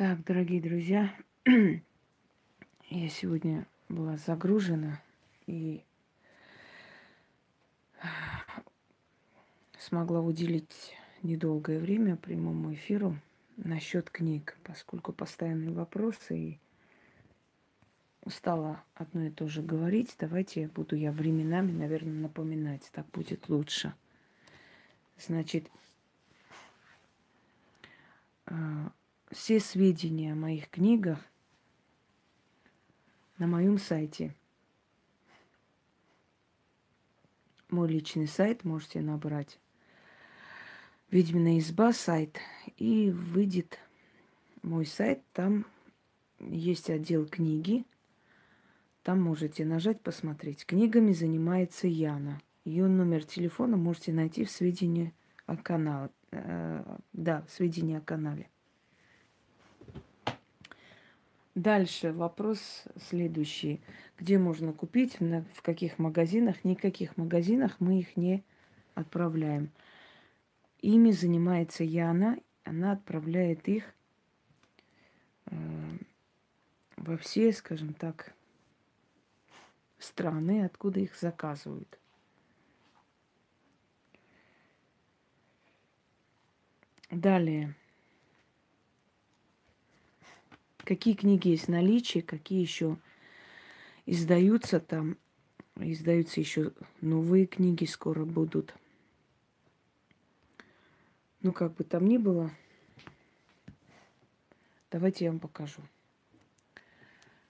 Так, 0.00 0.24
дорогие 0.24 0.62
друзья, 0.62 1.14
я 1.44 3.08
сегодня 3.10 3.66
была 3.90 4.16
загружена 4.16 5.02
и 5.46 5.84
смогла 9.78 10.22
уделить 10.22 10.96
недолгое 11.22 11.78
время 11.78 12.16
прямому 12.16 12.72
эфиру 12.72 13.18
насчет 13.58 14.08
книг, 14.08 14.56
поскольку 14.62 15.12
постоянные 15.12 15.70
вопросы 15.70 16.38
и 16.38 16.58
устала 18.22 18.82
одно 18.94 19.26
и 19.26 19.30
то 19.30 19.48
же 19.48 19.60
говорить. 19.60 20.16
Давайте 20.18 20.68
буду 20.68 20.96
я 20.96 21.12
временами, 21.12 21.72
наверное, 21.72 22.22
напоминать. 22.22 22.88
Так 22.92 23.04
будет 23.10 23.50
лучше. 23.50 23.92
Значит, 25.18 25.70
а, 28.46 28.92
все 29.30 29.60
сведения 29.60 30.32
о 30.32 30.36
моих 30.36 30.68
книгах 30.68 31.18
на 33.38 33.46
моем 33.46 33.78
сайте. 33.78 34.34
Мой 37.68 37.88
личный 37.88 38.26
сайт 38.26 38.64
можете 38.64 39.00
набрать. 39.00 39.60
Ведьмина 41.10 41.58
изба 41.58 41.92
сайт. 41.92 42.38
И 42.76 43.10
выйдет 43.10 43.78
мой 44.62 44.84
сайт. 44.84 45.22
Там 45.32 45.64
есть 46.40 46.90
отдел 46.90 47.26
книги. 47.26 47.84
Там 49.02 49.22
можете 49.22 49.64
нажать, 49.64 50.00
посмотреть. 50.00 50.66
Книгами 50.66 51.12
занимается 51.12 51.86
Яна. 51.86 52.40
Ее 52.64 52.88
номер 52.88 53.24
телефона 53.24 53.76
можете 53.76 54.12
найти 54.12 54.44
в 54.44 54.50
сведении 54.50 55.14
о 55.46 55.56
канале. 55.56 56.10
Э, 56.32 56.98
да, 57.12 57.44
сведения 57.48 57.98
о 57.98 58.02
канале. 58.02 58.50
Дальше 61.54 62.12
вопрос 62.12 62.84
следующий. 62.96 63.80
Где 64.18 64.38
можно 64.38 64.72
купить, 64.72 65.18
в 65.18 65.62
каких 65.62 65.98
магазинах? 65.98 66.64
Никаких 66.64 67.16
магазинах 67.16 67.76
мы 67.80 67.98
их 67.98 68.16
не 68.16 68.44
отправляем. 68.94 69.70
Ими 70.80 71.10
занимается 71.10 71.82
Яна. 71.82 72.38
Она 72.62 72.92
отправляет 72.92 73.66
их 73.68 73.94
э, 75.46 75.56
во 76.96 77.16
все, 77.16 77.52
скажем 77.52 77.94
так, 77.94 78.32
страны, 79.98 80.64
откуда 80.64 81.00
их 81.00 81.16
заказывают. 81.16 81.98
Далее. 87.10 87.74
Какие 90.90 91.14
книги 91.14 91.50
есть 91.50 91.66
в 91.66 91.70
наличии, 91.70 92.18
какие 92.18 92.60
еще 92.60 92.96
издаются 94.06 94.80
там. 94.80 95.18
Издаются 95.76 96.40
еще 96.40 96.72
новые 97.00 97.46
книги 97.46 97.84
скоро 97.84 98.24
будут. 98.24 98.74
Ну, 101.42 101.52
как 101.52 101.76
бы 101.76 101.84
там 101.84 102.08
ни 102.08 102.18
было, 102.18 102.50
давайте 104.90 105.26
я 105.26 105.30
вам 105.30 105.38
покажу. 105.38 105.80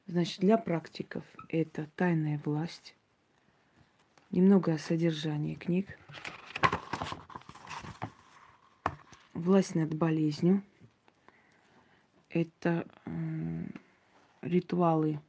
Значит, 0.06 0.40
для 0.40 0.58
практиков 0.58 1.24
это 1.48 1.88
тайная 1.96 2.38
власть. 2.44 2.94
Немного 4.30 4.74
о 4.74 4.78
содержании 4.78 5.54
книг. 5.54 5.98
Власть 9.32 9.74
над 9.74 9.94
болезнью. 9.94 10.62
Это 12.30 12.86
ритуалы 14.40 15.20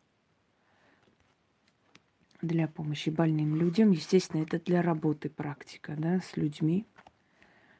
для 2.43 2.67
помощи 2.67 3.09
больным 3.09 3.55
людям. 3.55 3.89
Естественно, 3.91 4.43
это 4.43 4.59
для 4.59 4.83
работы 4.83 5.29
практика, 5.29 5.95
да, 5.97 6.19
с 6.19 6.37
людьми. 6.37 6.85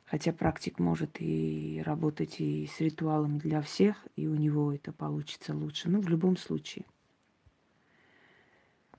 Хотя 0.05 0.33
практик 0.33 0.79
может 0.79 1.21
и 1.21 1.83
работать 1.85 2.41
и 2.41 2.67
с 2.67 2.81
ритуалами 2.81 3.37
для 3.37 3.61
всех, 3.61 4.05
и 4.15 4.27
у 4.27 4.35
него 4.35 4.73
это 4.73 4.91
получится 4.91 5.53
лучше. 5.53 5.87
Но 5.87 6.01
в 6.01 6.09
любом 6.09 6.35
случае. 6.35 6.85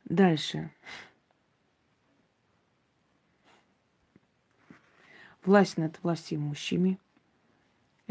Дальше. 0.04 0.70
Власть 5.44 5.76
над 5.76 6.00
властимущими– 6.02 7.00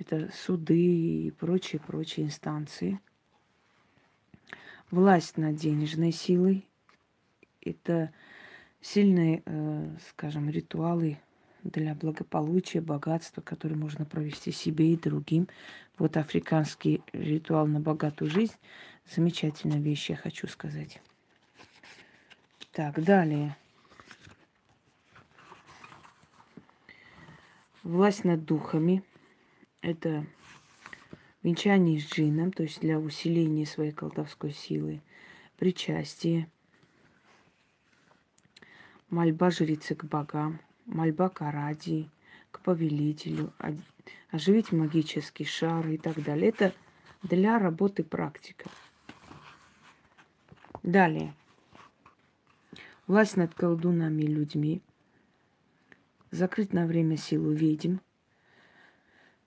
это 0.01 0.31
суды 0.33 1.27
и 1.27 1.31
прочие-прочие 1.31 2.25
инстанции. 2.25 2.99
Власть 4.89 5.37
над 5.37 5.55
денежной 5.55 6.11
силой– 6.11 6.67
это 7.61 8.11
сильные, 8.81 9.43
э, 9.45 9.95
скажем, 10.09 10.49
ритуалы 10.49 11.19
для 11.63 11.93
благополучия, 11.93 12.81
богатства, 12.81 13.41
которые 13.41 13.77
можно 13.77 14.03
провести 14.03 14.51
себе 14.51 14.93
и 14.93 14.97
другим. 14.97 15.47
Вот 15.99 16.17
африканский 16.17 17.03
ритуал 17.13 17.67
на 17.67 17.79
богатую 17.79 18.31
жизнь– 18.31 18.55
замечательная 19.15 19.79
вещь, 19.79 20.09
я 20.09 20.15
хочу 20.15 20.47
сказать. 20.47 20.99
Так, 22.71 23.03
далее. 23.03 23.55
Власть 27.83 28.23
над 28.23 28.45
духами– 28.45 29.03
это 29.81 30.25
венчание 31.43 31.99
с 31.99 32.03
джином, 32.03 32.51
то 32.51 32.63
есть 32.63 32.79
для 32.81 32.99
усиления 32.99 33.65
своей 33.65 33.91
колдовской 33.91 34.51
силы, 34.51 35.01
причастие, 35.57 36.49
мольба 39.09 39.49
жрицы 39.51 39.95
к 39.95 40.05
богам, 40.05 40.59
мольба 40.85 41.29
к 41.29 41.41
Арадии, 41.41 42.09
к 42.51 42.61
повелителю, 42.61 43.53
оживить 44.29 44.71
магический 44.71 45.45
шар 45.45 45.87
и 45.87 45.97
так 45.97 46.21
далее. 46.23 46.49
Это 46.49 46.73
для 47.23 47.59
работы 47.59 48.03
практика. 48.03 48.69
Далее. 50.83 51.33
Власть 53.07 53.37
над 53.37 53.53
колдунами 53.53 54.23
и 54.23 54.27
людьми. 54.27 54.81
Закрыть 56.31 56.71
на 56.71 56.85
время 56.85 57.17
силу 57.17 57.51
ведьм– 57.51 57.97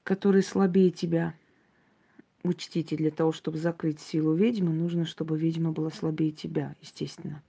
который 0.04 0.42
слабее 0.42 0.90
тебя. 0.90 1.34
Учтите, 2.42 2.94
для 2.96 3.10
того, 3.10 3.32
чтобы 3.32 3.56
закрыть 3.56 4.00
силу 4.00 4.34
ведьмы, 4.34 4.72
нужно, 4.72 5.06
чтобы 5.06 5.38
ведьма 5.38 5.72
была 5.72 5.90
слабее 5.90 6.30
тебя, 6.30 6.76
естественно. 6.82 7.42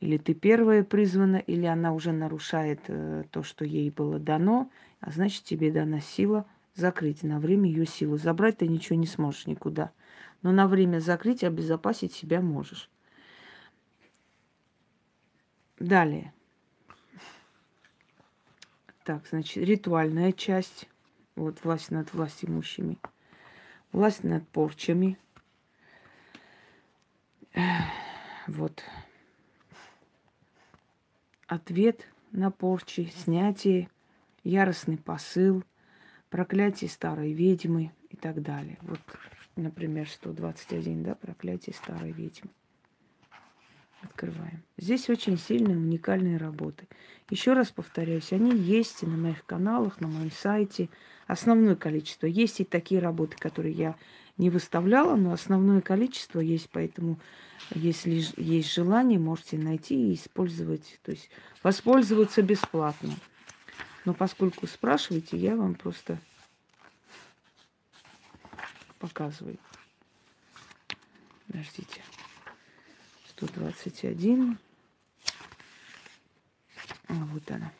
Или 0.00 0.16
ты 0.16 0.32
первая 0.32 0.82
призвана, 0.82 1.36
или 1.36 1.66
она 1.66 1.92
уже 1.92 2.12
нарушает 2.12 2.80
э, 2.88 3.24
то, 3.30 3.42
что 3.42 3.64
ей 3.64 3.90
было 3.90 4.18
дано, 4.18 4.70
а 5.00 5.10
значит, 5.10 5.44
тебе 5.44 5.70
дана 5.70 6.00
сила 6.00 6.46
закрыть 6.74 7.22
на 7.22 7.38
время 7.38 7.68
ее 7.68 7.84
силу. 7.84 8.16
Забрать 8.16 8.58
ты 8.58 8.68
ничего 8.68 8.96
не 8.96 9.06
сможешь 9.06 9.46
никуда. 9.46 9.92
Но 10.42 10.52
на 10.52 10.68
время 10.68 11.00
закрыть 11.00 11.44
обезопасить 11.44 12.14
себя 12.14 12.40
можешь. 12.40 12.88
Далее. 15.78 16.32
Так, 19.04 19.26
значит, 19.28 19.64
ритуальная 19.64 20.32
часть. 20.32 20.88
Вот 21.38 21.62
власть 21.62 21.92
над 21.92 22.12
власть 22.12 22.44
имущими. 22.44 22.98
Власть 23.92 24.24
над 24.24 24.46
порчами. 24.48 25.16
Вот. 28.48 28.82
Ответ 31.46 32.08
на 32.32 32.50
порчи, 32.50 33.12
снятие, 33.14 33.88
яростный 34.42 34.98
посыл, 34.98 35.62
проклятие 36.28 36.90
старой 36.90 37.32
ведьмы 37.32 37.92
и 38.10 38.16
так 38.16 38.42
далее. 38.42 38.76
Вот, 38.82 39.00
например, 39.54 40.10
121, 40.10 41.04
да, 41.04 41.14
проклятие 41.14 41.74
старой 41.74 42.10
ведьмы. 42.10 42.50
Открываем. 44.02 44.62
Здесь 44.76 45.10
очень 45.10 45.38
сильные, 45.38 45.76
уникальные 45.76 46.36
работы. 46.36 46.86
Еще 47.30 47.52
раз 47.52 47.70
повторяюсь, 47.70 48.32
они 48.32 48.56
есть 48.56 49.02
и 49.02 49.06
на 49.06 49.16
моих 49.16 49.44
каналах, 49.44 50.00
на 50.00 50.08
моем 50.08 50.30
сайте– 50.30 50.88
основное 51.28 51.76
количество. 51.76 52.26
Есть 52.26 52.60
и 52.60 52.64
такие 52.64 53.00
работы, 53.00 53.36
которые 53.36 53.74
я 53.74 53.96
не 54.38 54.50
выставляла, 54.50 55.14
но 55.14 55.32
основное 55.32 55.80
количество 55.80 56.40
есть, 56.40 56.68
поэтому 56.70 57.20
если 57.74 58.24
есть 58.36 58.72
желание, 58.72 59.18
можете 59.18 59.58
найти 59.58 60.10
и 60.10 60.14
использовать, 60.14 60.98
то 61.04 61.12
есть 61.12 61.28
воспользоваться 61.62 62.42
бесплатно. 62.42 63.14
Но 64.04 64.14
поскольку 64.14 64.66
спрашиваете, 64.66 65.36
я 65.36 65.54
вам 65.54 65.74
просто 65.74 66.18
показываю. 68.98 69.58
Подождите. 71.46 72.00
121. 73.38 74.58
А, 77.06 77.14
вот 77.14 77.50
она. 77.50 77.72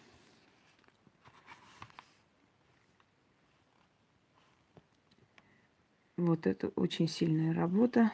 Вот 6.17 6.47
это 6.47 6.69
очень 6.69 7.09
сильная 7.09 7.55
работа 7.55 8.13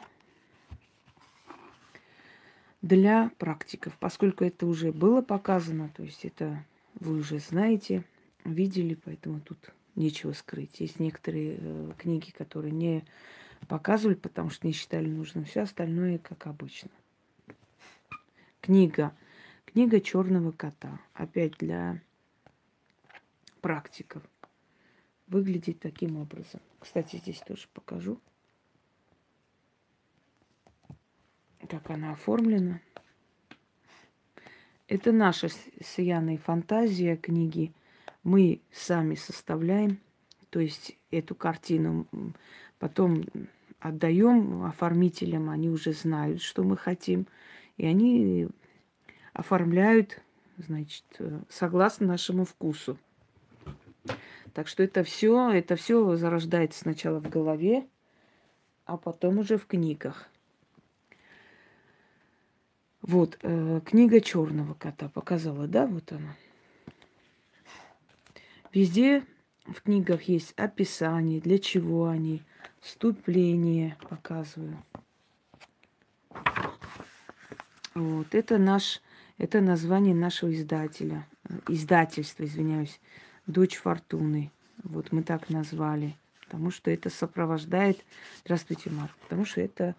для 2.81 3.31
практиков, 3.37 3.95
поскольку 3.99 4.43
это 4.43 4.65
уже 4.65 4.91
было 4.91 5.21
показано, 5.21 5.89
то 5.95 6.03
есть 6.03 6.23
это 6.23 6.63
вы 6.99 7.17
уже 7.17 7.39
знаете, 7.39 8.03
видели, 8.43 8.93
поэтому 8.93 9.39
тут 9.39 9.57
нечего 9.95 10.33
скрыть. 10.33 10.79
Есть 10.79 10.99
некоторые 10.99 11.57
э, 11.59 11.91
книги, 11.97 12.29
которые 12.31 12.71
не 12.71 13.03
показывали, 13.67 14.15
потому 14.15 14.49
что 14.49 14.67
не 14.67 14.73
считали 14.73 15.07
нужным. 15.07 15.45
Все 15.45 15.61
остальное 15.61 16.19
как 16.19 16.45
обычно. 16.45 16.91
Книга. 18.65 19.15
Книга 19.65 20.01
черного 20.01 20.51
кота. 20.51 20.99
Опять 21.13 21.55
для 21.59 22.01
практиков. 23.61 24.23
Выглядит 25.27 25.79
таким 25.81 26.17
образом. 26.17 26.61
Кстати, 26.79 27.17
здесь 27.17 27.39
тоже 27.41 27.67
покажу. 27.73 28.19
как 31.69 31.91
она 31.91 32.13
оформлена. 32.13 32.79
Это 34.87 35.11
наша 35.11 35.49
с 35.49 35.99
Яной 35.99 36.37
фантазия 36.37 37.17
книги. 37.17 37.71
Мы 38.23 38.61
сами 38.71 39.13
составляем, 39.13 39.99
то 40.49 40.59
есть 40.59 40.97
эту 41.11 41.35
картину 41.35 42.07
потом 42.79 43.25
отдаем 43.79 44.63
оформителям, 44.63 45.51
они 45.51 45.69
уже 45.69 45.93
знают, 45.93 46.41
что 46.41 46.63
мы 46.63 46.77
хотим, 46.77 47.27
и 47.77 47.85
они 47.85 48.47
оформляют, 49.33 50.21
значит, 50.57 51.03
согласно 51.49 52.07
нашему 52.07 52.45
вкусу. 52.45 52.97
Так 54.53 54.67
что 54.67 54.83
это 54.83 55.03
все, 55.03 55.49
это 55.49 55.75
все 55.75 56.15
зарождается 56.15 56.79
сначала 56.79 57.19
в 57.19 57.29
голове, 57.29 57.85
а 58.85 58.97
потом 58.97 59.39
уже 59.39 59.57
в 59.57 59.65
книгах. 59.65 60.29
Вот, 63.01 63.37
э, 63.41 63.81
книга 63.85 64.21
черного 64.21 64.73
кота 64.73 65.09
показала, 65.09 65.67
да, 65.67 65.85
вот 65.85 66.11
она. 66.11 66.35
Везде 68.73 69.23
в 69.65 69.81
книгах 69.81 70.23
есть 70.23 70.53
описание, 70.57 71.39
для 71.39 71.59
чего 71.59 72.07
они, 72.07 72.41
вступление 72.79 73.97
показываю. 74.09 74.77
Вот, 77.95 78.35
это 78.35 78.57
наш, 78.57 79.01
это 79.37 79.61
название 79.61 80.13
нашего 80.13 80.53
издателя, 80.53 81.25
издательства, 81.69 82.43
извиняюсь, 82.43 82.99
«Дочь 83.47 83.77
Фортуны». 83.77 84.51
Вот 84.83 85.13
мы 85.13 85.23
так 85.23 85.49
назвали, 85.49 86.17
потому 86.41 86.71
что 86.71 86.91
это 86.91 87.09
сопровождает, 87.09 88.03
здравствуйте, 88.43 88.89
Марк, 88.89 89.15
потому 89.21 89.45
что 89.45 89.61
это 89.61 89.95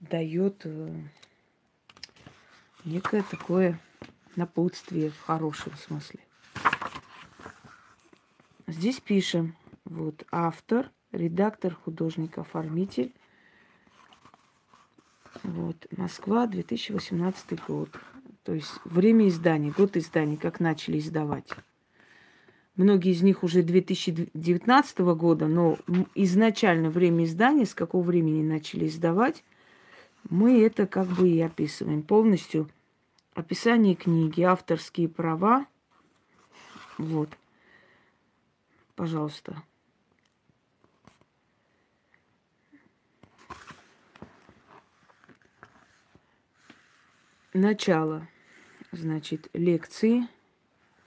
дает 0.00 0.62
э, 0.64 0.94
некое 2.86 3.22
такое 3.22 3.78
напутствие 4.36 5.10
в 5.10 5.20
хорошем 5.20 5.76
смысле. 5.76 6.20
Здесь 8.66 9.00
пишем, 9.00 9.54
вот, 9.84 10.24
автор, 10.32 10.90
редактор, 11.12 11.74
художник, 11.74 12.38
оформитель. 12.38 13.12
Вот, 15.44 15.76
Москва, 15.96 16.46
2018 16.46 17.64
год. 17.66 17.90
То 18.44 18.54
есть 18.54 18.72
время 18.84 19.28
издания, 19.28 19.72
год 19.76 19.96
издания, 19.96 20.38
как 20.38 20.58
начали 20.58 20.98
издавать. 20.98 21.48
Многие 22.76 23.12
из 23.12 23.22
них 23.22 23.44
уже 23.44 23.62
2019 23.62 24.98
года, 24.98 25.46
но 25.46 25.78
изначально 26.14 26.90
время 26.90 27.24
издания, 27.24 27.66
с 27.66 27.74
какого 27.74 28.02
времени 28.02 28.42
начали 28.42 28.88
издавать, 28.88 29.44
мы 30.28 30.62
это 30.64 30.86
как 30.86 31.06
бы 31.08 31.28
и 31.28 31.40
описываем. 31.40 32.02
Полностью 32.02 32.68
описание 33.34 33.94
книги, 33.94 34.40
авторские 34.40 35.08
права. 35.08 35.66
Вот. 36.96 37.28
Пожалуйста. 38.96 39.62
Начало. 47.56 48.26
Значит, 48.90 49.48
лекции. 49.52 50.26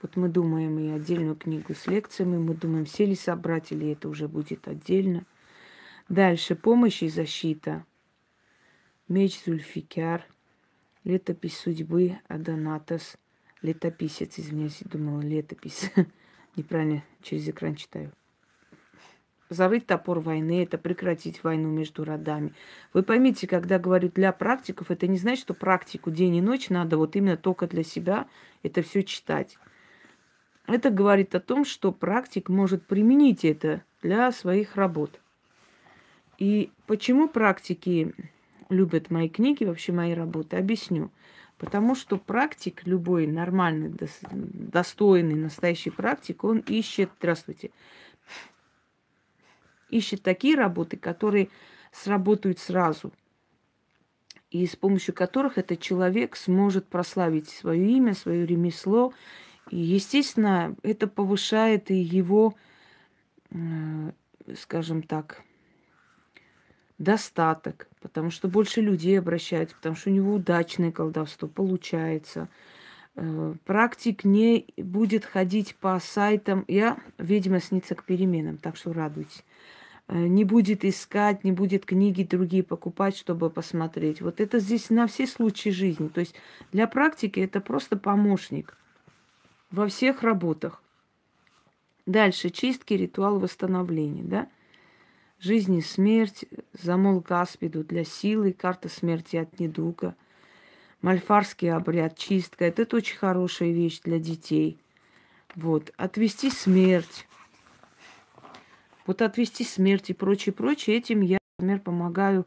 Вот 0.00 0.16
мы 0.16 0.30
думаем 0.30 0.78
и 0.78 0.88
отдельную 0.88 1.36
книгу 1.36 1.74
с 1.74 1.86
лекциями. 1.86 2.38
Мы 2.38 2.54
думаем, 2.54 2.86
сели 2.86 3.12
собрать 3.12 3.70
или 3.70 3.92
это 3.92 4.08
уже 4.08 4.28
будет 4.28 4.66
отдельно. 4.66 5.26
Дальше. 6.08 6.56
Помощь 6.56 7.02
и 7.02 7.10
защита. 7.10 7.84
Меч 9.08 9.44
Зульфикяр. 9.44 10.24
Летопись 11.04 11.58
судьбы 11.58 12.18
Адонатос. 12.28 13.18
Летописец, 13.60 14.38
извиняюсь, 14.38 14.80
думала 14.84 15.20
летопись. 15.20 15.90
Неправильно 16.56 17.04
через 17.20 17.46
экран 17.46 17.74
читаю. 17.74 18.10
Зарыть 19.50 19.86
топор 19.86 20.20
войны– 20.20 20.62
это 20.64 20.76
прекратить 20.76 21.42
войну 21.42 21.70
между 21.70 22.04
родами. 22.04 22.52
Вы 22.92 23.02
поймите, 23.02 23.46
когда 23.46 23.78
говорю 23.78 24.10
для 24.14 24.32
практиков, 24.32 24.90
это 24.90 25.06
не 25.06 25.16
значит, 25.16 25.40
что 25.40 25.54
практику 25.54 26.10
день 26.10 26.36
и 26.36 26.42
ночь 26.42 26.68
надо 26.68 26.98
вот 26.98 27.16
именно 27.16 27.36
только 27.36 27.66
для 27.66 27.82
себя 27.82 28.26
это 28.62 28.82
все 28.82 29.02
читать. 29.02 29.56
Это 30.66 30.90
говорит 30.90 31.34
о 31.34 31.40
том, 31.40 31.64
что 31.64 31.92
практик 31.92 32.50
может 32.50 32.86
применить 32.86 33.44
это 33.44 33.82
для 34.02 34.30
своих 34.32 34.76
работ. 34.76 35.18
И 36.36 36.70
почему 36.86 37.26
практики 37.26 38.14
любят 38.68 39.10
мои 39.10 39.30
книги, 39.30 39.64
вообще 39.64 39.92
мои 39.92 40.12
работы, 40.12 40.56
объясню. 40.56 41.10
Потому 41.56 41.96
что 41.96 42.18
практик, 42.18 42.82
любой 42.84 43.26
нормальный, 43.26 43.92
достойный, 44.30 45.34
настоящий 45.34 45.90
практик, 45.90 46.44
он 46.44 46.58
ищет, 46.58 47.10
здравствуйте, 47.18 47.70
ищет 49.90 50.22
такие 50.22 50.54
работы, 50.54 50.96
которые 50.96 51.48
сработают 51.92 52.58
сразу. 52.58 53.12
И 54.50 54.66
с 54.66 54.76
помощью 54.76 55.14
которых 55.14 55.58
этот 55.58 55.80
человек 55.80 56.36
сможет 56.36 56.86
прославить 56.86 57.48
свое 57.48 57.86
имя, 57.90 58.14
свое 58.14 58.46
ремесло. 58.46 59.12
И, 59.70 59.76
естественно, 59.76 60.74
это 60.82 61.06
повышает 61.06 61.90
и 61.90 61.96
его, 61.96 62.54
э, 63.50 64.12
скажем 64.56 65.02
так, 65.02 65.42
достаток, 66.96 67.88
потому 68.00 68.30
что 68.30 68.48
больше 68.48 68.80
людей 68.80 69.18
обращаются, 69.18 69.76
потому 69.76 69.94
что 69.94 70.10
у 70.10 70.12
него 70.12 70.34
удачное 70.34 70.92
колдовство 70.92 71.46
получается. 71.46 72.48
Э, 73.14 73.54
практик 73.64 74.24
не 74.24 74.66
будет 74.76 75.24
ходить 75.24 75.76
по 75.76 75.98
сайтам. 76.00 76.64
Я, 76.68 76.98
видимо, 77.18 77.60
снится 77.60 77.94
к 77.94 78.04
переменам, 78.04 78.56
так 78.56 78.76
что 78.76 78.92
радуйтесь. 78.92 79.44
Э, 80.08 80.26
не 80.26 80.44
будет 80.44 80.84
искать, 80.84 81.44
не 81.44 81.52
будет 81.52 81.84
книги 81.84 82.22
другие 82.22 82.62
покупать, 82.62 83.16
чтобы 83.16 83.50
посмотреть. 83.50 84.20
Вот 84.22 84.40
это 84.40 84.58
здесь 84.58 84.90
на 84.90 85.06
все 85.06 85.26
случаи 85.26 85.68
жизни. 85.68 86.08
То 86.08 86.20
есть 86.20 86.34
для 86.72 86.86
практики 86.88 87.40
это 87.40 87.60
просто 87.60 87.96
помощник 87.96 88.76
во 89.70 89.86
всех 89.86 90.22
работах. 90.22 90.82
Дальше 92.06 92.48
чистки, 92.48 92.94
ритуал 92.94 93.38
восстановления, 93.38 94.22
да? 94.22 94.48
Жизнь 95.40 95.76
и 95.76 95.82
смерть, 95.82 96.46
замол 96.72 97.20
Гаспиду 97.20 97.84
для 97.84 98.02
силы, 98.02 98.52
карта 98.52 98.88
смерти 98.88 99.36
от 99.36 99.60
недуга, 99.60 100.16
мальфарский 101.02 101.70
обряд, 101.70 102.16
чистка. 102.16 102.64
Это 102.64 102.96
очень 102.96 103.18
хорошая 103.18 103.72
вещь 103.72 104.00
для 104.00 104.18
детей. 104.18 104.78
Вот. 105.54 105.92
Отвести 105.96 106.50
смерть. 106.50 107.27
Вот 109.08 109.22
отвести 109.22 109.64
смерть 109.64 110.10
и 110.10 110.12
прочее, 110.12 110.52
прочее. 110.52 110.98
Этим 110.98 111.22
я, 111.22 111.38
например, 111.58 111.80
помогаю 111.80 112.46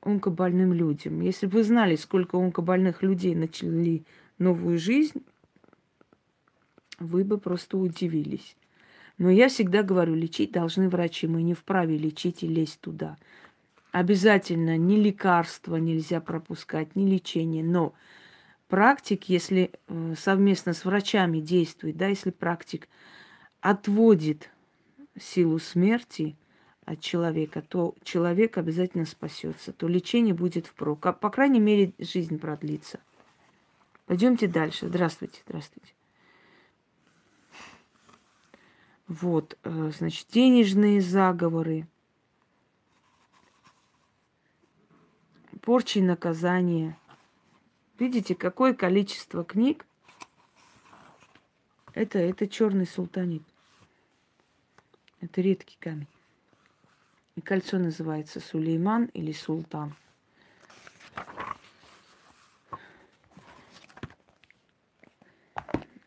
онкобольным 0.00 0.72
людям. 0.72 1.20
Если 1.20 1.44
бы 1.44 1.58
вы 1.58 1.64
знали, 1.64 1.96
сколько 1.96 2.38
онкобольных 2.38 3.02
людей 3.02 3.34
начали 3.34 4.04
новую 4.38 4.78
жизнь, 4.78 5.22
вы 6.98 7.24
бы 7.24 7.36
просто 7.36 7.76
удивились. 7.76 8.56
Но 9.18 9.28
я 9.28 9.50
всегда 9.50 9.82
говорю, 9.82 10.14
лечить 10.14 10.50
должны 10.50 10.88
врачи. 10.88 11.26
Мы 11.26 11.42
не 11.42 11.52
вправе 11.52 11.98
лечить 11.98 12.42
и 12.42 12.46
лезть 12.48 12.80
туда. 12.80 13.18
Обязательно 13.92 14.78
ни 14.78 14.96
лекарства 14.96 15.76
нельзя 15.76 16.22
пропускать, 16.22 16.96
ни 16.96 17.04
лечение. 17.06 17.62
Но 17.62 17.92
практик, 18.68 19.24
если 19.24 19.72
э, 19.88 20.14
совместно 20.16 20.72
с 20.72 20.86
врачами 20.86 21.40
действует, 21.40 21.98
да, 21.98 22.06
если 22.06 22.30
практик 22.30 22.88
отводит 23.60 24.48
силу 25.20 25.58
смерти 25.58 26.36
от 26.84 27.00
человека, 27.00 27.62
то 27.62 27.94
человек 28.02 28.58
обязательно 28.58 29.04
спасется, 29.04 29.72
то 29.72 29.88
лечение 29.88 30.34
будет 30.34 30.66
впрок. 30.66 31.06
А, 31.06 31.12
по 31.12 31.30
крайней 31.30 31.60
мере, 31.60 31.92
жизнь 31.98 32.38
продлится. 32.38 33.00
Пойдемте 34.06 34.46
дальше. 34.46 34.88
Здравствуйте, 34.88 35.40
здравствуйте. 35.46 35.92
Вот, 39.06 39.58
э, 39.64 39.90
значит, 39.96 40.28
денежные 40.30 41.00
заговоры. 41.00 41.86
порчи 45.68 45.98
и 45.98 46.02
наказания. 46.02 46.96
Видите, 47.98 48.34
какое 48.34 48.72
количество 48.72 49.44
книг? 49.44 49.84
Это, 51.92 52.18
это 52.18 52.48
черный 52.48 52.86
султанит. 52.86 53.42
Это 55.20 55.40
редкий 55.40 55.76
камень. 55.80 56.06
И 57.34 57.40
кольцо 57.40 57.78
называется 57.78 58.40
Сулейман 58.40 59.06
или 59.06 59.32
Султан. 59.32 59.94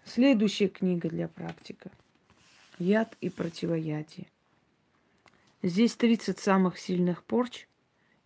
Следующая 0.05 0.67
книга 0.67 1.09
для 1.09 1.27
практика. 1.27 1.91
Яд 2.79 3.15
и 3.21 3.29
противоядие. 3.29 4.27
Здесь 5.63 5.95
30 5.95 6.39
самых 6.39 6.77
сильных 6.77 7.23
порч 7.23 7.67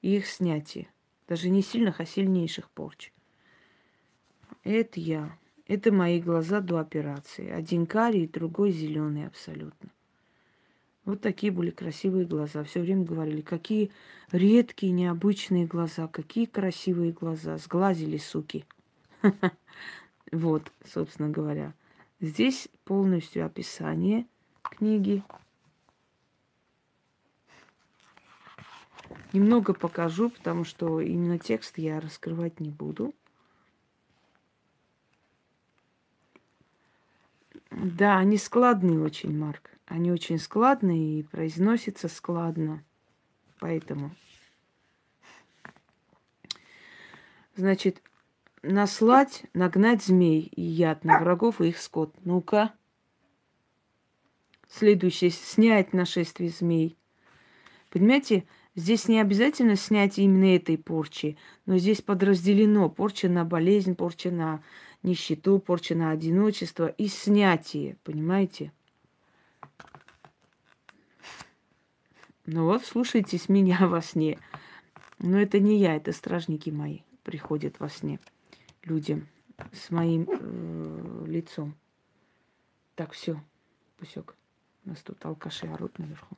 и 0.01 0.15
их 0.15 0.27
снятие. 0.27 0.87
Даже 1.27 1.49
не 1.49 1.61
сильных, 1.61 1.99
а 1.99 2.05
сильнейших 2.05 2.69
порч. 2.69 3.11
Это 4.63 4.99
я. 4.99 5.37
Это 5.67 5.91
мои 5.91 6.21
глаза 6.21 6.61
до 6.61 6.79
операции. 6.79 7.49
Один 7.49 7.85
карий, 7.85 8.27
другой 8.27 8.71
зеленый 8.71 9.27
абсолютно. 9.27 9.89
Вот 11.05 11.21
такие 11.21 11.51
были 11.51 11.69
красивые 11.69 12.25
глаза. 12.25 12.63
Все 12.63 12.81
время 12.81 13.05
говорили, 13.05 13.41
какие 13.41 13.91
редкие, 14.31 14.91
необычные 14.91 15.67
глаза, 15.67 16.07
какие 16.07 16.45
красивые 16.45 17.11
глаза. 17.11 17.57
Сглазили, 17.57 18.17
суки. 18.17 18.65
Вот, 20.31 20.71
собственно 20.83 21.29
говоря. 21.29 21.73
Здесь 22.19 22.67
полностью 22.83 23.45
описание 23.45 24.25
книги. 24.63 25.23
Немного 29.31 29.73
покажу, 29.73 30.31
потому 30.31 30.63
что 30.63 30.99
именно 30.99 31.37
текст 31.37 31.77
я 31.77 31.99
раскрывать 31.99 32.59
не 32.59 32.71
буду. 32.71 33.13
Да, 37.69 38.17
они 38.17 38.37
складные 38.37 38.99
очень, 38.99 39.37
Марк. 39.37 39.74
Они 39.85 40.11
очень 40.11 40.39
складные 40.39 41.19
и 41.19 41.23
произносятся 41.23 42.07
складно. 42.07 42.83
Поэтому. 43.59 44.11
Значит, 47.55 48.01
наслать, 48.63 49.43
нагнать 49.53 50.03
змей 50.03 50.41
и 50.41 50.61
яд 50.61 51.05
на 51.05 51.19
врагов 51.19 51.61
и 51.61 51.69
их 51.69 51.79
скот. 51.79 52.13
Ну-ка. 52.25 52.73
Следующее. 54.67 55.29
Снять 55.29 55.93
нашествие 55.93 56.49
змей. 56.49 56.97
Понимаете, 57.91 58.45
здесь 58.73 59.07
не 59.07 59.21
обязательно 59.21 59.75
снять 59.77 60.17
именно 60.17 60.55
этой 60.55 60.77
порчи, 60.77 61.37
но 61.65 61.77
здесь 61.77 62.01
подразделено 62.01 62.89
порча 62.89 63.29
на 63.29 63.45
болезнь, 63.45 63.95
порча 63.95 64.31
на 64.31 64.61
нищету, 65.01 65.59
порча 65.59 65.95
на 65.95 66.11
одиночество 66.11 66.87
и 66.87 67.07
снятие, 67.07 67.97
понимаете? 68.03 68.73
Ну 72.45 72.65
вот, 72.65 72.85
слушайтесь 72.85 73.49
меня 73.49 73.87
во 73.87 74.01
сне. 74.01 74.39
Но 75.19 75.39
это 75.39 75.59
не 75.59 75.77
я, 75.79 75.95
это 75.95 76.11
стражники 76.11 76.69
мои 76.69 76.99
приходят 77.23 77.79
во 77.79 77.89
сне 77.89 78.19
людям 78.83 79.27
с 79.71 79.89
моим 79.89 80.27
э, 80.29 81.25
лицом. 81.27 81.75
Так, 82.95 83.11
все, 83.11 83.41
пусек. 83.97 84.35
У 84.85 84.89
нас 84.89 84.99
тут 84.99 85.25
алкаши 85.25 85.67
орут 85.67 85.97
наверху. 85.97 86.37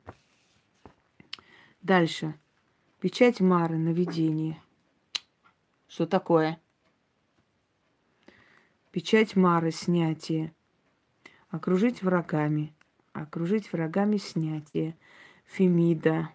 Дальше. 1.82 2.34
Печать 3.00 3.40
Мары 3.40 3.76
на 3.76 3.90
видение. 3.90 4.60
Что 5.86 6.06
такое? 6.06 6.58
Печать 8.90 9.36
Мары 9.36 9.70
снятие. 9.70 10.54
Окружить 11.50 12.02
врагами. 12.02 12.74
Окружить 13.12 13.72
врагами 13.72 14.16
снятие. 14.16 14.96
Фемида. 15.48 16.30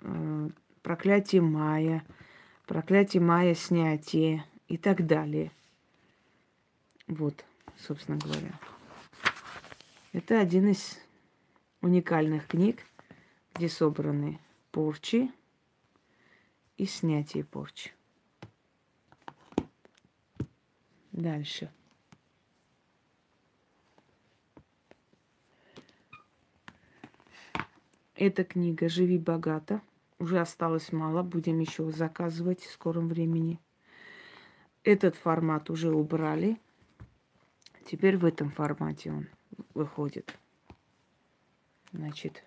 Э, 0.00 0.48
проклятие 0.82 1.42
Мая. 1.42 2.04
Проклятие 2.66 3.22
Мая 3.22 3.54
снятие 3.54 4.44
и 4.68 4.76
так 4.76 5.06
далее. 5.06 5.50
Вот, 7.06 7.44
собственно 7.76 8.18
говоря. 8.18 8.52
Это 10.12 10.40
один 10.40 10.68
из 10.68 10.98
уникальных 11.80 12.46
книг, 12.46 12.84
где 13.54 13.68
собраны 13.68 14.38
порчи 14.70 15.32
и 16.76 16.86
снятие 16.86 17.44
порчи. 17.44 17.92
Дальше. 21.12 21.70
Эта 28.20 28.44
книга 28.44 28.88
«Живи 28.88 29.18
богато». 29.18 29.80
Уже 30.20 30.38
осталось 30.38 30.92
мало, 30.92 31.24
будем 31.24 31.58
еще 31.58 31.90
заказывать 31.90 32.60
в 32.60 32.70
скором 32.70 33.08
времени– 33.08 33.58
этот 34.82 35.14
формат 35.14 35.68
уже 35.68 35.92
убрали. 35.92 36.58
Теперь 37.84 38.16
в 38.16 38.24
этом 38.24 38.50
формате 38.50 39.12
он 39.12 39.28
выходит. 39.74 40.38
Значит, 41.92 42.42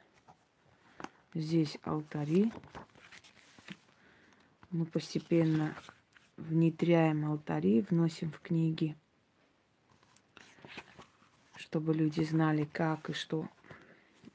здесь 1.36 1.78
алтари. 1.84 2.52
Мы 4.72 4.86
постепенно 4.86 5.76
внедряем 6.38 7.26
алтари, 7.30 7.86
вносим 7.88 8.32
в 8.32 8.40
книги, 8.40 8.98
чтобы 11.56 11.94
люди 11.94 12.24
знали, 12.24 12.66
как 12.66 13.12
и 13.12 13.14
что. 13.14 13.48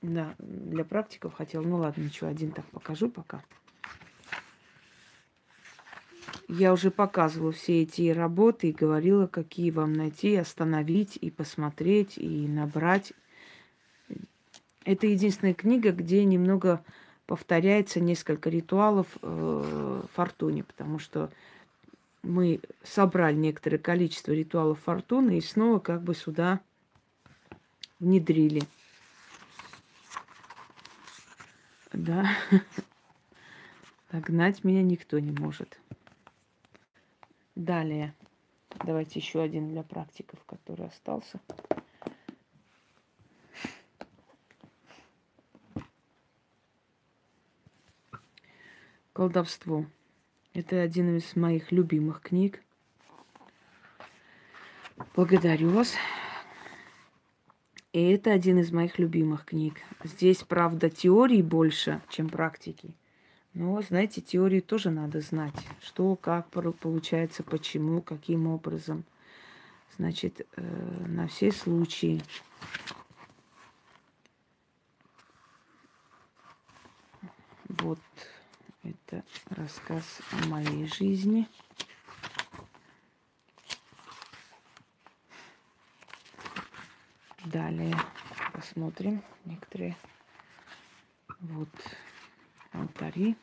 Да, 0.00 0.35
для 0.38 0.85
практиков 0.85 1.35
хотел. 1.35 1.62
Ну 1.62 1.78
ладно, 1.78 2.02
ничего, 2.02 2.31
один 2.31 2.52
так 2.52 2.64
покажу 2.67 3.09
пока. 3.09 3.43
Я 6.49 6.73
уже 6.73 6.90
показывала 6.90 7.52
все 7.52 7.83
эти 7.83 8.11
работы 8.11 8.71
и 8.71 8.73
говорила, 8.73 9.26
какие 9.26 9.71
вам 9.71 9.93
найти, 9.93 10.35
остановить 10.37 11.19
и 11.21 11.31
посмотреть, 11.31 12.17
и 12.17 12.47
набрать. 12.47 13.12
Это 14.85 15.07
единственная 15.07 15.52
книга, 15.52 15.93
где 15.93 16.25
немного 16.25 16.83
повторяется 17.26 18.00
несколько 18.00 18.49
ритуалов 18.49 19.07
э, 19.21 20.02
фортуне, 20.14 20.64
потому 20.64 20.99
что 20.99 21.31
мы 22.23 22.61
собрали 22.83 23.37
некоторое 23.37 23.78
количество 23.78 24.33
ритуалов 24.33 24.81
фортуны 24.81 25.37
и 25.37 25.43
снова 25.43 25.78
как 25.78 26.02
бы 26.02 26.14
сюда 26.14 26.61
внедрили. 28.00 28.62
Да. 31.92 32.28
Догнать 34.12 34.64
меня 34.64 34.83
никто 34.83 35.18
не 35.18 35.33
может. 35.33 35.78
Далее. 37.54 38.14
Давайте 38.85 39.18
еще 39.18 39.42
один 39.42 39.68
для 39.71 39.83
практиков, 39.83 40.38
который 40.45 40.87
остался. 40.87 41.40
Колдовство. 49.12 49.85
Это 50.54 50.80
один 50.80 51.16
из 51.16 51.35
моих 51.35 51.73
любимых 51.73 52.21
книг. 52.21 52.62
Благодарю 55.14 55.71
вас. 55.71 55.95
И 57.99 58.11
это 58.11 58.31
один 58.31 58.61
из 58.61 58.71
моих 58.71 59.00
любимых 59.00 59.45
книг. 59.45 59.75
Здесь, 60.05 60.45
правда, 60.45 60.88
теории 60.88 61.43
больше, 61.43 62.00
чем 62.09 62.28
практики. 62.28 62.95
Но, 63.55 63.83
знаете, 63.83 64.21
теорию 64.21 64.62
тоже 64.62 64.90
надо 64.90 65.21
знать. 65.21 65.57
Что, 65.83 66.14
как 66.14 66.47
получается, 66.49 67.43
почему, 67.43 68.00
каким 68.00 68.47
образом. 68.47 69.02
Значит, 69.97 70.47
э, 70.55 70.62
на 71.09 71.26
все 71.26 71.50
случаи. 71.50 72.23
Вот 77.67 77.99
это 78.85 79.25
рассказ 79.50 80.21
о 80.31 80.47
моей 80.47 80.87
жизни. 80.87 81.49
Далее 87.59 87.93
посмотрим 88.53 89.21
некоторые 89.45 89.97
вот 91.41 91.69
алтари. 92.71 93.37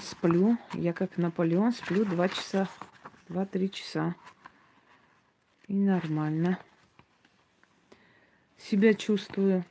сплю. 0.00 0.56
Я 0.74 0.92
как 0.92 1.18
Наполеон 1.18 1.72
сплю 1.72 2.04
два 2.04 2.28
часа, 2.28 2.68
два-три 3.28 3.72
часа. 3.72 4.14
И 5.66 5.74
нормально. 5.74 6.60
Себя 8.56 8.94
чувствую. 8.94 9.64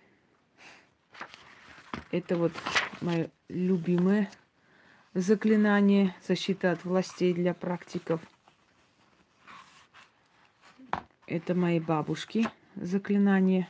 Это 2.12 2.36
вот 2.36 2.52
мое 3.00 3.32
любимое 3.48 4.30
заклинание 5.14 6.14
защита 6.22 6.72
от 6.72 6.84
властей 6.84 7.34
для 7.34 7.54
практиков. 7.54 8.20
Это 11.26 11.56
моей 11.56 11.80
бабушки 11.80 12.48
заклинание. 12.76 13.70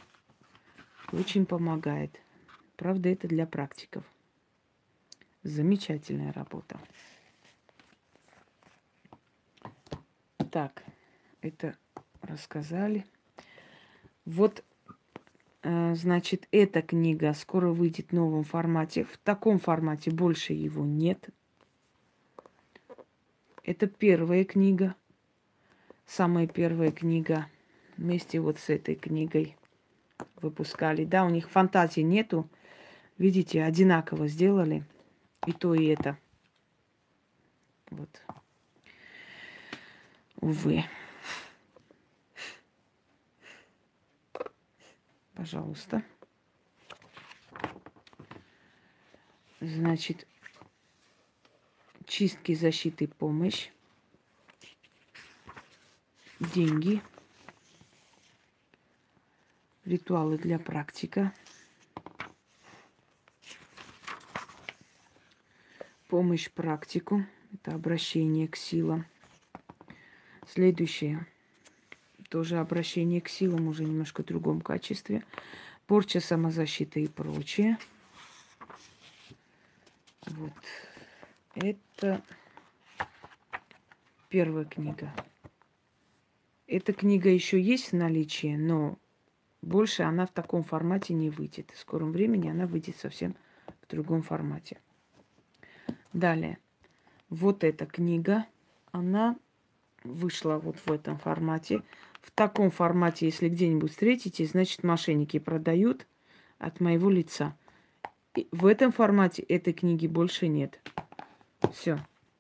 Очень 1.12 1.46
помогает. 1.46 2.20
Правда, 2.78 3.10
это 3.10 3.28
для 3.28 3.46
практиков. 3.46 4.04
Замечательная 5.44 6.34
работа. 6.34 6.80
Так, 10.50 10.84
это 11.42 11.78
рассказали. 12.24 13.06
Вот, 14.26 14.64
значит, 15.64 16.48
эта 16.52 16.82
книга 16.82 17.34
скоро 17.34 17.70
выйдет 17.70 18.10
в 18.10 18.14
новом 18.14 18.44
формате. 18.44 19.04
В 19.04 19.18
таком 19.18 19.60
формате 19.60 20.12
больше 20.12 20.54
его 20.54 20.86
нет. 20.86 21.30
Это 23.64 23.88
первая 23.88 24.44
книга. 24.44 24.96
Самая 26.06 26.48
первая 26.48 26.92
книга. 26.92 27.48
Вместе 27.98 28.40
вот 28.40 28.60
с 28.60 28.70
этой 28.70 28.96
книгой 28.96 29.56
выпускали. 30.42 31.06
Да, 31.06 31.26
у 31.26 31.30
них 31.30 31.50
фантазии 31.50 32.02
нету. 32.02 32.50
Видите, 33.18 33.64
одинаково 33.64 34.28
сделали. 34.28 34.84
И 35.46 35.52
то, 35.52 35.76
и 35.76 35.86
это. 35.86 36.18
Вот. 37.92 38.10
Увы. 40.38 40.84
Пожалуйста. 45.42 46.04
Значит, 49.60 50.28
чистки, 52.06 52.54
защиты, 52.54 53.08
помощь, 53.08 53.72
деньги, 56.40 57.02
ритуалы 59.84 60.38
для 60.38 60.60
практика, 60.60 61.34
помощь 66.08 66.52
практику, 66.52 67.26
это 67.52 67.74
обращение 67.74 68.48
к 68.48 68.56
силам. 68.56 69.08
Следующее, 70.46 71.26
тоже 72.32 72.60
обращение 72.60 73.20
к 73.20 73.28
силам 73.28 73.68
уже 73.68 73.84
немножко 73.84 74.24
в 74.24 74.26
другом 74.26 74.62
качестве. 74.62 75.24
Порча, 75.86 76.22
самозащита 76.22 77.02
и 77.02 77.08
прочее. 77.08 77.78
Вот. 80.26 80.54
Это 81.56 82.22
первая 84.30 84.64
книга. 84.64 85.14
Эта 86.68 86.94
книга 86.94 87.30
еще 87.30 87.62
есть 87.62 87.92
в 87.92 87.96
наличии, 87.98 88.56
но 88.56 88.98
больше 89.62 90.04
она 90.04 90.26
в 90.26 90.32
таком 90.32 90.64
формате 90.64 91.14
не 91.14 91.30
выйдет. 91.30 91.70
В 91.72 91.78
скором 91.78 92.14
времени 92.14 92.50
она 92.50 92.66
выйдет 92.66 92.96
совсем 92.96 93.36
в 93.82 93.88
другом 93.90 94.24
формате. 94.24 94.80
Далее. 96.14 96.60
Вот 97.28 97.66
эта 97.66 97.86
книга, 97.86 98.46
она 98.94 99.36
вышла 100.06 100.60
вот 100.60 100.78
в 100.78 100.90
этом 100.90 101.18
формате. 101.18 101.84
В 102.22 102.32
таком 102.32 102.70
формате, 102.70 103.26
если 103.26 103.50
где-нибудь 103.50 103.92
встретите, 103.92 104.46
значит, 104.46 104.84
мошенники 104.84 105.40
продают 105.40 106.08
от 106.60 106.80
моего 106.80 107.10
лица. 107.10 107.56
И 108.36 108.48
в 108.52 108.66
этом 108.66 108.92
формате 108.92 109.42
этой 109.42 109.74
книги 109.74 110.08
больше 110.08 110.48
нет. 110.48 110.80
Все. 111.74 111.98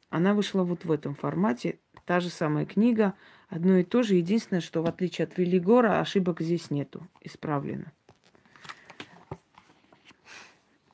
Она 0.10 0.34
вышла 0.34 0.63
вот 0.63 0.86
в 0.86 0.91
этом 0.91 1.15
формате. 1.15 1.80
Та 2.06 2.20
же 2.20 2.30
самая 2.30 2.65
книга, 2.65 3.15
одно 3.50 3.78
и 3.78 3.84
то 3.84 4.04
же. 4.04 4.15
Единственное, 4.15 4.62
что 4.62 4.84
в 4.84 4.88
отличие 4.88 5.26
от 5.26 5.38
Велигора, 5.38 6.00
ошибок 6.00 6.41
здесь 6.41 6.70
нету. 6.70 7.08
Исправлено. 7.22 7.91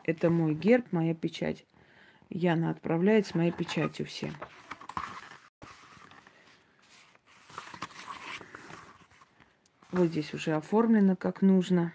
Это 0.04 0.30
мой 0.30 0.54
герб, 0.54 0.86
моя 0.92 1.14
печать. 1.14 1.66
Яна 2.30 2.70
отправляет 2.70 3.28
с 3.28 3.36
моей 3.36 3.52
печатью 3.52 4.06
всем. 4.06 4.34
Вот 9.98 10.10
здесь 10.10 10.32
уже 10.36 10.52
оформлено 10.52 11.16
как 11.16 11.42
нужно. 11.42 11.92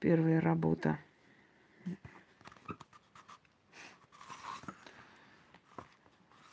Первая 0.00 0.40
работа. 0.40 0.98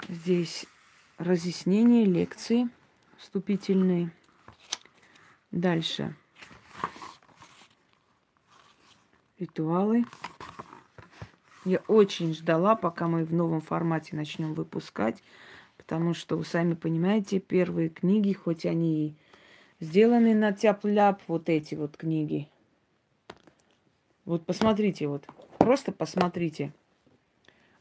Здесь 0.08 0.68
разъяснение, 1.18 2.06
лекции 2.06 2.70
вступительные. 3.18 4.12
Дальше. 5.50 6.16
Ритуалы. 9.40 10.06
Я 11.66 11.80
очень 11.88 12.36
ждала, 12.36 12.76
пока 12.76 13.08
мы 13.08 13.26
в 13.26 13.34
новом 13.34 13.62
формате 13.62 14.16
начнем 14.16 14.54
выпускать, 14.54 15.24
потому 15.76 16.14
что, 16.14 16.38
вы 16.38 16.46
сами 16.46 16.76
понимаете, 16.76 17.40
первые 17.40 17.90
книги, 17.90 18.32
хоть 18.34 18.68
они 18.68 19.08
и 19.08 19.21
сделаны 19.82 20.34
на 20.34 20.54
тяп-ляп, 20.54 21.22
вот 21.28 21.50
эти 21.50 21.76
вот 21.76 21.98
книги. 21.98 22.48
Вот 24.24 24.46
посмотрите, 24.46 25.08
вот, 25.08 25.28
просто 25.58 25.92
посмотрите. 25.92 26.72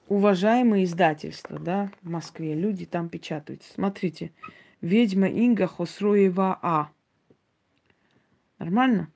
Уважаемые 0.08 0.84
издательства, 0.84 1.60
да, 1.60 1.92
в 2.02 2.10
Москве, 2.10 2.54
люди 2.54 2.84
там 2.84 3.08
печатают. 3.08 3.62
Смотрите, 3.62 4.32
«Ведьма 4.80 5.28
Инга 5.28 5.68
Хосроева 5.68 6.58
А». 6.62 6.90
Нормально? 8.58 9.08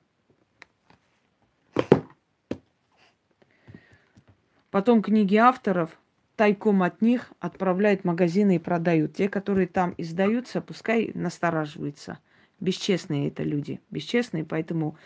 Потом 4.71 5.01
книги 5.01 5.35
авторов 5.35 5.97
тайком 6.35 6.83
от 6.83 7.01
них 7.01 7.33
отправляют 7.39 8.01
в 8.01 8.05
магазины 8.05 8.57
и 8.57 8.59
продают. 8.59 9.15
Те, 9.15 9.27
которые 9.27 9.67
там 9.67 9.93
издаются, 9.97 10.61
пускай 10.61 11.11
настораживаются. 11.13 12.19
Бесчестные 12.59 13.27
это 13.27 13.43
люди. 13.43 13.81
Бесчестные, 13.91 14.45
поэтому 14.45 14.97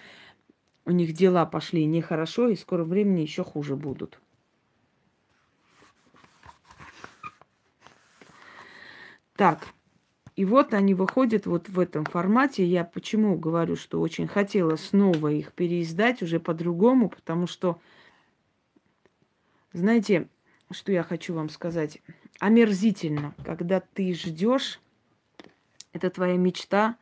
у 0.85 0.91
них 0.91 1.13
дела 1.13 1.45
пошли 1.45 1.85
нехорошо, 1.85 2.49
и 2.49 2.55
в 2.55 2.59
скором 2.59 2.89
времени 2.89 3.21
еще 3.21 3.43
хуже 3.43 3.75
будут. 3.75 4.19
Так, 9.35 9.67
и 10.35 10.45
вот 10.45 10.73
они 10.73 10.93
выходят 10.93 11.45
вот 11.45 11.69
в 11.69 11.79
этом 11.79 12.05
формате. 12.05 12.65
Я 12.65 12.83
почему 12.83 13.37
говорю, 13.37 13.75
что 13.75 13.99
очень 14.01 14.27
хотела 14.27 14.75
снова 14.75 15.29
их 15.29 15.53
переиздать 15.53 16.21
уже 16.21 16.39
по-другому, 16.39 17.09
потому 17.09 17.47
что 17.47 17.79
знаете, 19.73 20.27
что 20.71 20.91
я 20.91 21.03
хочу 21.03 21.33
вам 21.33 21.49
сказать? 21.49 22.01
Омерзительно, 22.39 23.35
когда 23.45 23.81
ты 23.81 24.13
ждешь, 24.13 24.79
это 25.93 26.09
твоя 26.09 26.37
мечта. 26.37 26.95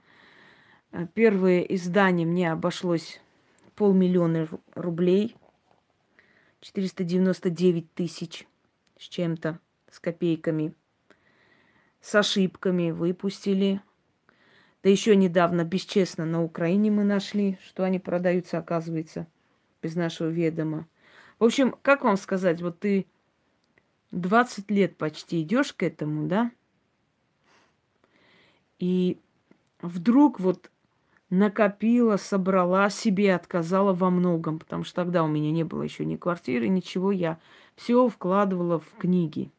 Э, 0.91 1.07
первое 1.13 1.61
издание 1.61 2.25
мне 2.25 2.51
обошлось 2.51 3.19
полмиллиона 3.75 4.47
рублей, 4.75 5.35
499 6.61 7.93
тысяч 7.93 8.47
с 8.97 9.03
чем-то, 9.03 9.59
с 9.91 9.99
копейками, 9.99 10.73
с 12.01 12.15
ошибками 12.15 12.91
выпустили. 12.91 13.81
Да 14.83 14.89
еще 14.89 15.15
недавно 15.15 15.63
бесчестно 15.63 16.25
на 16.25 16.43
Украине 16.43 16.91
мы 16.91 17.03
нашли, 17.03 17.57
что 17.65 17.83
они 17.83 17.99
продаются, 17.99 18.57
оказывается, 18.57 19.27
без 19.81 19.95
нашего 19.95 20.29
ведома. 20.29 20.87
В 21.39 21.43
общем, 21.43 21.75
как 21.81 22.03
вам 22.03 22.17
сказать, 22.17 22.61
вот 22.61 22.79
ты 22.79 23.05
20 24.11 24.71
лет 24.71 24.97
почти 24.97 25.41
идешь 25.41 25.73
к 25.73 25.83
этому, 25.83 26.27
да? 26.27 26.51
И 28.79 29.19
вдруг 29.81 30.39
вот 30.39 30.71
накопила, 31.29 32.17
собрала 32.17 32.89
себе, 32.89 33.35
отказала 33.35 33.93
во 33.93 34.09
многом, 34.09 34.59
потому 34.59 34.83
что 34.83 34.95
тогда 34.95 35.23
у 35.23 35.27
меня 35.27 35.51
не 35.51 35.63
было 35.63 35.83
еще 35.83 36.05
ни 36.05 36.15
квартиры, 36.15 36.67
ничего. 36.67 37.11
Я 37.11 37.39
все 37.75 38.07
вкладывала 38.07 38.79
в 38.79 38.89
книги. 38.97 39.51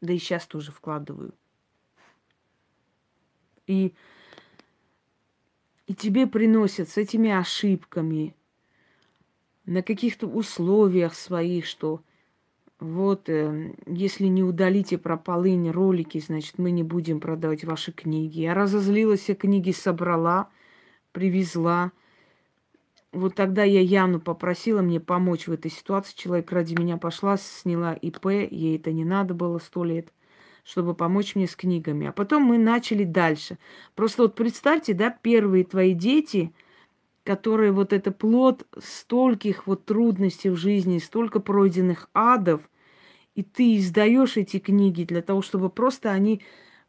Да 0.00 0.12
и 0.12 0.18
сейчас 0.18 0.46
тоже 0.46 0.72
вкладываю. 0.72 1.34
И, 3.66 3.94
и 5.86 5.94
тебе 5.94 6.26
приносят 6.26 6.88
с 6.88 6.96
этими 6.96 7.30
ошибками, 7.30 8.34
на 9.66 9.82
каких-то 9.82 10.28
условиях 10.28 11.14
своих, 11.14 11.66
что 11.66 12.00
вот, 12.78 13.30
э, 13.30 13.72
если 13.86 14.26
не 14.26 14.42
удалите 14.42 14.98
про 14.98 15.16
полынь 15.16 15.70
ролики, 15.70 16.20
значит, 16.20 16.58
мы 16.58 16.70
не 16.70 16.82
будем 16.82 17.20
продавать 17.20 17.64
ваши 17.64 17.90
книги. 17.90 18.40
Я 18.40 18.54
разозлилась, 18.54 19.28
я 19.28 19.34
книги 19.34 19.70
собрала, 19.70 20.50
привезла. 21.12 21.92
Вот 23.12 23.34
тогда 23.34 23.64
я 23.64 23.80
Яну 23.80 24.20
попросила 24.20 24.82
мне 24.82 25.00
помочь 25.00 25.46
в 25.46 25.52
этой 25.52 25.70
ситуации. 25.70 26.14
Человек 26.16 26.52
ради 26.52 26.74
меня 26.74 26.98
пошла, 26.98 27.38
сняла 27.38 27.94
ИП, 27.94 28.26
ей 28.26 28.76
это 28.76 28.92
не 28.92 29.06
надо 29.06 29.32
было 29.32 29.58
сто 29.58 29.82
лет, 29.82 30.12
чтобы 30.62 30.94
помочь 30.94 31.34
мне 31.34 31.46
с 31.46 31.56
книгами. 31.56 32.08
А 32.08 32.12
потом 32.12 32.42
мы 32.42 32.58
начали 32.58 33.04
дальше. 33.04 33.56
Просто 33.94 34.24
вот 34.24 34.34
представьте, 34.34 34.92
да, 34.92 35.08
первые 35.08 35.64
твои 35.64 35.94
дети, 35.94 36.52
которые 37.26 37.72
вот 37.72 37.92
это 37.92 38.12
плод 38.12 38.66
стольких 38.78 39.66
вот 39.66 39.84
трудностей 39.84 40.48
в 40.48 40.56
жизни, 40.56 40.98
столько 40.98 41.40
пройденных 41.40 42.08
адов, 42.14 42.62
и 43.34 43.42
ты 43.42 43.76
издаешь 43.76 44.36
эти 44.36 44.58
книги 44.58 45.04
для 45.04 45.20
того, 45.20 45.42
чтобы 45.42 45.68
просто 45.68 46.10
они 46.10 46.42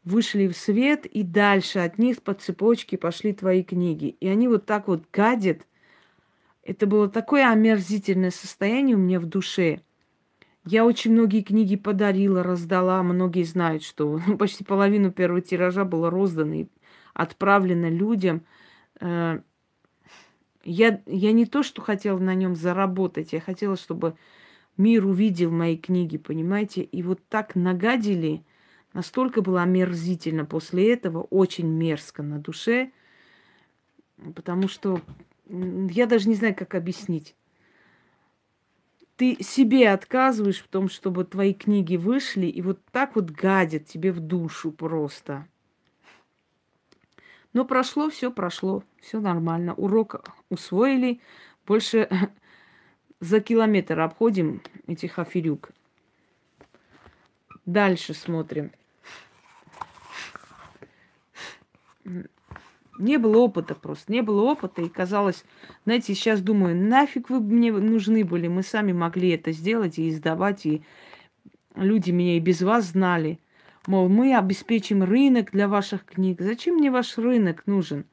вышли 0.04 0.46
в 0.46 0.56
свет, 0.56 1.04
и 1.04 1.22
дальше 1.22 1.80
от 1.80 1.98
них 1.98 2.22
по 2.22 2.32
цепочке 2.32 2.96
пошли 2.96 3.34
твои 3.34 3.62
книги. 3.62 4.16
И 4.20 4.28
они 4.28 4.48
вот 4.48 4.64
так 4.64 4.88
вот 4.88 5.02
гадят– 5.12 5.66
это 6.68 6.86
было 6.86 7.08
такое 7.08 7.50
омерзительное 7.50 8.30
состояние 8.30 8.94
у 8.94 8.98
меня 8.98 9.18
в 9.20 9.24
душе. 9.24 9.80
Я 10.66 10.84
очень 10.84 11.12
многие 11.12 11.40
книги 11.40 11.76
подарила, 11.76 12.42
раздала. 12.42 13.02
Многие 13.02 13.44
знают, 13.44 13.82
что 13.82 14.20
ну, 14.26 14.36
почти 14.36 14.64
половину 14.64 15.10
первого 15.10 15.40
тиража 15.40 15.86
было 15.86 16.10
роздано 16.10 16.52
и 16.52 16.66
отправлено 17.14 17.88
людям. 17.88 18.44
Э, 19.00 19.40
я, 20.68 21.02
я 21.06 21.32
не 21.32 21.46
то, 21.46 21.62
что 21.62 21.82
хотела 21.82 22.18
на 22.18 22.34
нем 22.34 22.54
заработать, 22.54 23.32
я 23.32 23.40
хотела, 23.40 23.76
чтобы 23.76 24.14
мир 24.76 25.06
увидел 25.06 25.50
мои 25.50 25.76
книги, 25.76 26.18
понимаете? 26.18 26.82
И 26.82 27.02
вот 27.02 27.20
так 27.28 27.54
нагадили, 27.54 28.44
настолько 28.92 29.42
было 29.42 29.62
омерзительно 29.62 30.44
после 30.44 30.92
этого, 30.92 31.22
очень 31.22 31.66
мерзко 31.66 32.22
на 32.22 32.38
душе, 32.38 32.92
потому 34.34 34.68
что 34.68 35.00
я 35.48 36.06
даже 36.06 36.28
не 36.28 36.34
знаю, 36.34 36.54
как 36.54 36.74
объяснить. 36.74 37.34
Ты 39.16 39.42
себе 39.42 39.90
отказываешь 39.90 40.62
в 40.62 40.68
том, 40.68 40.88
чтобы 40.88 41.24
твои 41.24 41.52
книги 41.52 41.96
вышли, 41.96 42.46
и 42.46 42.62
вот 42.62 42.80
так 42.92 43.16
вот 43.16 43.30
гадят 43.30 43.86
тебе 43.86 44.12
в 44.12 44.20
душу 44.20 44.70
просто. 44.70 45.48
Но 47.58 47.64
прошло, 47.64 48.08
все 48.08 48.30
прошло, 48.30 48.84
все 49.00 49.18
нормально. 49.18 49.74
Урок 49.74 50.24
усвоили. 50.48 51.20
Больше 51.66 52.08
за 53.18 53.40
километр 53.40 53.98
обходим 53.98 54.62
этих 54.86 55.18
аферюк. 55.18 55.70
Дальше 57.66 58.14
смотрим. 58.14 58.70
Не 63.00 63.16
было 63.16 63.38
опыта 63.38 63.74
просто, 63.74 64.12
не 64.12 64.22
было 64.22 64.42
опыта, 64.42 64.82
и 64.82 64.88
казалось, 64.88 65.44
знаете, 65.84 66.14
сейчас 66.14 66.40
думаю, 66.40 66.76
нафиг 66.76 67.28
вы 67.28 67.40
мне 67.40 67.72
нужны 67.72 68.24
были, 68.24 68.46
мы 68.46 68.62
сами 68.62 68.92
могли 68.92 69.30
это 69.30 69.50
сделать 69.50 69.98
и 69.98 70.10
издавать, 70.10 70.64
и 70.64 70.84
люди 71.74 72.12
меня 72.12 72.36
и 72.36 72.40
без 72.40 72.62
вас 72.62 72.84
знали. 72.84 73.40
Мол, 73.88 74.10
мы 74.10 74.36
обеспечим 74.36 75.02
рынок 75.02 75.52
для 75.52 75.66
ваших 75.66 76.04
книг. 76.04 76.42
Зачем 76.42 76.74
мне 76.74 76.90
ваш 76.90 77.16
рынок 77.16 77.66
нужен? 77.66 78.04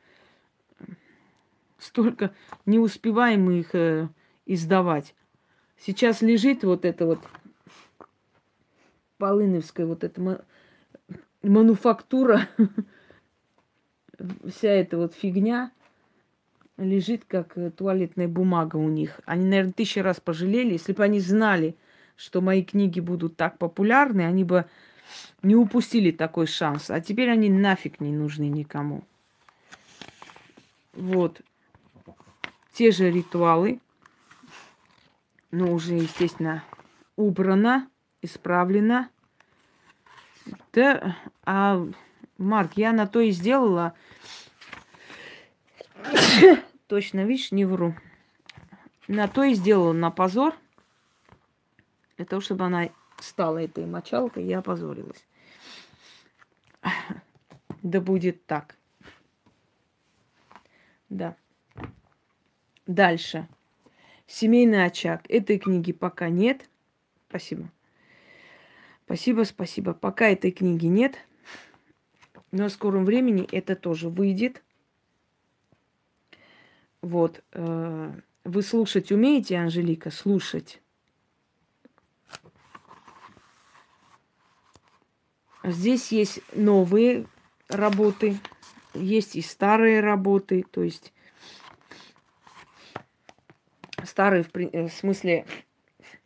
Столько 1.77 2.33
не 2.65 2.79
успеваем 2.79 3.43
мы 3.43 3.59
их 3.59 3.75
э, 3.75 4.07
издавать. 4.45 5.13
Сейчас 5.77 6.21
лежит 6.21 6.63
вот 6.63 6.85
это 6.85 7.05
вот 7.05 7.19
полыновская 9.17 9.85
вот 9.85 10.05
эта 10.05 10.45
мануфактура 11.43 12.47
вся 14.47 14.69
эта 14.69 14.95
вот 14.95 15.13
фигня 15.13 15.73
лежит 16.77 17.25
как 17.25 17.57
э, 17.57 17.69
туалетная 17.69 18.29
бумага 18.29 18.77
у 18.77 18.87
них. 18.87 19.19
Они, 19.25 19.43
наверное, 19.43 19.73
тысячу 19.73 20.03
раз 20.03 20.21
пожалели. 20.21 20.71
Если 20.71 20.93
бы 20.93 21.03
они 21.03 21.19
знали, 21.19 21.75
что 22.15 22.39
мои 22.39 22.63
книги 22.63 23.01
будут 23.01 23.35
так 23.35 23.57
популярны, 23.57 24.21
они 24.21 24.45
бы 24.45 24.67
не 25.45 25.55
упустили 25.55 26.09
такой 26.09 26.47
шанс. 26.47 26.89
А 26.89 26.99
теперь 26.99 27.29
они 27.29 27.49
нафиг 27.49 27.99
не 27.99 28.11
нужны 28.11 28.45
никому. 28.49 29.03
Вот. 30.93 31.41
Те 32.73 32.91
же 32.91 33.11
ритуалы. 33.11 33.79
Но 35.51 35.71
уже, 35.71 35.93
естественно, 35.93 36.63
убрано, 37.15 37.87
исправлено. 38.21 39.09
Да, 40.73 41.15
а 41.45 41.87
Марк, 42.37 42.71
я 42.75 42.91
на 42.91 43.07
то 43.07 43.21
и 43.21 43.29
сделала. 43.29 43.93
Точно, 46.87 47.23
видишь, 47.23 47.51
не 47.51 47.65
вру. 47.65 47.95
На 49.07 49.27
то 49.27 49.43
и 49.43 49.53
сделала 49.53 49.93
на 49.93 50.09
позор. 50.09 50.55
Для 52.17 52.25
того, 52.25 52.41
чтобы 52.41 52.65
она 52.65 52.89
стала 53.19 53.59
этой 53.59 53.85
мочалкой, 53.85 54.45
я 54.45 54.59
опозорилась. 54.59 55.25
Да 57.83 58.01
будет 58.01 58.45
так. 58.45 58.77
Да. 61.09 61.35
Дальше. 62.87 63.47
Семейный 64.27 64.85
очаг. 64.85 65.23
Этой 65.29 65.59
книги 65.59 65.91
пока 65.91 66.29
нет. 66.29 66.67
Спасибо. 67.29 67.71
Спасибо, 69.05 69.43
спасибо. 69.43 69.93
Пока 69.93 70.29
этой 70.29 70.51
книги 70.51 70.87
нет. 70.87 71.15
Но 72.51 72.69
в 72.69 72.71
скором 72.71 73.05
времени 73.05 73.47
это 73.51 73.75
тоже 73.75 74.09
выйдет. 74.09 74.63
Вот. 77.01 77.43
Э, 77.51 78.13
вы 78.43 78.61
слушать 78.63 79.11
умеете, 79.11 79.57
Анжелика? 79.57 80.09
Слушать. 80.09 80.81
Здесь 85.65 86.11
есть 86.11 86.41
новые 86.53 87.25
работы, 87.69 88.37
есть 88.93 89.35
и 89.35 89.41
старые 89.41 89.99
работы, 89.99 90.63
то 90.69 90.83
есть 90.83 91.11
старые 94.03 94.43
в, 94.43 94.55
э, 94.55 94.87
в 94.87 94.93
смысле 94.93 95.45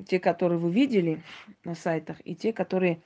те, 0.06 0.20
которые 0.20 0.60
вы 0.60 0.72
видели 0.72 1.24
на 1.64 1.74
сайтах, 1.74 2.18
и 2.26 2.36
те, 2.36 2.52
которые 2.52 3.02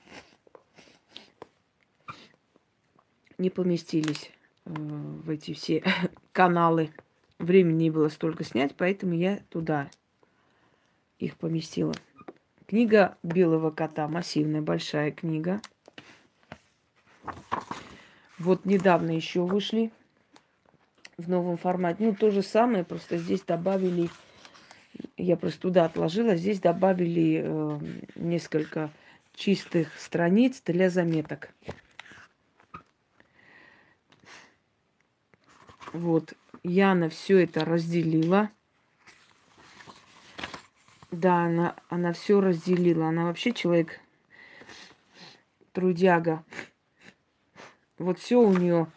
не 3.37 3.51
поместились 3.51 4.31
э, 4.65 4.71
в 4.73 5.29
эти 5.29 5.53
все 5.53 5.83
каналы. 6.31 6.89
Времени 7.37 7.83
не 7.83 7.89
было 7.91 8.09
столько 8.09 8.43
снять, 8.43 8.75
поэтому 8.75 9.13
я 9.13 9.37
туда 9.49 9.91
их 11.19 11.37
поместила. 11.37 11.93
Книга 12.65 13.17
белого 13.21 13.69
кота, 13.69 14.07
массивная, 14.07 14.61
большая 14.61 15.11
книга. 15.11 15.61
Вот 18.39 18.65
недавно 18.65 19.11
еще 19.11 19.41
вышли 19.41 19.91
в 21.17 21.29
новом 21.29 21.57
формате. 21.57 21.97
Ну, 21.99 22.15
то 22.15 22.31
же 22.31 22.41
самое, 22.41 22.83
просто 22.83 23.17
здесь 23.17 23.41
добавили, 23.41 24.09
я 25.17 25.37
просто 25.37 25.61
туда 25.61 25.85
отложила, 25.85 26.35
здесь 26.35 26.59
добавили 26.59 27.41
э, 27.43 27.79
несколько 28.15 28.89
чистых 29.35 29.97
страниц 29.99 30.61
для 30.65 30.89
заметок. 30.89 31.49
Вот, 35.93 36.33
Яна 36.63 37.09
все 37.09 37.43
это 37.43 37.63
разделила. 37.65 38.49
Да, 41.11 41.45
она, 41.45 41.75
она 41.89 42.11
все 42.13 42.41
разделила. 42.41 43.09
Она 43.09 43.25
вообще 43.25 43.53
человек 43.53 43.99
трудяга. 45.71 46.43
Вот 47.97 48.19
все 48.19 48.39
у 48.41 48.53
нее 48.53 48.87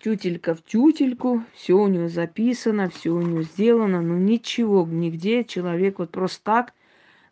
тютелька 0.00 0.54
в 0.54 0.62
тютельку, 0.62 1.42
все 1.54 1.74
у 1.74 1.88
нее 1.88 2.08
записано, 2.08 2.88
все 2.90 3.10
у 3.10 3.20
нее 3.20 3.42
сделано, 3.42 4.00
но 4.02 4.16
ничего 4.16 4.86
нигде 4.86 5.44
человек 5.44 5.98
вот 5.98 6.10
просто 6.10 6.44
так 6.44 6.74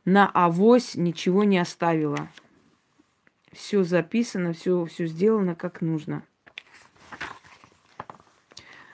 на 0.04 0.28
авось 0.28 0.94
ничего 0.94 1.44
не 1.44 1.58
оставила. 1.58 2.28
Все 3.52 3.84
записано, 3.84 4.52
все, 4.52 4.84
все 4.86 5.06
сделано 5.06 5.54
как 5.54 5.80
нужно. 5.80 6.22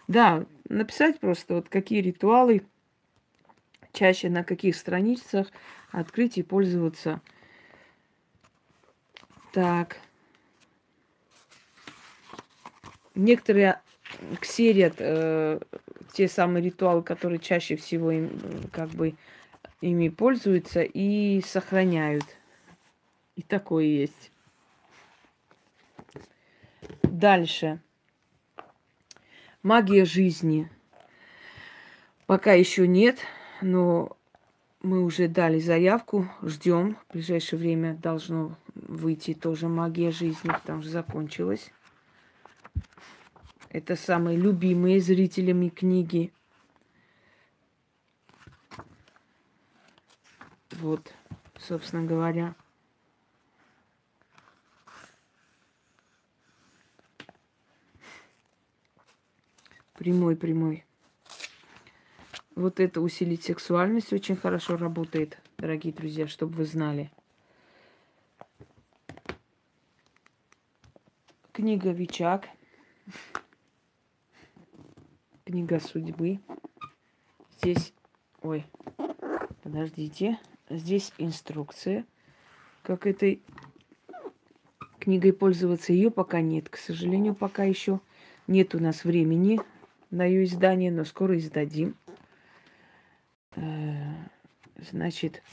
Да, 0.09 0.45
написать 0.69 1.21
просто 1.21 1.55
вот 1.55 1.69
какие 1.69 2.01
ритуалы 2.01 2.63
чаще 3.93 4.29
на 4.29 4.45
каких 4.45 4.77
страницах 4.77 5.49
открыть 5.91 6.39
и 6.39 6.43
пользоваться. 6.43 7.21
Так. 9.53 9.99
Некоторые 13.15 13.81
ксерят 14.41 14.95
э, 14.99 15.61
те 16.15 16.29
самые 16.29 16.65
ритуалы, 16.65 17.03
которые 17.03 17.39
чаще 17.39 17.77
всего 17.77 18.11
им 18.11 18.31
как 18.73 18.89
бы 18.91 19.15
ими 19.83 20.09
пользуются 20.09 20.83
и 20.83 21.43
сохраняют. 21.43 22.25
И 23.37 23.43
такое 23.43 23.85
есть. 23.85 24.31
Дальше. 27.03 27.81
Магия 29.63 30.05
жизни. 30.05 30.71
Пока 32.27 32.53
еще 32.53 32.89
нет, 32.89 33.19
но 33.61 34.17
мы 34.83 35.05
уже 35.05 35.29
дали 35.29 35.59
заявку, 35.59 36.29
ждем. 36.43 36.97
В 37.09 37.13
ближайшее 37.13 37.59
время 37.59 37.95
должно 37.95 38.57
выйти 38.75 39.35
тоже 39.35 39.69
магия 39.69 40.11
жизни, 40.11 40.51
потому 40.51 40.83
что 40.83 40.91
закончилась. 40.91 41.71
Это 43.69 43.97
самые 43.97 44.37
любимые 44.37 45.01
зрителями 45.01 45.69
книги. 45.69 46.33
Вот, 50.73 51.13
собственно 51.59 52.05
говоря. 52.05 52.55
Прямой, 59.95 60.37
прямой. 60.37 60.85
Вот 62.57 62.81
это 62.81 63.01
усилить 63.01 63.45
сексуальность 63.45 64.13
очень 64.13 64.37
хорошо 64.37 64.77
работает, 64.77 65.39
дорогие 65.57 65.95
друзья, 65.95 66.27
чтобы 66.27 66.55
вы 66.57 66.65
знали. 66.67 67.11
Книга 71.63 71.93
Вичак. 71.93 72.49
Книга 75.45 75.79
судьбы. 75.79 76.41
Здесь, 77.57 77.95
ой, 78.41 78.67
подождите. 79.63 80.41
Здесь 80.69 81.13
инструкция, 81.19 82.05
как 82.83 83.07
этой 83.07 83.45
книгой 84.99 85.33
пользоваться. 85.33 85.93
Ее 85.93 86.11
пока 86.11 86.41
нет, 86.41 86.69
к 86.69 86.77
сожалению, 86.77 87.37
пока 87.37 87.63
еще 87.63 88.01
нет 88.49 88.75
у 88.75 88.81
нас 88.81 89.05
времени 89.05 89.61
на 90.11 90.25
ее 90.25 90.43
издание, 90.43 90.91
но 90.91 91.05
скоро 91.05 91.39
издадим. 91.39 91.95
Э, 93.55 94.15
значит, 94.91 95.45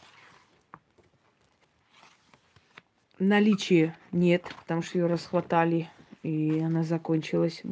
наличия 3.20 3.96
нет, 4.12 4.52
потому 4.62 4.82
что 4.82 4.98
ее 4.98 5.06
расхватали, 5.06 5.88
и 6.24 6.60
она 6.60 6.84
закончилась. 6.84 7.64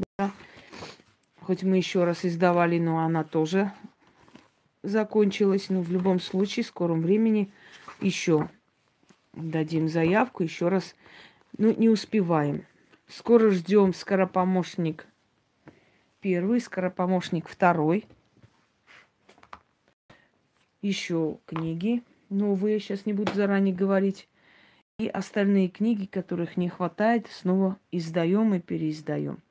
Хоть 1.42 1.64
мы 1.64 1.78
еще 1.78 2.04
раз 2.04 2.26
издавали, 2.26 2.80
но 2.80 3.00
она 3.00 3.24
тоже 3.24 3.72
закончилась. 4.84 5.70
Но 5.70 5.82
в 5.82 5.92
любом 5.92 6.20
случае, 6.20 6.64
в 6.64 6.68
скором 6.68 7.02
времени 7.02 7.52
еще 8.02 8.50
дадим 9.34 9.88
заявку, 9.88 10.44
еще 10.44 10.68
раз. 10.68 10.96
Ну, 11.58 11.74
не 11.76 11.90
успеваем. 11.90 12.66
Скоро 13.08 13.50
ждем 13.52 13.94
скоропомощник 13.94 15.08
первый, 16.20 16.60
скоропомощник 16.60 17.48
второй. 17.48 18.06
Еще 20.82 21.40
книги 21.46 22.04
новые, 22.30 22.80
сейчас 22.80 23.06
не 23.06 23.14
буду 23.14 23.34
заранее 23.34 23.74
говорить. 23.74 24.28
И 25.00 25.08
остальные 25.10 25.68
книги, 25.68 26.08
которых 26.08 26.58
не 26.58 26.70
хватает, 26.70 27.28
снова 27.28 27.78
издаем 27.92 28.56
и 28.56 28.60
переиздаем. 28.60 29.44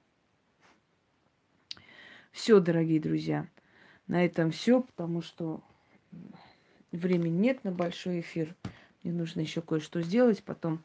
Все, 2.32 2.58
дорогие 2.58 2.98
друзья. 2.98 3.46
На 4.08 4.24
этом 4.24 4.50
все, 4.50 4.80
потому 4.80 5.22
что 5.22 5.62
времени 6.90 7.38
нет 7.38 7.62
на 7.62 7.70
большой 7.70 8.22
эфир. 8.22 8.56
Мне 9.04 9.12
нужно 9.12 9.38
еще 9.38 9.62
кое-что 9.62 10.02
сделать, 10.02 10.42
потом 10.42 10.82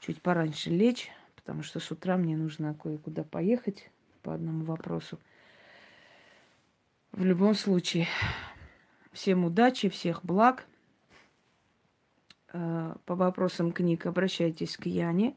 чуть 0.00 0.20
пораньше 0.20 0.68
лечь, 0.68 1.10
потому 1.34 1.62
что 1.62 1.80
с 1.80 1.90
утра 1.90 2.18
мне 2.18 2.36
нужно 2.36 2.74
кое-куда 2.74 3.24
поехать 3.24 3.90
по 4.22 4.34
одному 4.34 4.62
вопросу. 4.64 5.18
В 7.12 7.24
любом 7.24 7.54
случае, 7.54 8.08
всем 9.10 9.46
удачи, 9.46 9.88
всех 9.88 10.22
благ. 10.22 10.66
Э, 12.52 12.94
по 13.06 13.14
вопросам 13.14 13.72
книг 13.72 14.06
обращайтесь 14.06 14.76
к 14.76 14.86
Яне. 14.86 15.34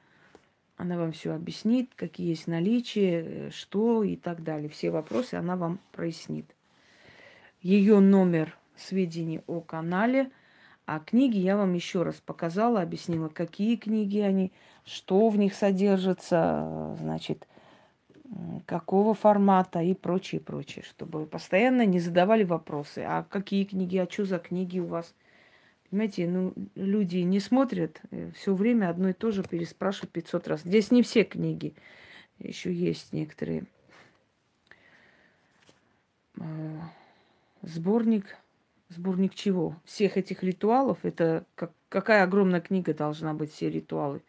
Она 0.78 0.98
вам 0.98 1.14
все 1.14 1.34
объяснит, 1.34 1.92
какие 1.96 2.30
есть 2.30 2.48
наличия, 2.48 3.24
э, 3.24 3.50
что 3.52 4.04
и 4.04 4.16
так 4.16 4.44
далее. 4.44 4.70
Все 4.70 4.92
вопросы 4.92 5.36
она 5.36 5.56
вам 5.56 5.80
прояснит. 5.92 6.46
Ее 7.62 8.00
номер 8.00 8.58
сведений 8.76 9.42
о 9.48 9.62
канале, 9.62 10.30
а 10.86 11.00
книги 11.00 11.38
я 11.38 11.58
вам 11.58 11.74
еще 11.74 12.04
раз 12.04 12.16
показала, 12.16 12.82
объяснила, 12.82 13.30
какие 13.30 13.76
книги 13.78 14.20
они, 14.20 14.52
что 14.86 15.30
в 15.30 15.38
них 15.38 15.56
содержится, 15.56 16.96
значит, 17.00 17.48
какого 18.66 19.14
формата 19.14 19.82
и 19.82 19.94
прочее, 19.94 20.42
прочее, 20.42 20.84
чтобы 20.84 21.22
вы 21.22 21.26
постоянно 21.26 21.86
не 21.86 22.00
задавали 22.00 22.44
вопросы. 22.44 23.00
А 23.08 23.24
какие 23.24 23.64
книги, 23.64 23.98
а 23.98 24.08
что 24.10 24.26
за 24.26 24.38
книги 24.38 24.80
у 24.80 24.86
вас? 24.86 25.16
Понимаете, 25.96 26.28
ну, 26.28 26.54
люди 26.76 27.20
не 27.20 27.40
смотрят, 27.40 28.02
э, 28.12 28.30
все 28.36 28.54
время 28.54 28.90
одно 28.90 29.08
и 29.08 29.14
то 29.14 29.32
же 29.32 29.44
переспрашивают 29.44 30.12
500 30.12 30.48
раз. 30.50 30.62
Здесь 30.64 30.92
не 30.92 31.02
все 31.04 31.24
книги, 31.24 31.74
еще 32.38 32.74
есть 32.74 33.14
некоторые. 33.14 33.64
А, 36.38 36.44
сборник, 37.62 38.36
сборник 38.90 39.36
чего? 39.36 39.78
Всех 39.86 40.18
этих 40.18 40.44
ритуалов, 40.44 40.98
это 41.04 41.46
как, 41.56 41.72
какая 41.88 42.24
огромная 42.26 42.60
книга 42.60 42.94
должна 42.94 43.34
быть, 43.34 43.54
все 43.54 43.70
ритуалы. 43.70 44.22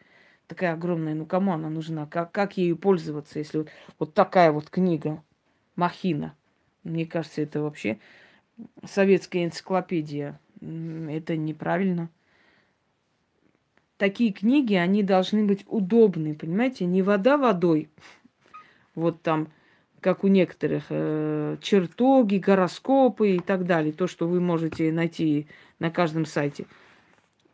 Такая 0.46 0.74
огромная, 0.74 1.16
ну 1.16 1.26
кому 1.26 1.52
она 1.52 1.68
нужна? 1.68 2.06
Как, 2.06 2.30
как 2.30 2.56
ею 2.56 2.76
пользоваться, 2.76 3.40
если 3.40 3.58
вот, 3.58 3.70
вот 3.98 4.14
такая 4.14 4.52
вот 4.52 4.70
книга, 4.70 5.20
махина? 5.74 6.36
Мне 6.84 7.06
кажется, 7.06 7.42
это 7.42 7.60
вообще 7.60 7.98
советская 8.84 9.44
энциклопедия 9.44 10.38
это 10.60 11.36
неправильно. 11.36 12.08
Такие 13.98 14.32
книги, 14.32 14.74
они 14.74 15.02
должны 15.02 15.44
быть 15.44 15.64
удобны, 15.68 16.34
понимаете? 16.34 16.84
Не 16.84 17.02
вода 17.02 17.38
водой, 17.38 17.88
вот 18.94 19.22
там, 19.22 19.48
как 20.00 20.22
у 20.22 20.28
некоторых, 20.28 20.84
э, 20.90 21.56
чертоги, 21.62 22.36
гороскопы 22.36 23.36
и 23.36 23.38
так 23.38 23.64
далее, 23.64 23.92
то, 23.92 24.06
что 24.06 24.28
вы 24.28 24.40
можете 24.40 24.92
найти 24.92 25.46
на 25.78 25.90
каждом 25.90 26.26
сайте. 26.26 26.66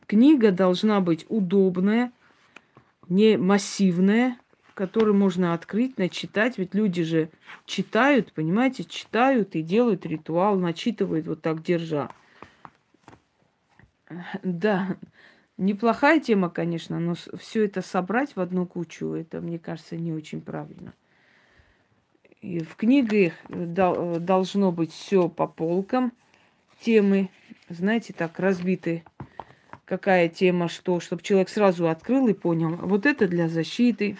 Книга 0.07 0.51
должна 0.51 1.01
быть 1.01 1.25
удобная, 1.29 2.13
не 3.09 3.37
массивная, 3.37 4.37
которую 4.75 5.15
можно 5.15 5.55
открыть, 5.55 5.99
начитать. 5.99 6.59
Ведь 6.59 6.75
люди 6.75 7.03
же 7.03 7.31
читают, 7.67 8.33
понимаете, 8.33 8.85
читают 8.85 9.55
и 9.55 9.63
делают 9.63 10.07
ритуал, 10.07 10.59
начитывают 10.59 11.27
вот 11.27 11.41
так 11.41 11.63
держа. 11.63 12.11
Да, 14.43 14.97
неплохая 15.57 16.21
тема, 16.21 16.51
конечно, 16.51 16.99
но 16.99 17.15
все 17.39 17.65
это 17.65 17.83
собрать 17.83 18.37
в 18.37 18.41
одну 18.41 18.67
кучу, 18.67 19.15
это, 19.15 19.41
мне 19.41 19.59
кажется, 19.59 19.97
не 19.97 20.13
очень 20.13 20.41
правильно. 20.41 20.95
И 22.41 22.61
в 22.61 22.75
книгах 22.75 23.35
должно 23.49 24.73
быть 24.73 24.93
все 24.93 25.29
по 25.29 25.47
полкам, 25.47 26.13
темы, 26.81 27.31
знаете, 27.69 28.13
так 28.13 28.41
разбиты, 28.41 29.05
какая 29.85 30.29
тема, 30.29 30.69
что, 30.69 30.99
чтобы 30.99 31.23
человек 31.23 31.49
сразу 31.49 31.89
открыл 31.89 32.27
и 32.27 32.33
понял. 32.33 32.75
Вот 32.77 33.07
это 33.07 33.29
для 33.29 33.49
защиты. 33.49 34.17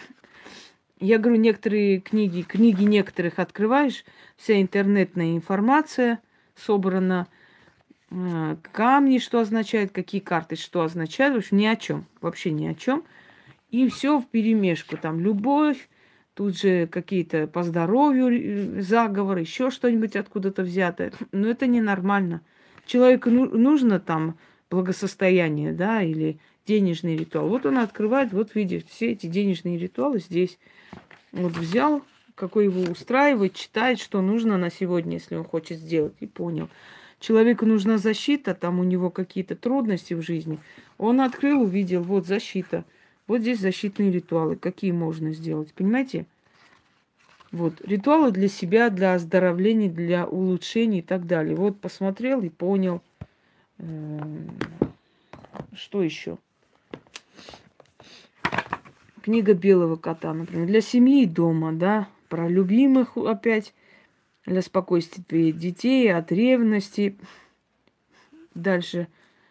Я 1.01 1.19
говорю, 1.19 1.41
некоторые 1.41 1.99
книги, 1.99 2.43
книги 2.43 2.85
некоторых 2.85 3.41
открываешь, 3.41 4.05
вся 4.37 4.61
интернетная 4.61 5.35
информация 5.35 6.21
собрана– 6.55 7.27
камни, 8.73 9.19
что 9.19 9.41
означает, 9.41 9.93
какие 9.93 10.21
карты, 10.21 10.57
что 10.57 10.83
означают. 10.83 11.35
В 11.35 11.39
общем, 11.39 11.57
ни 11.57 11.67
о 11.67 11.77
чем. 11.77 12.07
Вообще 12.21 12.51
ни 12.51 12.67
о 12.67 12.75
чем. 12.75 13.05
И 13.71 13.89
все 13.89 14.19
в 14.19 14.27
перемешку. 14.27 14.97
Там 14.97 15.21
любовь, 15.21 15.89
тут 16.35 16.59
же 16.59 16.87
какие-то 16.87 17.47
по 17.47 17.63
здоровью 17.63 18.29
э, 18.29 18.81
заговоры, 18.83 19.41
еще 19.41 19.71
что-нибудь 19.71 20.17
откуда-то 20.17 20.63
взятое. 20.63 21.13
Но 21.33 21.49
это 21.49 21.67
ненормально. 21.67 22.43
Человеку 22.87 23.31
ну, 23.31 23.47
нужно 23.47 24.01
там 24.01 24.37
благосостояние, 24.71 25.73
да, 25.73 26.03
или 26.03 26.39
денежный 26.67 27.17
ритуал. 27.17 27.49
Вот 27.49 27.67
он 27.67 27.79
открывает, 27.79 28.33
вот 28.33 28.55
видит 28.55 28.87
все 28.89 29.13
эти 29.13 29.27
денежные 29.27 29.79
ритуалы 29.79 30.21
здесь. 30.21 30.59
Вот 31.33 31.53
взял, 31.53 32.03
какой 32.35 32.65
его 32.65 32.83
устраивает, 32.91 33.55
читает, 33.55 33.99
что 33.99 34.21
нужно 34.21 34.59
на 34.59 34.71
сегодня, 34.71 35.15
если 35.15 35.37
он 35.37 35.45
хочет 35.45 35.79
сделать, 35.79 36.15
и 36.21 36.27
понял 36.27 36.69
человеку 37.23 37.65
нужна 37.65 37.97
защита, 37.99 38.55
там 38.55 38.81
у 38.81 38.85
него 38.85 39.09
какие-то 39.09 39.57
трудности 39.57 40.13
в 40.13 40.23
жизни, 40.23 40.59
он 40.99 41.21
открыл, 41.21 41.63
увидел, 41.63 42.03
вот 42.03 42.27
защита. 42.27 42.85
Вот 43.27 43.41
здесь 43.41 43.61
защитные 43.61 44.11
ритуалы, 44.11 44.57
какие 44.57 44.91
можно 44.91 45.33
сделать, 45.33 45.73
понимаете? 45.73 46.27
Вот, 47.53 47.81
ритуалы 47.83 48.33
для 48.33 48.49
себя, 48.49 48.91
для 48.91 49.15
оздоровления, 49.15 49.89
для 49.89 50.27
улучшения 50.27 50.99
и 50.99 51.03
так 51.03 51.27
далее. 51.27 51.55
Вот 51.55 51.81
посмотрел 51.81 52.43
и 52.43 52.49
понял. 52.49 53.01
Эм, 53.79 54.51
что 55.75 56.03
еще? 56.03 56.39
Книга 59.23 59.55
белого 59.55 59.97
кота, 59.97 60.35
например, 60.35 60.67
для 60.67 60.81
семьи 60.81 61.23
и 61.23 61.27
дома, 61.27 61.73
да, 61.73 62.09
про 62.29 62.49
любимых 62.49 63.17
опять, 63.17 63.73
для 64.47 64.63
спокойствия 64.63 65.53
детей, 65.53 66.13
от 66.13 66.33
ревности. 66.33 67.17
Дальше 68.55 69.09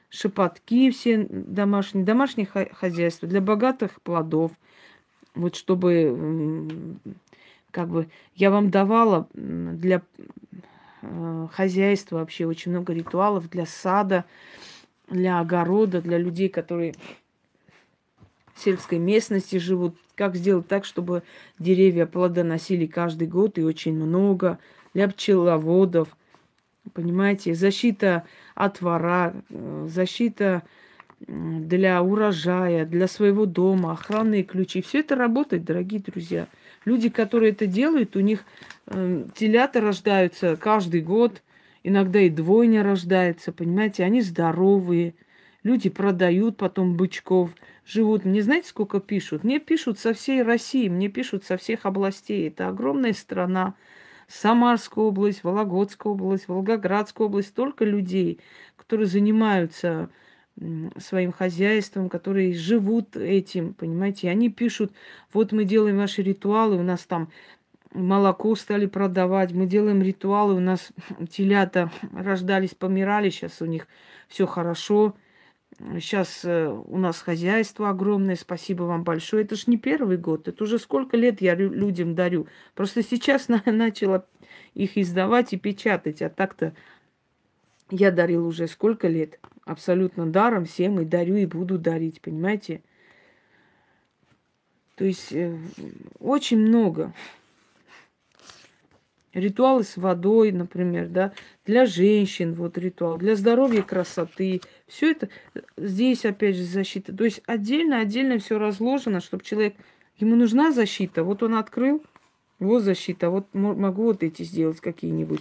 шепотки 0.10 0.92
все 0.92 1.26
домашние, 1.30 2.06
домашнее 2.06 2.46
хозяйство 2.46 3.28
для 3.28 3.42
богатых 3.42 4.02
плодов. 4.02 4.52
Вот 5.34 5.56
чтобы, 5.56 6.98
как 7.72 7.88
бы, 7.88 8.10
я 8.36 8.52
вам 8.52 8.70
давала 8.70 9.30
для 9.34 10.02
э, 11.02 11.48
хозяйства 11.54 12.18
вообще 12.18 12.46
очень 12.46 12.72
много 12.72 12.94
ритуалов 12.94 13.50
для 13.50 13.66
сада, 13.66 14.26
для 15.08 15.40
огорода, 15.40 16.02
для 16.02 16.18
людей, 16.18 16.50
которые 16.50 16.94
в 18.54 18.60
сельской 18.60 19.00
местности 19.00 19.58
живут. 19.58 19.96
Как 20.16 20.36
сделать 20.36 20.68
так, 20.68 20.84
чтобы 20.84 21.24
деревья 21.58 22.06
плодоносили 22.06 22.86
каждый 22.86 23.28
год 23.28 23.58
и 23.58 23.64
очень 23.64 23.96
много. 23.96 24.60
Для 24.94 25.08
пчеловодов, 25.08 26.16
понимаете, 26.94 27.54
защита 27.54 28.26
от 28.56 28.82
вора, 28.82 29.34
э, 29.50 29.88
защита 29.90 30.64
для 31.28 32.02
урожая, 32.02 32.86
для 32.86 33.08
своего 33.08 33.46
дома, 33.46 33.92
охранные 33.92 34.44
ключи. 34.44 34.82
Все 34.82 35.00
это 35.00 35.16
работает, 35.16 35.64
дорогие 35.64 36.02
друзья. 36.02 36.48
Люди, 36.84 37.10
которые 37.10 37.52
это 37.52 37.68
делают, 37.68 38.16
у 38.16 38.22
них 38.22 38.44
э, 38.88 39.26
телята 39.36 39.82
рождаются 39.82 40.56
каждый 40.58 41.02
год, 41.02 41.44
иногда 41.84 42.20
и 42.20 42.30
двойня 42.30 42.84
рождается, 42.84 43.52
понимаете, 43.52 44.04
они 44.04 44.22
здоровые. 44.22 45.14
Люди 45.64 45.92
продают 45.92 46.58
потом 46.58 46.98
бычков, 46.98 47.52
живут. 47.86 48.26
Мне 48.26 48.42
знаете, 48.42 48.70
сколько 48.70 49.00
пишут? 49.00 49.44
Мне 49.44 49.60
пишут 49.60 50.00
со 50.00 50.14
всей 50.14 50.42
России, 50.42 50.90
мне 50.90 51.08
пишут 51.08 51.44
со 51.44 51.56
всех 51.58 51.86
областей. 51.86 52.48
Это 52.48 52.68
огромная 52.68 53.14
страна. 53.14 53.76
Самарская 54.32 55.04
область, 55.04 55.44
Вологодская 55.44 56.14
область, 56.14 56.48
Волгоградская 56.48 57.28
область. 57.28 57.50
Столько 57.50 57.86
людей, 57.86 58.40
которые 58.78 59.08
занимаются 59.08 60.10
своим 60.98 61.32
хозяйством, 61.32 62.10
которые 62.10 62.54
живут 62.54 63.16
этим, 63.16 63.74
понимаете, 63.74 64.28
и 64.28 64.30
они 64.30 64.50
пишут, 64.50 64.92
вот 65.34 65.52
мы 65.52 65.64
делаем 65.64 65.98
ваши 65.98 66.22
ритуалы, 66.22 66.78
у 66.78 66.84
нас 66.84 67.06
там 67.06 67.30
молоко 67.94 68.56
стали 68.56 68.86
продавать, 68.86 69.52
мы 69.52 69.66
делаем 69.66 70.02
ритуалы, 70.02 70.56
у 70.56 70.60
нас 70.60 70.92
телята 71.30 71.92
рождались, 72.14 72.76
помирали, 72.76 73.30
сейчас 73.30 73.62
у 73.62 73.66
них 73.66 73.88
все 74.28 74.46
хорошо, 74.46 75.16
сейчас 75.80 76.42
э, 76.44 76.68
у 76.68 76.98
нас 76.98 77.20
хозяйство 77.22 77.90
огромное, 77.90 78.36
спасибо 78.36 78.84
вам 78.84 79.04
большое. 79.04 79.44
Это 79.44 79.56
ж 79.56 79.68
не 79.68 79.78
первый 79.78 80.18
год, 80.18 80.48
это 80.48 80.64
уже 80.64 80.80
сколько 80.80 81.18
лет 81.18 81.42
я 81.42 81.56
людям 81.56 82.16
дарю. 82.16 82.48
Просто 82.76 83.04
сейчас 83.04 83.48
начала 83.66 84.26
их 84.74 84.98
издавать 84.98 85.54
и 85.54 85.58
печатать, 85.58 86.22
а 86.22 86.30
так-то 86.30 86.74
я 87.90 88.12
дарил 88.12 88.48
уже 88.48 88.68
сколько 88.68 89.08
лет 89.08 89.40
абсолютно 89.66 90.26
даром 90.26 90.66
всем 90.66 91.00
и 91.00 91.06
дарю, 91.06 91.36
и 91.36 91.46
буду 91.46 91.78
дарить, 91.78 92.22
понимаете? 92.22 92.82
То 94.96 95.06
есть 95.06 95.32
э, 95.32 95.58
очень 96.20 96.60
много. 96.60 97.14
Ритуалы 99.34 99.84
с 99.84 99.96
водой, 99.96 100.52
например, 100.52 101.08
да, 101.08 101.32
для 101.66 101.86
женщин 101.86 102.54
вот 102.54 102.78
ритуал, 102.78 103.18
для 103.18 103.36
здоровья, 103.36 103.82
красоты. 103.82 104.62
Все 104.92 105.12
это 105.12 105.30
здесь 105.78 106.26
опять 106.26 106.58
же 106.58 106.64
защита. 106.64 107.16
То 107.16 107.24
есть 107.24 107.42
отдельно, 107.48 108.00
отдельно 108.00 108.40
все 108.40 108.60
разложено, 108.60 109.22
чтобы 109.22 109.44
человек, 109.46 109.76
ему 110.18 110.36
нужна 110.36 110.72
защита, 110.72 111.24
вот 111.24 111.44
он 111.44 111.56
открыл, 111.56 112.04
вот 112.60 112.84
защита, 112.84 113.30
вот 113.30 113.48
могу 113.54 114.04
вот 114.04 114.22
эти 114.22 114.44
сделать 114.44 114.82
какие-нибудь. 114.82 115.40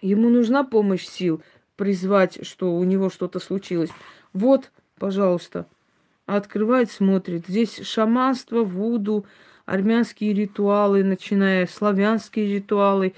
Ему 0.00 0.30
нужна 0.30 0.64
помощь 0.64 1.06
сил, 1.06 1.42
призвать, 1.76 2.46
что 2.46 2.74
у 2.74 2.84
него 2.84 3.10
что-то 3.10 3.40
случилось. 3.40 3.90
Вот, 4.32 4.72
пожалуйста, 4.98 5.66
открывает, 6.24 6.90
смотрит. 6.90 7.46
Здесь 7.46 7.82
шаманство, 7.82 8.64
вуду, 8.64 9.26
армянские 9.66 10.32
ритуалы, 10.32 11.04
начиная 11.04 11.66
славянские 11.66 12.54
ритуалы, 12.54 13.12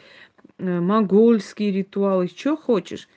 э, 0.58 0.80
монгольские 0.80 1.70
ритуалы, 1.70 2.26
что 2.26 2.56
хочешь. 2.56 3.08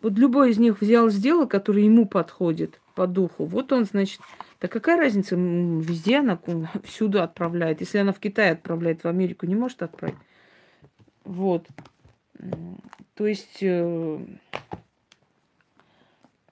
Вот 0.00 0.16
любой 0.16 0.50
из 0.50 0.58
них 0.58 0.80
взял, 0.80 1.10
сделал, 1.10 1.48
который 1.48 1.84
ему 1.84 2.06
подходит 2.06 2.80
по 2.94 3.06
духу. 3.06 3.44
Вот 3.44 3.72
он, 3.72 3.84
значит, 3.84 4.20
да 4.60 4.68
какая 4.68 4.96
разница, 4.96 5.34
везде 5.36 6.18
она, 6.18 6.38
всюду 6.84 7.22
отправляет. 7.22 7.80
Если 7.80 7.98
она 7.98 8.12
в 8.12 8.20
Китай 8.20 8.52
отправляет, 8.52 9.02
в 9.02 9.08
Америку 9.08 9.46
не 9.46 9.54
может 9.54 9.82
отправить. 9.82 10.16
Вот. 11.24 11.66
То 13.14 13.26
есть, 13.26 13.58
э, 13.60 14.18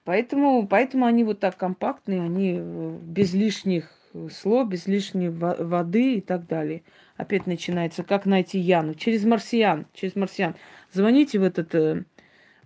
поэтому, 0.03 0.67
поэтому 0.67 1.05
они 1.05 1.23
вот 1.23 1.39
так 1.39 1.55
компактные, 1.57 2.21
они 2.21 2.57
э, 2.59 2.97
без 3.01 3.33
лишних 3.33 3.91
слов, 4.31 4.67
без 4.67 4.87
лишней 4.87 5.29
воды 5.29 6.15
и 6.15 6.21
так 6.21 6.47
далее. 6.47 6.83
Опять 7.15 7.47
начинается, 7.47 8.03
как 8.03 8.25
найти 8.25 8.59
Яну. 8.59 8.93
Через 8.93 9.23
марсиан, 9.23 9.85
через 9.93 10.15
марсиан. 10.15 10.55
Звоните 10.91 11.39
в 11.39 11.43
этот 11.43 11.73
э, 11.75 12.03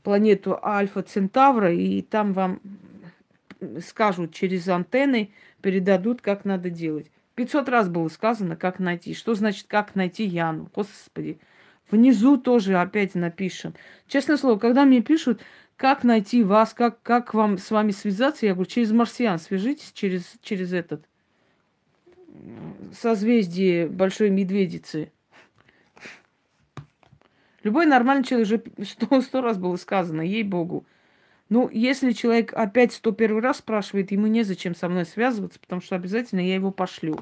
планету 0.04 0.60
Альфа 0.64 1.02
Центавра, 1.02 1.74
и 1.74 2.02
там 2.02 2.34
вам 2.34 2.62
скажут 3.86 4.34
через 4.34 4.68
антенны, 4.68 5.32
передадут, 5.62 6.22
как 6.22 6.46
надо 6.46 6.70
делать. 6.70 7.12
500 7.36 7.70
раз 7.70 7.90
было 7.90 8.08
сказано, 8.08 8.56
как 8.56 8.80
найти. 8.80 9.14
Что 9.14 9.36
значит, 9.36 9.68
как 9.68 9.96
найти 9.96 10.26
Яну? 10.26 10.70
Господи. 10.76 11.40
Внизу 11.90 12.38
тоже 12.38 12.78
опять 12.78 13.16
напишем. 13.16 13.74
Честное 14.08 14.38
слово, 14.38 14.58
когда 14.58 14.86
мне 14.86 15.02
пишут, 15.02 15.42
как 15.76 16.04
найти 16.04 16.44
вас, 16.44 16.74
как, 16.74 17.02
как 17.02 17.34
вам 17.34 17.58
с 17.58 17.70
вами 17.72 17.92
связаться, 17.92 18.46
я 18.46 18.54
говорю, 18.54 18.70
через 18.70 18.92
марсиан 18.92 19.40
свяжитесь, 19.40 19.92
через, 19.94 20.36
через 20.42 20.74
этот 20.74 21.04
созвездие 22.94 23.88
Большой 23.88 24.30
Медведицы. 24.30 25.12
Любой 27.64 27.86
нормальный 27.86 28.24
человек 28.24 28.48
уже 28.48 28.64
сто, 28.86 29.22
сто 29.22 29.42
раз 29.42 29.58
было 29.58 29.76
сказано, 29.76 30.22
ей-богу. 30.22 30.86
Ну, 31.50 31.70
если 31.70 32.14
человек 32.14 32.54
опять 32.54 32.94
сто 32.94 33.12
первый 33.12 33.42
раз 33.42 33.58
спрашивает, 33.58 34.12
ему 34.12 34.28
незачем 34.28 34.74
со 34.74 34.88
мной 34.88 35.06
связываться, 35.06 35.60
потому 35.60 35.82
что 35.82 35.96
обязательно 35.96 36.40
я 36.40 36.56
его 36.56 36.72
пошлю. 36.72 37.20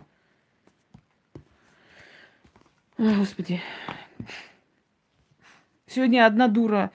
Ой, 3.00 3.16
Господи. 3.16 3.62
Сегодня 5.88 6.28
одна 6.28 6.48
дура 6.48 6.92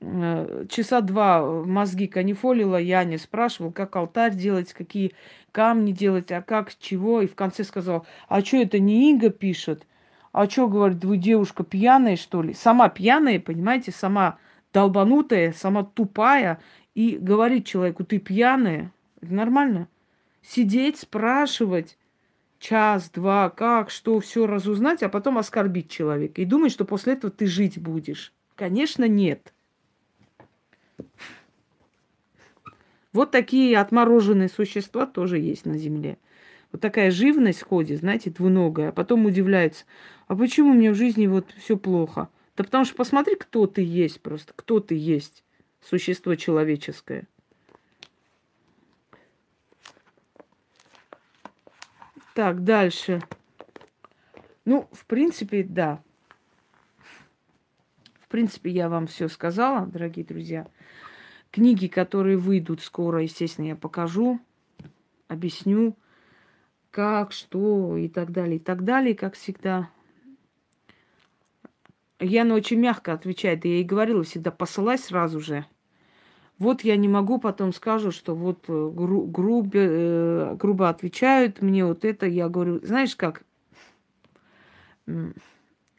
э, 0.00 0.66
часа 0.70 1.02
два 1.02 1.44
мозги 1.44 2.06
канифолила, 2.06 2.78
я 2.78 3.04
не 3.04 3.18
спрашивал, 3.18 3.70
как 3.70 3.94
алтарь 3.94 4.34
делать, 4.34 4.72
какие 4.72 5.12
камни 5.50 5.92
делать, 5.92 6.32
а 6.32 6.40
как, 6.40 6.74
чего. 6.78 7.20
И 7.20 7.26
в 7.26 7.34
конце 7.34 7.64
сказал, 7.64 8.06
а 8.28 8.40
что 8.40 8.56
это 8.56 8.78
не 8.78 9.10
Инга 9.10 9.28
пишет? 9.28 9.86
А 10.32 10.48
что, 10.48 10.66
говорит, 10.66 11.04
вы 11.04 11.18
девушка 11.18 11.62
пьяная, 11.62 12.16
что 12.16 12.42
ли? 12.42 12.54
Сама 12.54 12.88
пьяная, 12.88 13.38
понимаете, 13.38 13.92
сама 13.92 14.38
долбанутая, 14.72 15.52
сама 15.52 15.84
тупая. 15.84 16.58
И 16.94 17.18
говорит 17.20 17.66
человеку, 17.66 18.04
ты 18.04 18.18
пьяная. 18.18 18.92
Это 19.20 19.34
нормально. 19.34 19.88
Сидеть, 20.42 20.98
спрашивать 20.98 21.98
час, 22.58 23.10
два, 23.10 23.50
как, 23.50 23.90
что, 23.90 24.20
все 24.20 24.46
разузнать, 24.46 25.02
а 25.02 25.08
потом 25.08 25.36
оскорбить 25.36 25.90
человека. 25.90 26.40
И 26.40 26.46
думать, 26.46 26.72
что 26.72 26.84
после 26.86 27.12
этого 27.12 27.30
ты 27.30 27.46
жить 27.46 27.78
будешь. 27.78 28.32
Конечно, 28.56 29.06
нет. 29.06 29.52
Вот 33.12 33.30
такие 33.30 33.78
отмороженные 33.78 34.48
существа 34.48 35.04
тоже 35.04 35.38
есть 35.38 35.66
на 35.66 35.76
Земле. 35.76 36.16
Вот 36.70 36.80
такая 36.80 37.10
живность 37.10 37.62
ходит, 37.62 38.00
знаете, 38.00 38.30
двуногая, 38.30 38.88
а 38.88 38.92
потом 38.92 39.26
удивляется, 39.26 39.84
а 40.32 40.34
почему 40.34 40.72
мне 40.72 40.90
в 40.90 40.94
жизни 40.94 41.26
вот 41.26 41.50
все 41.58 41.76
плохо? 41.76 42.30
Да 42.56 42.64
потому 42.64 42.86
что 42.86 42.94
посмотри, 42.94 43.36
кто 43.36 43.66
ты 43.66 43.82
есть 43.82 44.22
просто, 44.22 44.54
кто 44.56 44.80
ты 44.80 44.94
есть, 44.94 45.44
существо 45.82 46.36
человеческое. 46.36 47.28
Так, 52.34 52.64
дальше. 52.64 53.20
Ну, 54.64 54.88
в 54.92 55.04
принципе, 55.04 55.64
да. 55.64 56.02
В 58.18 58.28
принципе, 58.28 58.70
я 58.70 58.88
вам 58.88 59.08
все 59.08 59.28
сказала, 59.28 59.84
дорогие 59.84 60.24
друзья. 60.24 60.66
Книги, 61.50 61.88
которые 61.88 62.38
выйдут 62.38 62.80
скоро, 62.80 63.22
естественно, 63.22 63.66
я 63.66 63.76
покажу, 63.76 64.40
объясню, 65.28 65.94
как, 66.90 67.32
что 67.32 67.98
и 67.98 68.08
так 68.08 68.32
далее, 68.32 68.56
и 68.56 68.60
так 68.60 68.82
далее, 68.82 69.14
как 69.14 69.34
всегда. 69.34 69.90
Яна 72.22 72.54
очень 72.54 72.78
мягко 72.78 73.12
отвечает. 73.12 73.64
Я 73.64 73.72
ей 73.72 73.84
говорила 73.84 74.22
всегда, 74.22 74.50
посылай 74.50 74.98
сразу 74.98 75.40
же. 75.40 75.66
Вот 76.58 76.82
я 76.82 76.96
не 76.96 77.08
могу, 77.08 77.38
потом 77.38 77.72
скажу, 77.72 78.12
что 78.12 78.34
вот 78.34 78.66
э, 78.68 78.90
гру- 78.94 79.26
грубо, 79.26 79.70
э, 79.74 80.56
грубо 80.56 80.88
отвечают 80.88 81.60
мне 81.60 81.84
вот 81.84 82.04
это. 82.04 82.26
Я 82.26 82.48
говорю, 82.48 82.80
знаешь 82.84 83.16
как, 83.16 83.42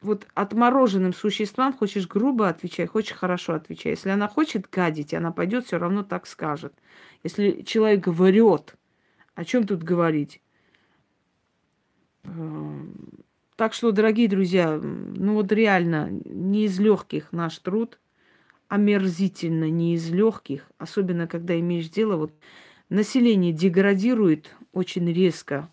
вот 0.00 0.26
отмороженным 0.34 1.12
существам 1.12 1.72
хочешь 1.72 2.06
грубо 2.06 2.48
отвечай, 2.48 2.86
хочешь 2.86 3.16
хорошо 3.16 3.54
отвечай. 3.54 3.92
Если 3.92 4.10
она 4.10 4.28
хочет 4.28 4.68
гадить, 4.70 5.14
она 5.14 5.32
пойдет 5.32 5.66
все 5.66 5.78
равно 5.78 6.02
так 6.02 6.26
скажет. 6.26 6.74
Если 7.22 7.62
человек 7.62 8.06
врет, 8.06 8.76
о 9.34 9.44
чем 9.44 9.66
тут 9.66 9.82
говорить? 9.82 10.40
Так 13.56 13.72
что, 13.72 13.92
дорогие 13.92 14.28
друзья, 14.28 14.80
ну 14.82 15.34
вот 15.34 15.52
реально 15.52 16.10
не 16.24 16.64
из 16.64 16.78
легких 16.80 17.32
наш 17.32 17.58
труд– 17.58 17.98
омерзительно, 18.68 19.70
не 19.70 19.94
из 19.94 20.10
легких, 20.10 20.68
особенно 20.78 21.26
когда 21.26 21.58
имеешь 21.58 21.88
дело, 21.88 22.16
вот 22.16 22.32
население 22.88 23.52
деградирует 23.52 24.54
очень 24.72 25.12
резко, 25.12 25.70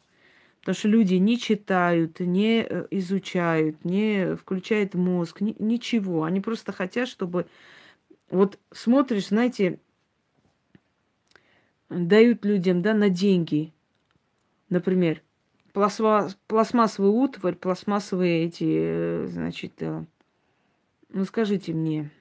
потому 0.59 0.75
что 0.75 0.87
люди 0.87 1.15
не 1.15 1.39
читают, 1.39 2.19
не 2.19 2.61
э, 2.61 2.87
изучают, 2.91 3.83
не 3.83 4.35
включают 4.35 4.93
мозг, 4.93 5.41
ни, 5.41 5.55
ничего. 5.57 6.23
Они 6.23 6.41
просто 6.41 6.71
хотят, 6.71 7.07
чтобы... 7.07 7.47
Вот 8.29 8.59
смотришь, 8.71 9.27
знаете, 9.27 9.79
дают 11.89 12.45
людям, 12.45 12.81
да, 12.81 12.93
на 12.93 13.09
деньги, 13.09 13.73
например, 14.69 15.21
пластма, 15.73 16.29
пластмассовый 16.47 17.11
утварь, 17.11 17.55
пластмассовые 17.55 18.45
эти, 18.45 18.65
э, 18.67 19.27
значит, 19.27 19.73
э, 19.79 20.05
ну 21.09 21.25
скажите 21.25 21.73
мне, 21.73 22.11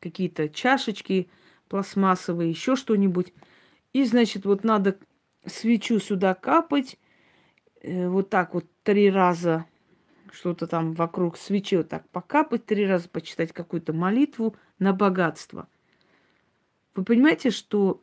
какие-то 0.00 0.48
чашечки 0.48 1.28
пластмассовые, 1.68 2.50
еще 2.50 2.76
что-нибудь. 2.76 3.32
И, 3.92 4.04
значит, 4.04 4.44
вот 4.44 4.64
надо 4.64 4.98
свечу 5.46 5.98
сюда 5.98 6.34
капать, 6.34 6.98
э, 7.82 8.08
вот 8.08 8.30
так 8.30 8.54
вот 8.54 8.64
три 8.82 9.10
раза 9.10 9.66
что-то 10.30 10.66
там 10.66 10.92
вокруг 10.92 11.36
свечи 11.36 11.76
вот 11.76 11.88
так 11.88 12.08
покапать, 12.10 12.66
три 12.66 12.86
раза 12.86 13.08
почитать 13.08 13.52
какую-то 13.52 13.92
молитву 13.92 14.56
на 14.78 14.92
богатство. 14.92 15.68
Вы 16.94 17.04
понимаете, 17.04 17.50
что 17.50 18.00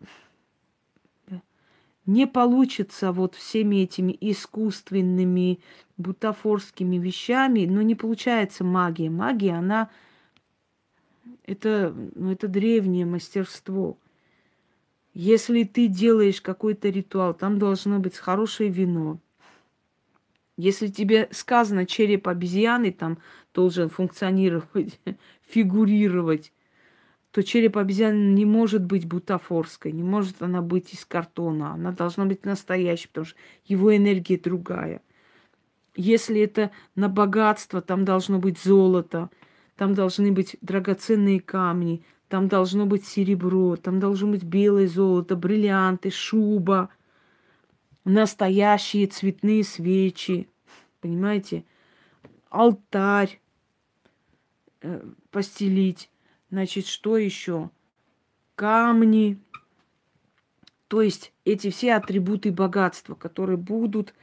не 2.06 2.28
получится 2.28 3.12
вот 3.12 3.36
всеми 3.36 3.78
этими 3.78 4.16
искусственными, 4.22 5.60
бутафорскими 5.98 6.98
вещами, 6.98 7.66
но 7.66 7.82
не 7.82 7.96
получается 7.96 8.64
магия. 8.64 9.10
Магия, 9.10 9.54
она 9.54 9.90
это, 11.46 11.94
ну, 12.16 12.32
это 12.32 12.48
древнее 12.48 13.06
мастерство. 13.06 13.98
Если 15.14 15.64
ты 15.64 15.88
делаешь 15.88 16.42
какой-то 16.42 16.90
ритуал, 16.90 17.34
там 17.34 17.58
должно 17.58 18.00
быть 18.00 18.18
хорошее 18.18 18.70
вино. 18.70 19.20
Если 20.58 20.88
тебе 20.88 21.28
сказано 21.32 21.86
череп 21.86 22.28
обезьяны 22.28 22.92
там 22.92 23.18
должен 23.54 23.90
функционировать, 23.90 25.00
фигурировать, 25.48 26.52
то 27.36 27.44
череп 27.44 27.78
обезьяны 27.78 28.34
не 28.34 28.46
может 28.46 28.84
быть 28.84 29.06
бутафорской, 29.06 29.92
не 29.92 30.02
может 30.02 30.42
она 30.42 30.64
быть 30.64 30.94
из 30.94 31.06
картона. 31.06 31.74
Она 31.74 31.92
должна 31.92 32.26
быть 32.26 32.46
настоящей, 32.46 33.10
потому 33.10 33.26
что 33.26 33.38
его 33.66 33.96
энергия 33.96 34.40
другая. 34.40 35.02
Если 35.96 36.42
это 36.42 36.72
на 36.96 37.10
богатство, 37.10 37.82
там 37.82 38.06
должно 38.06 38.40
быть 38.40 38.58
золото– 38.58 39.30
там 39.76 39.94
должны 39.94 40.32
быть 40.32 40.58
драгоценные 40.62 41.40
камни, 41.40 42.04
там 42.28 42.48
должно 42.48 42.86
быть 42.86 43.06
серебро, 43.06 43.76
там 43.76 44.00
должно 44.00 44.32
быть 44.32 44.44
белое 44.44 44.88
золото, 44.88 45.36
бриллианты, 45.36 46.10
шуба, 46.12 46.90
настоящие 48.04 49.08
цветные 49.08 49.64
свечи, 49.64 50.50
понимаете, 51.02 51.66
алтарь 52.50 53.40
э, 54.82 55.02
постелить, 55.32 56.10
значит, 56.56 56.88
что 56.88 57.18
еще? 57.18 57.70
Камни, 58.56 59.38
то 60.88 61.02
есть 61.02 61.34
эти 61.44 61.70
все 61.70 61.96
атрибуты 61.96 62.54
богатства, 62.54 63.14
которые 63.14 63.58
будут 63.58 64.14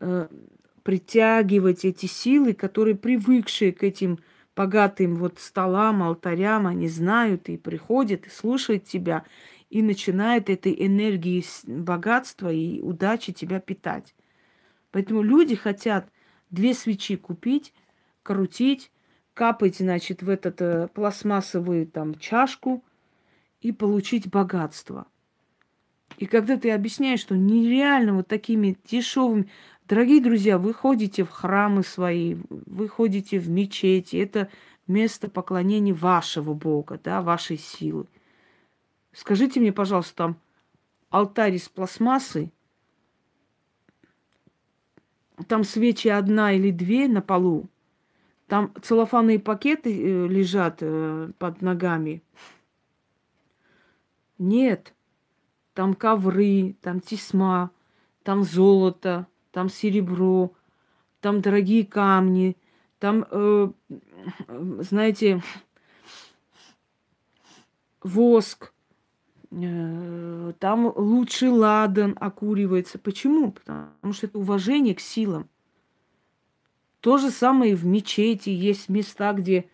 э, 0.00 0.26
притягивать 0.82 1.84
эти 1.84 2.06
силы, 2.06 2.54
которые 2.54 2.96
привыкшие 2.96 3.72
к 3.72 3.84
этим 3.84 4.18
богатым 4.56 5.14
вот 5.14 5.38
столам, 5.38 6.02
алтарям, 6.02 6.66
они 6.66 6.88
знают 6.88 7.48
и 7.48 7.56
приходят, 7.56 8.26
и 8.26 8.30
слушают 8.30 8.82
тебя, 8.82 9.24
и 9.70 9.80
начинают 9.80 10.50
этой 10.50 10.74
энергией 10.76 11.46
богатства 11.68 12.52
и 12.52 12.80
удачи 12.80 13.32
тебя 13.32 13.60
питать. 13.60 14.16
Поэтому 14.90 15.22
люди 15.22 15.54
хотят 15.54 16.10
две 16.50 16.74
свечи 16.74 17.14
купить, 17.14 17.72
крутить, 18.24 18.90
капать, 19.36 19.76
значит, 19.76 20.22
в 20.22 20.30
этот 20.30 20.62
э, 20.62 20.88
пластмассовую 20.88 21.86
там 21.86 22.18
чашку 22.18 22.82
и 23.60 23.70
получить 23.70 24.30
богатство. 24.30 25.06
И 26.16 26.24
когда 26.24 26.56
ты 26.56 26.70
объясняешь, 26.70 27.20
что 27.20 27.36
нереально 27.36 28.14
вот 28.14 28.26
такими 28.26 28.76
дешевыми, 28.84 29.48
Дорогие 29.88 30.20
друзья, 30.20 30.58
вы 30.58 30.74
ходите 30.74 31.22
в 31.22 31.30
храмы 31.30 31.84
свои, 31.84 32.36
вы 32.48 32.88
ходите 32.88 33.38
в 33.38 33.48
мечети. 33.48 34.16
Это 34.16 34.48
место 34.88 35.30
поклонения 35.30 35.94
вашего 35.94 36.54
Бога, 36.54 36.98
да, 37.02 37.22
вашей 37.22 37.56
силы. 37.56 38.06
Скажите 39.12 39.60
мне, 39.60 39.72
пожалуйста, 39.72 40.16
там 40.16 40.36
алтарь 41.10 41.54
из 41.54 41.68
пластмассы, 41.68 42.50
там 45.46 45.62
свечи 45.62 46.08
одна 46.08 46.52
или 46.52 46.72
две 46.72 47.06
на 47.06 47.22
полу, 47.22 47.68
там 48.46 48.72
целлофанные 48.82 49.38
пакеты 49.38 49.90
э, 49.90 50.28
лежат 50.28 50.78
э, 50.80 51.30
под 51.38 51.62
ногами. 51.62 52.22
Нет, 54.38 54.94
там 55.74 55.94
ковры, 55.94 56.76
там 56.80 57.00
тесьма, 57.00 57.70
там 58.22 58.44
золото, 58.44 59.26
там 59.50 59.68
серебро, 59.68 60.52
там 61.20 61.40
дорогие 61.40 61.84
камни, 61.84 62.56
там, 62.98 63.26
э, 63.30 63.70
знаете, 64.80 65.42
воск, 68.02 68.72
э, 69.50 70.52
там 70.58 70.92
лучший 70.94 71.48
ладан 71.48 72.16
окуривается. 72.20 72.98
Почему? 72.98 73.52
Потому 73.52 74.12
что 74.12 74.26
это 74.26 74.38
уважение 74.38 74.94
к 74.94 75.00
силам. 75.00 75.48
То 77.06 77.18
же 77.18 77.30
самое 77.30 77.70
и 77.70 77.76
в 77.76 77.86
мечети. 77.86 78.50
Есть 78.50 78.88
места, 78.88 79.32
где 79.32 79.66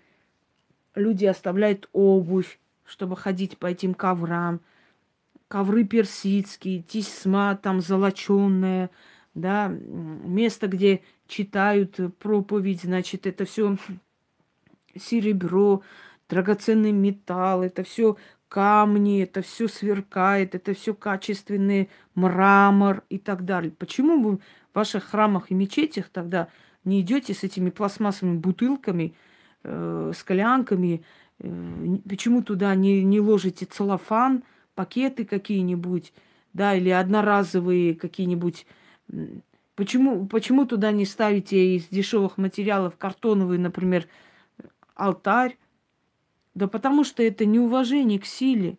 люди 0.94 1.24
оставляют 1.24 1.88
обувь, 1.94 2.60
чтобы 2.84 3.16
ходить 3.16 3.56
по 3.56 3.68
этим 3.68 3.94
коврам. 3.94 4.60
Ковры 5.48 5.84
персидские, 5.84 6.82
тесьма 6.82 7.56
там 7.56 7.80
золоченная– 7.80 8.90
да, 9.34 9.68
место, 9.68 10.68
где 10.68 11.00
читают 11.26 11.98
проповедь, 12.18 12.82
значит, 12.82 13.26
это 13.26 13.46
все 13.46 13.78
серебро, 14.94 15.80
драгоценный 16.28 16.92
металл, 16.92 17.62
это 17.62 17.82
все 17.82 18.18
камни, 18.48 19.22
это 19.22 19.40
все 19.40 19.68
сверкает, 19.68 20.54
это 20.54 20.74
все 20.74 20.92
качественный 20.92 21.88
мрамор 22.14 23.04
и 23.08 23.18
так 23.18 23.46
далее. 23.46 23.72
Почему 23.72 24.22
вы 24.22 24.36
в 24.36 24.74
ваших 24.74 25.04
храмах 25.04 25.50
и 25.50 25.54
мечетях 25.54 26.10
тогда 26.10 26.48
не 26.84 27.00
идете 27.00 27.34
с 27.34 27.44
этими 27.44 27.70
пластмассовыми 27.70 28.38
бутылками, 28.38 29.14
э, 29.64 30.12
склянками, 30.14 31.02
э, 31.38 31.98
почему 32.08 32.42
туда 32.42 32.74
не, 32.74 33.02
не 33.02 33.20
ложите 33.20 33.66
целлофан, 33.66 34.44
пакеты 34.74 35.24
какие-нибудь, 35.24 36.12
да, 36.52 36.74
или 36.74 36.90
одноразовые 36.90 37.94
какие-нибудь 37.94 38.66
Почему, 39.74 40.26
почему 40.26 40.66
туда 40.66 40.92
не 40.92 41.06
ставите 41.06 41.76
из 41.76 41.88
дешевых 41.88 42.36
материалов 42.36 42.96
картоновый, 42.98 43.58
например, 43.58 44.06
алтарь? 44.94 45.56
Да 46.54 46.68
потому 46.68 47.04
что 47.04 47.22
это 47.22 47.46
неуважение 47.46 48.18
к 48.18 48.26
силе. 48.26 48.76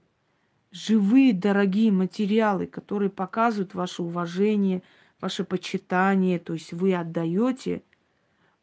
Живые, 0.71 1.33
дорогие 1.33 1.91
материалы, 1.91 2.67
которые 2.67 3.09
показывают 3.09 3.73
ваше 3.73 4.03
уважение, 4.03 4.83
ваше 5.19 5.43
почитание. 5.43 6.37
То 6.37 6.53
есть 6.53 6.73
вы 6.73 6.93
отдаете, 6.93 7.81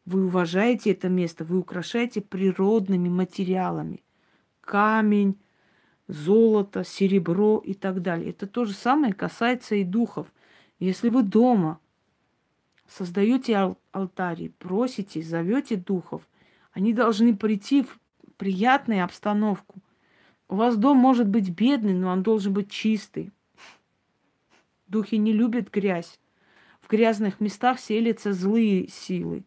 вы 0.05 0.25
уважаете 0.25 0.91
это 0.91 1.09
место, 1.09 1.43
вы 1.43 1.59
украшаете 1.59 2.21
природными 2.21 3.09
материалами. 3.09 4.03
Камень, 4.61 5.39
золото, 6.07 6.83
серебро 6.83 7.61
и 7.63 7.73
так 7.73 8.01
далее. 8.01 8.31
Это 8.31 8.47
то 8.47 8.65
же 8.65 8.73
самое 8.73 9.13
касается 9.13 9.75
и 9.75 9.83
духов– 9.83 10.27
если 10.81 11.09
вы 11.09 11.21
дома 11.21 11.79
создаете 12.87 13.53
ал- 13.53 13.77
алтарь, 13.91 14.49
просите, 14.57 15.21
зовете 15.21 15.75
духов, 15.75 16.27
они 16.71 16.91
должны 16.91 17.37
прийти 17.37 17.83
в 17.83 17.99
приятную 18.37 19.03
обстановку. 19.03 19.75
У 20.49 20.55
вас 20.55 20.75
дом 20.75 20.97
может 20.97 21.27
быть 21.29 21.51
бедный, 21.51 21.93
но 21.93 22.09
он 22.09 22.23
должен 22.23 22.51
быть 22.51 22.71
чистый. 22.71 23.31
Духи 24.87 25.19
не 25.19 25.33
любят 25.33 25.69
грязь. 25.69 26.19
В 26.81 26.89
грязных 26.89 27.39
местах 27.39 27.79
селятся 27.79 28.33
злые 28.33 28.87
силы, 28.87 29.43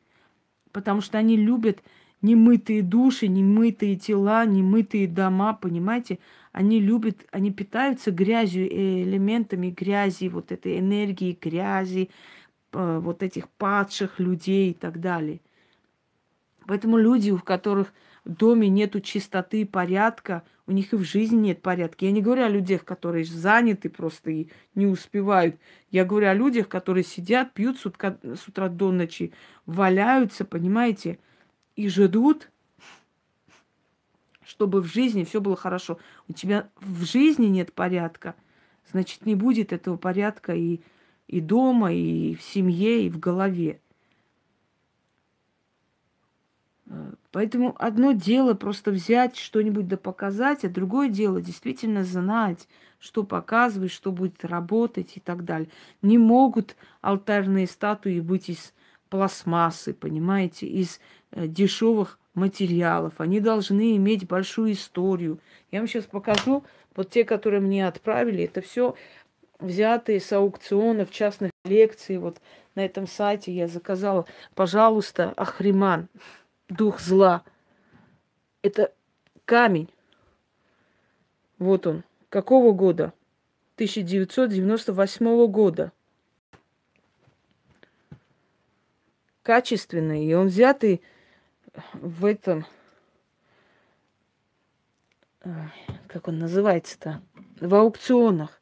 потому 0.75 1.01
что 1.01 1.17
они 1.19 1.37
любят 1.37 1.83
немытые 2.21 2.83
души, 2.83 3.29
немытые 3.29 3.97
тела, 3.97 4.45
немытые 4.45 5.07
дома, 5.07 5.55
понимаете? 5.55 6.19
Они 6.53 6.81
любят, 6.81 7.25
они 7.31 7.53
питаются 7.53 8.11
грязью, 8.11 8.67
элементами 8.69 9.71
грязи, 9.71 10.29
вот 10.29 10.51
этой 10.53 10.81
энергии 10.81 11.39
грязи, 11.41 12.11
э, 12.73 13.01
вот 13.03 13.23
этих 13.23 13.49
падших 13.51 14.19
людей 14.19 14.73
и 14.73 14.75
так 14.75 15.01
далее. 15.01 15.41
Поэтому 16.67 16.97
люди, 16.97 17.31
у 17.31 17.39
которых 17.39 17.93
доме 18.25 18.69
нету 18.69 19.01
чистоты 19.01 19.67
порядка, 19.67 20.43
у 20.67 20.73
них 20.73 20.93
и 20.93 20.97
в 20.97 21.03
жизни 21.03 21.37
нет 21.37 21.63
порядка. 21.63 22.07
Я 22.07 22.13
не 22.13 22.23
говорю 22.23 22.45
о 22.45 22.49
людях, 22.49 22.85
которые 22.85 23.25
заняты 23.25 23.91
просто 23.91 24.31
и 24.31 24.49
не 24.75 24.87
успевают. 24.87 25.57
Я 25.91 26.05
говорю 26.05 26.29
о 26.29 26.35
людях, 26.35 26.69
которые 26.69 27.05
сидят, 27.05 27.53
пьют 27.53 27.79
с 27.79 27.87
утра, 27.87 28.17
с 28.23 28.49
утра 28.49 28.69
до 28.69 28.91
ночи, 28.91 29.33
валяются, 29.67 30.45
понимаете, 30.45 31.19
и 31.77 31.89
ждут, 31.89 32.51
чтобы 34.45 34.81
в 34.81 34.87
жизни 34.87 35.25
все 35.25 35.41
было 35.41 35.57
хорошо. 35.57 35.99
У 36.29 36.33
тебя 36.33 36.69
в 36.81 37.05
жизни 37.05 37.47
нет 37.47 37.73
порядка, 37.73 38.35
значит, 38.91 39.27
не 39.27 39.35
будет 39.35 39.73
этого 39.73 39.97
порядка 39.97 40.55
и, 40.55 40.81
и 41.27 41.41
дома, 41.41 41.93
и 41.93 42.35
в 42.35 42.43
семье, 42.43 43.07
и 43.07 43.11
в 43.11 43.19
голове. 43.19 43.81
Поэтому 47.33 47.75
одно 47.79 48.13
дело 48.13 48.55
просто 48.55 48.91
взять 48.91 49.37
что-нибудь 49.37 49.89
да 49.89 49.97
показать, 49.97 50.65
а 50.65 50.69
другое 50.69 51.09
дело 51.09 51.41
действительно 51.41 52.05
знать, 52.05 52.69
что 52.99 53.25
показывать, 53.25 53.91
что 53.91 54.13
будет 54.13 54.45
работать 54.45 55.17
и 55.17 55.21
так 55.21 55.45
далее. 55.45 55.69
Не 56.01 56.19
могут 56.19 56.77
алтарные 57.01 57.67
статуи 57.67 58.21
быть 58.21 58.49
из 58.49 58.73
пластмассы, 59.11 59.95
понимаете, 59.95 60.67
из 60.67 61.01
э, 61.33 61.47
дешевых 61.47 62.19
материалов. 62.35 63.15
Они 63.19 63.41
должны 63.41 63.97
иметь 63.97 64.27
большую 64.27 64.73
историю. 64.73 65.39
Я 65.71 65.81
вам 65.81 65.89
сейчас 65.89 66.05
покажу. 66.05 66.65
Вот 66.97 67.11
те, 67.11 67.25
которые 67.25 67.61
мне 67.61 67.87
отправили, 67.87 68.45
это 68.45 68.61
все 68.61 68.95
взятые 69.61 70.21
с 70.21 70.33
аукционов, 70.33 71.11
частных 71.11 71.51
лекций. 71.65 72.19
Вот 72.19 72.39
на 72.75 72.85
этом 72.85 73.07
сайте 73.07 73.53
я 73.53 73.69
заказала, 73.69 74.27
пожалуйста, 74.55 75.33
Ахриман 75.37 76.09
дух 76.69 77.01
зла. 77.01 77.45
Это 78.63 78.93
камень. 79.45 79.91
Вот 81.59 81.87
он. 81.87 82.05
Какого 82.29 82.73
года? 82.73 83.13
1998 83.77 85.47
года. 85.47 85.93
Качественный. 89.43 90.25
И 90.25 90.35
он 90.35 90.49
взятый 90.49 91.03
в 91.93 92.25
этом... 92.25 92.67
Как 96.09 96.29
он 96.29 96.39
называется-то? 96.39 97.21
В 97.61 97.75
аукционах. 97.75 98.61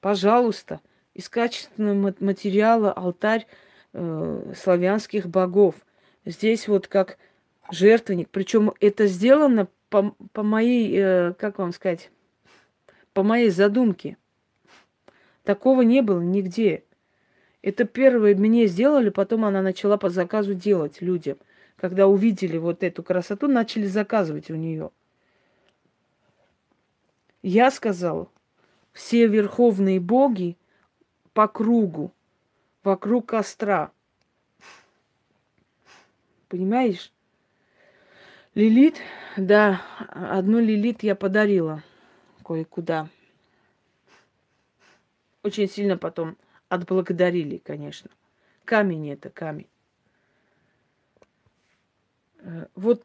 Пожалуйста, 0.00 0.80
из 1.14 1.28
качественного 1.28 2.14
материала 2.20 2.92
алтарь 2.92 3.46
э, 3.92 4.52
славянских 4.56 5.26
богов. 5.26 5.74
Здесь 6.24 6.68
вот 6.68 6.86
как 6.86 7.18
жертвенник. 7.72 8.28
Причем 8.30 8.72
это 8.80 9.06
сделано 9.06 9.68
по, 9.88 10.14
по 10.32 10.42
моей, 10.42 10.92
э, 10.94 11.32
как 11.38 11.58
вам 11.58 11.72
сказать, 11.72 12.10
по 13.12 13.22
моей 13.22 13.50
задумке. 13.50 14.16
Такого 15.42 15.82
не 15.82 16.02
было 16.02 16.20
нигде. 16.20 16.84
Это 17.62 17.84
первое 17.84 18.34
мне 18.36 18.66
сделали, 18.66 19.08
потом 19.08 19.44
она 19.44 19.62
начала 19.62 19.96
по 19.96 20.08
заказу 20.10 20.54
делать 20.54 21.00
людям. 21.00 21.38
Когда 21.76 22.06
увидели 22.06 22.58
вот 22.58 22.82
эту 22.82 23.02
красоту, 23.02 23.48
начали 23.48 23.86
заказывать 23.86 24.50
у 24.50 24.54
нее. 24.54 24.90
Я 27.42 27.70
сказала, 27.72 28.28
все 28.92 29.26
верховные 29.26 29.98
боги 29.98 30.56
по 31.32 31.48
кругу, 31.48 32.12
вокруг 32.84 33.26
костра. 33.26 33.90
Понимаешь? 36.48 37.12
Лилит, 38.54 38.96
да, 39.38 39.80
одну 40.08 40.60
лилит 40.60 41.02
я 41.02 41.14
подарила 41.14 41.82
кое-куда. 42.44 43.08
Очень 45.42 45.70
сильно 45.70 45.96
потом 45.96 46.36
отблагодарили, 46.68 47.56
конечно. 47.56 48.10
Камень 48.66 49.10
это, 49.10 49.30
камень. 49.30 49.66
Э, 52.40 52.66
вот 52.74 53.04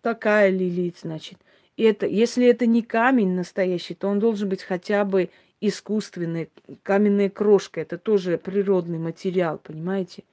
такая 0.00 0.48
лилит, 0.48 0.98
значит. 0.98 1.38
И 1.76 1.82
это, 1.82 2.06
если 2.06 2.46
это 2.46 2.64
не 2.64 2.82
камень 2.82 3.34
настоящий, 3.34 3.94
то 3.94 4.08
он 4.08 4.18
должен 4.18 4.48
быть 4.48 4.62
хотя 4.62 5.04
бы 5.04 5.28
искусственный, 5.60 6.48
каменная 6.82 7.28
крошка. 7.28 7.82
Это 7.82 7.98
тоже 7.98 8.38
природный 8.38 8.98
материал, 8.98 9.58
понимаете? 9.58 10.24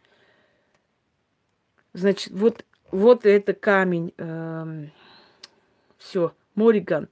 Значит, 1.91 2.31
вот 2.31 2.63
вот 2.93 3.25
это 3.25 3.53
камень. 3.53 4.13
Эм, 4.17 4.91
все, 5.97 6.33
Мориган 6.55 7.09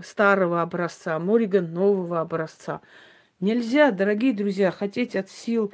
старого 0.00 0.60
образца, 0.60 1.18
Мориган 1.18 1.72
нового 1.72 2.20
образца. 2.20 2.80
Нельзя, 3.40 3.90
дорогие 3.90 4.34
друзья, 4.34 4.70
хотеть 4.70 5.16
от 5.16 5.30
сил 5.30 5.72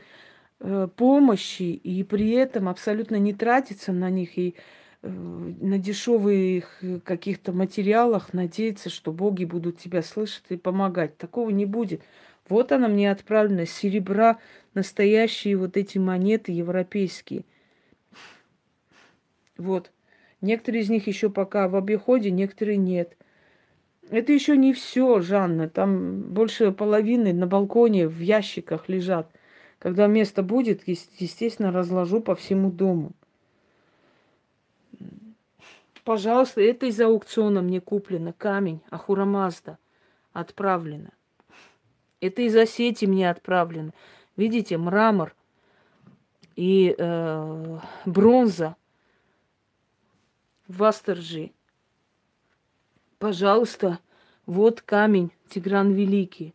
э, 0.60 0.88
помощи 0.94 1.62
и 1.62 2.02
при 2.04 2.30
этом 2.32 2.68
абсолютно 2.68 3.16
не 3.16 3.34
тратиться 3.34 3.92
на 3.92 4.08
них 4.08 4.38
и 4.38 4.54
э, 5.02 5.08
на 5.08 5.78
дешевых 5.78 6.82
каких-то 7.04 7.52
материалах 7.52 8.32
надеяться, 8.32 8.88
что 8.88 9.12
боги 9.12 9.44
будут 9.44 9.78
тебя 9.78 10.02
слышать 10.02 10.44
и 10.50 10.56
помогать. 10.56 11.16
Такого 11.16 11.50
не 11.50 11.66
будет. 11.66 12.02
Вот 12.48 12.72
она 12.72 12.88
мне 12.88 13.10
отправлена, 13.10 13.66
серебра, 13.66 14.38
настоящие 14.74 15.56
вот 15.56 15.76
эти 15.76 15.98
монеты 15.98 16.52
европейские– 16.52 17.44
вот. 19.60 19.92
Некоторые 20.40 20.82
из 20.82 20.90
них 20.90 21.06
еще 21.06 21.30
пока 21.30 21.68
в 21.68 21.76
обиходе, 21.76 22.30
некоторые 22.30 22.78
нет. 22.78 23.16
Это 24.10 24.32
еще 24.32 24.56
не 24.56 24.72
все, 24.72 25.20
Жанна. 25.20 25.68
Там 25.68 26.22
больше 26.22 26.72
половины 26.72 27.32
на 27.32 27.46
балконе 27.46 28.08
в 28.08 28.18
ящиках 28.20 28.88
лежат. 28.88 29.30
Когда 29.78 30.06
место 30.06 30.42
будет, 30.42 30.88
естественно, 30.88 31.70
разложу 31.72 32.20
по 32.20 32.34
всему 32.34 32.70
дому. 32.70 33.12
Пожалуйста, 36.04 36.60
это 36.60 36.86
из 36.86 37.00
аукциона 37.00 37.62
мне 37.62 37.80
куплено. 37.80 38.32
Камень 38.32 38.80
Ахурамазда 38.90 39.78
отправлено. 40.32 41.12
Это 42.20 42.42
из 42.42 42.56
Осетии 42.56 43.06
мне 43.06 43.30
отправлено. 43.30 43.92
Видите, 44.36 44.76
мрамор 44.76 45.34
и 46.56 46.94
э, 46.96 47.78
бронза 48.06 48.76
Восторжи. 50.70 51.52
Пожалуйста, 53.18 53.98
вот 54.46 54.82
камень, 54.82 55.32
Тигран 55.48 55.92
Великий. 55.92 56.54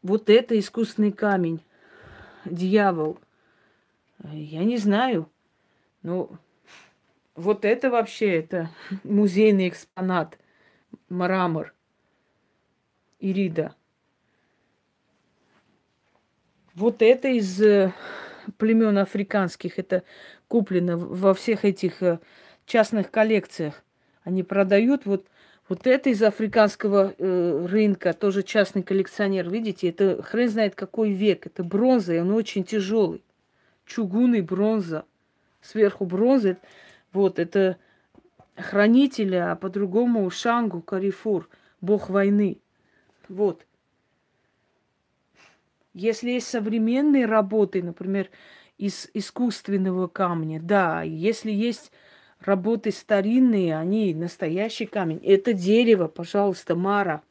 Вот 0.00 0.30
это 0.30 0.58
искусственный 0.58 1.12
камень, 1.12 1.62
дьявол. 2.46 3.18
Я 4.32 4.64
не 4.64 4.78
знаю. 4.78 5.30
Ну, 6.02 6.38
вот 7.34 7.66
это 7.66 7.90
вообще, 7.90 8.38
это 8.38 8.70
музейный 9.04 9.68
экспонат, 9.68 10.38
мрамор, 11.10 11.74
Ирида. 13.20 13.76
Вот 16.74 17.02
это 17.02 17.28
из 17.28 17.60
э, 17.60 17.92
племен 18.56 18.98
африканских, 18.98 19.78
это 19.78 20.02
куплено 20.52 20.98
во 20.98 21.32
всех 21.32 21.64
этих 21.64 22.02
э, 22.02 22.18
частных 22.66 23.10
коллекциях. 23.10 23.82
Они 24.22 24.42
продают 24.42 25.06
вот, 25.06 25.26
вот 25.66 25.86
это 25.86 26.10
из 26.10 26.22
африканского 26.22 27.14
э, 27.16 27.66
рынка, 27.66 28.12
тоже 28.12 28.42
частный 28.42 28.82
коллекционер. 28.82 29.48
Видите, 29.48 29.88
это 29.88 30.22
хрен 30.22 30.50
знает 30.50 30.74
какой 30.74 31.12
век. 31.12 31.46
Это 31.46 31.64
бронза, 31.64 32.12
и 32.12 32.18
он 32.18 32.32
очень 32.32 32.64
тяжелый. 32.64 33.24
Чугун 33.86 34.34
и 34.34 34.42
бронза. 34.42 35.06
Сверху 35.62 36.04
бронза. 36.04 36.58
Вот, 37.14 37.38
это 37.38 37.78
хранителя, 38.54 39.52
а 39.52 39.56
по-другому 39.56 40.28
Шангу 40.28 40.82
Карифур, 40.82 41.48
бог 41.80 42.10
войны. 42.10 42.58
Вот. 43.30 43.64
Если 45.94 46.32
есть 46.32 46.48
современные 46.48 47.24
работы, 47.24 47.82
например, 47.82 48.28
из 48.82 49.08
искусственного 49.14 50.08
камня. 50.08 50.60
Да, 50.60 51.02
если 51.02 51.52
есть 51.52 51.92
работы 52.40 52.90
старинные, 52.90 53.78
они 53.78 54.12
настоящий 54.12 54.86
камень. 54.86 55.20
Это 55.22 55.52
дерево, 55.52 56.08
пожалуйста, 56.08 56.74
Мара. 56.74 57.22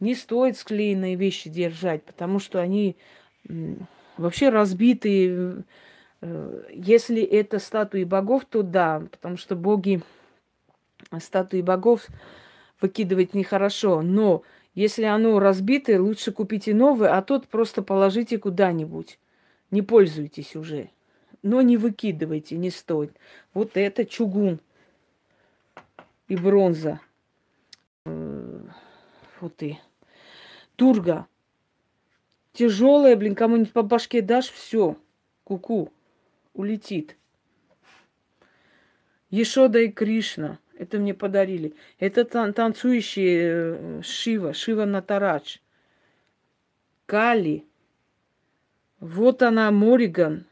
Не 0.00 0.16
стоит 0.16 0.56
склеенные 0.56 1.14
вещи 1.14 1.48
держать, 1.48 2.02
потому 2.02 2.40
что 2.40 2.58
они 2.60 2.96
вообще 4.16 4.48
разбитые. 4.48 5.62
Э, 6.22 6.64
если 6.72 7.22
это 7.22 7.60
статуи 7.60 8.02
богов, 8.02 8.46
то 8.46 8.64
да, 8.64 9.00
потому 9.12 9.36
что 9.36 9.54
боги, 9.54 10.02
статуи 11.20 11.60
богов 11.60 12.08
выкидывать 12.80 13.32
нехорошо. 13.32 14.02
Но 14.02 14.42
если 14.74 15.04
оно 15.04 15.38
разбитое, 15.40 16.00
лучше 16.00 16.32
купите 16.32 16.74
новое, 16.74 17.16
а 17.16 17.22
тот 17.22 17.48
просто 17.48 17.82
положите 17.82 18.38
куда-нибудь. 18.38 19.18
Не 19.70 19.82
пользуйтесь 19.82 20.56
уже. 20.56 20.90
Но 21.42 21.62
не 21.62 21.76
выкидывайте, 21.76 22.56
не 22.56 22.70
стоит. 22.70 23.16
Вот 23.54 23.76
это 23.76 24.04
чугун 24.04 24.60
и 26.28 26.36
бронза. 26.36 27.00
Э, 28.04 28.62
вот 29.40 29.62
и. 29.62 29.78
Турга. 30.76 31.26
Тяжелая, 32.52 33.16
блин, 33.16 33.34
кому-нибудь 33.34 33.72
по 33.72 33.82
башке 33.82 34.22
дашь, 34.22 34.50
все, 34.50 34.96
куку, 35.44 35.92
улетит. 36.52 37.16
Ешода 39.30 39.78
и 39.78 39.88
Кришна. 39.88 40.58
Это 40.80 40.98
мне 40.98 41.12
подарили. 41.12 41.74
Это 41.98 42.24
тан- 42.24 42.54
танцующие 42.54 43.40
э, 43.42 44.02
Шива, 44.02 44.54
Шива 44.54 44.86
Натарадж. 44.86 45.58
Кали. 47.04 47.66
Вот 48.98 49.42
она, 49.42 49.70
Мориган. 49.72 50.46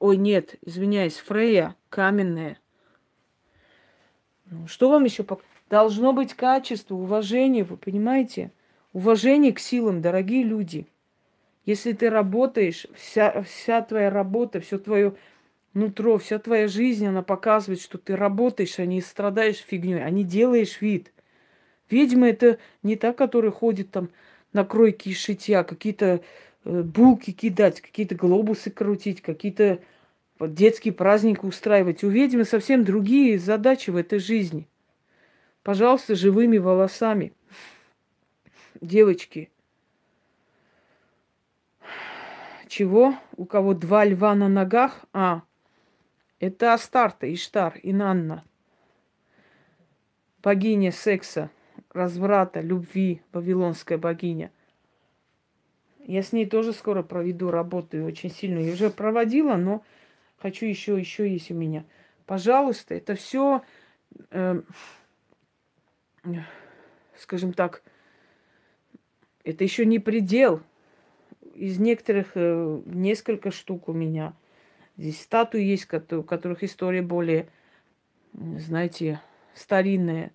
Ой, 0.00 0.18
нет, 0.18 0.56
извиняюсь, 0.60 1.16
Фрея, 1.16 1.76
каменная. 1.88 2.58
Ну, 4.50 4.66
что 4.66 4.90
вам 4.90 5.04
еще 5.04 5.22
показать? 5.22 5.50
Должно 5.70 6.12
быть 6.12 6.34
качество, 6.34 6.94
уважение, 6.94 7.64
вы 7.64 7.78
понимаете? 7.78 8.52
Уважение 8.92 9.54
к 9.54 9.58
силам, 9.58 10.02
дорогие 10.02 10.44
люди. 10.44 10.86
Если 11.64 11.94
ты 11.94 12.10
работаешь, 12.10 12.86
вся, 12.94 13.40
вся 13.40 13.80
твоя 13.80 14.10
работа, 14.10 14.60
все 14.60 14.76
твое 14.78 15.14
нутро, 15.74 16.18
вся 16.18 16.38
твоя 16.38 16.68
жизнь, 16.68 17.06
она 17.06 17.22
показывает, 17.22 17.80
что 17.80 17.98
ты 17.98 18.16
работаешь, 18.16 18.78
а 18.78 18.86
не 18.86 19.00
страдаешь 19.00 19.58
фигней, 19.58 20.04
а 20.04 20.10
не 20.10 20.24
делаешь 20.24 20.80
вид. 20.80 21.12
Ведьма 21.90 22.28
это 22.28 22.58
не 22.82 22.96
та, 22.96 23.12
которая 23.12 23.50
ходит 23.50 23.90
там 23.90 24.10
на 24.52 24.64
кройке 24.64 25.10
и 25.10 25.14
шитья, 25.14 25.64
какие-то 25.64 26.22
э, 26.64 26.82
булки 26.82 27.32
кидать, 27.32 27.80
какие-то 27.80 28.14
глобусы 28.14 28.70
крутить, 28.70 29.20
какие-то 29.20 29.80
детские 30.40 30.94
праздники 30.94 31.44
устраивать. 31.44 32.02
У 32.02 32.08
ведьмы 32.08 32.44
совсем 32.44 32.84
другие 32.84 33.38
задачи 33.38 33.90
в 33.90 33.96
этой 33.96 34.18
жизни. 34.18 34.66
Пожалуйста, 35.62 36.14
живыми 36.14 36.58
волосами– 36.58 37.32
девочки, 38.80 39.50
чего? 42.68 43.14
У 43.36 43.44
кого 43.44 43.74
два 43.74 44.04
льва 44.04 44.34
на 44.34 44.48
ногах? 44.48 45.04
А, 45.12 45.42
это 46.40 46.74
Астарта, 46.74 47.32
Иштар, 47.32 47.78
Инанна. 47.82 48.44
Богиня 50.42 50.92
секса, 50.92 51.50
разврата, 51.90 52.60
любви, 52.60 53.22
вавилонская 53.32 53.96
богиня. 53.96 54.50
Я 56.06 56.22
с 56.22 56.32
ней 56.32 56.44
тоже 56.44 56.74
скоро 56.74 57.02
проведу 57.02 57.50
работу, 57.50 58.04
очень 58.04 58.30
сильно. 58.30 58.58
Я 58.58 58.74
уже 58.74 58.90
проводила, 58.90 59.56
но 59.56 59.82
хочу 60.36 60.66
еще, 60.66 60.98
еще 60.98 61.30
есть 61.30 61.50
у 61.50 61.54
меня. 61.54 61.84
Пожалуйста, 62.26 62.94
это 62.94 63.14
все, 63.14 63.62
э, 64.30 64.60
скажем 67.16 67.54
так, 67.54 67.82
это 69.44 69.64
еще 69.64 69.86
не 69.86 69.98
предел. 69.98 70.62
Из 71.54 71.78
некоторых 71.78 72.32
э, 72.34 72.82
несколько 72.84 73.50
штук 73.50 73.88
у 73.88 73.92
меня. 73.92 74.34
Здесь 74.96 75.22
статуи 75.22 75.62
есть, 75.62 75.88
у 76.12 76.22
которых 76.22 76.62
история 76.62 77.02
более, 77.02 77.48
знаете, 78.32 79.20
старинная. 79.54 80.32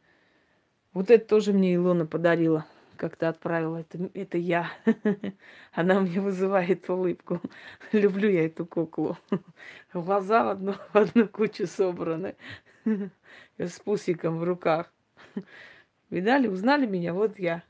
Вот 0.93 1.09
это 1.11 1.25
тоже 1.25 1.53
мне 1.53 1.75
Илона 1.75 2.05
подарила. 2.05 2.65
Как-то 2.97 3.29
отправила. 3.29 3.77
Это, 3.77 4.09
это 4.13 4.37
я. 4.37 4.69
Она 5.71 6.01
мне 6.01 6.19
вызывает 6.19 6.89
улыбку. 6.89 7.41
Люблю 7.93 8.29
я 8.29 8.45
эту 8.45 8.65
куклу. 8.65 9.17
Глаза 9.93 10.43
в 10.43 10.49
одну, 10.49 10.73
в 10.73 10.95
одну 10.95 11.27
кучу 11.29 11.65
собраны. 11.65 12.35
С 13.57 13.79
пусиком 13.79 14.39
в 14.39 14.43
руках. 14.43 14.91
Видали, 16.09 16.47
узнали 16.47 16.85
меня? 16.85 17.13
Вот 17.13 17.39
я. 17.39 17.63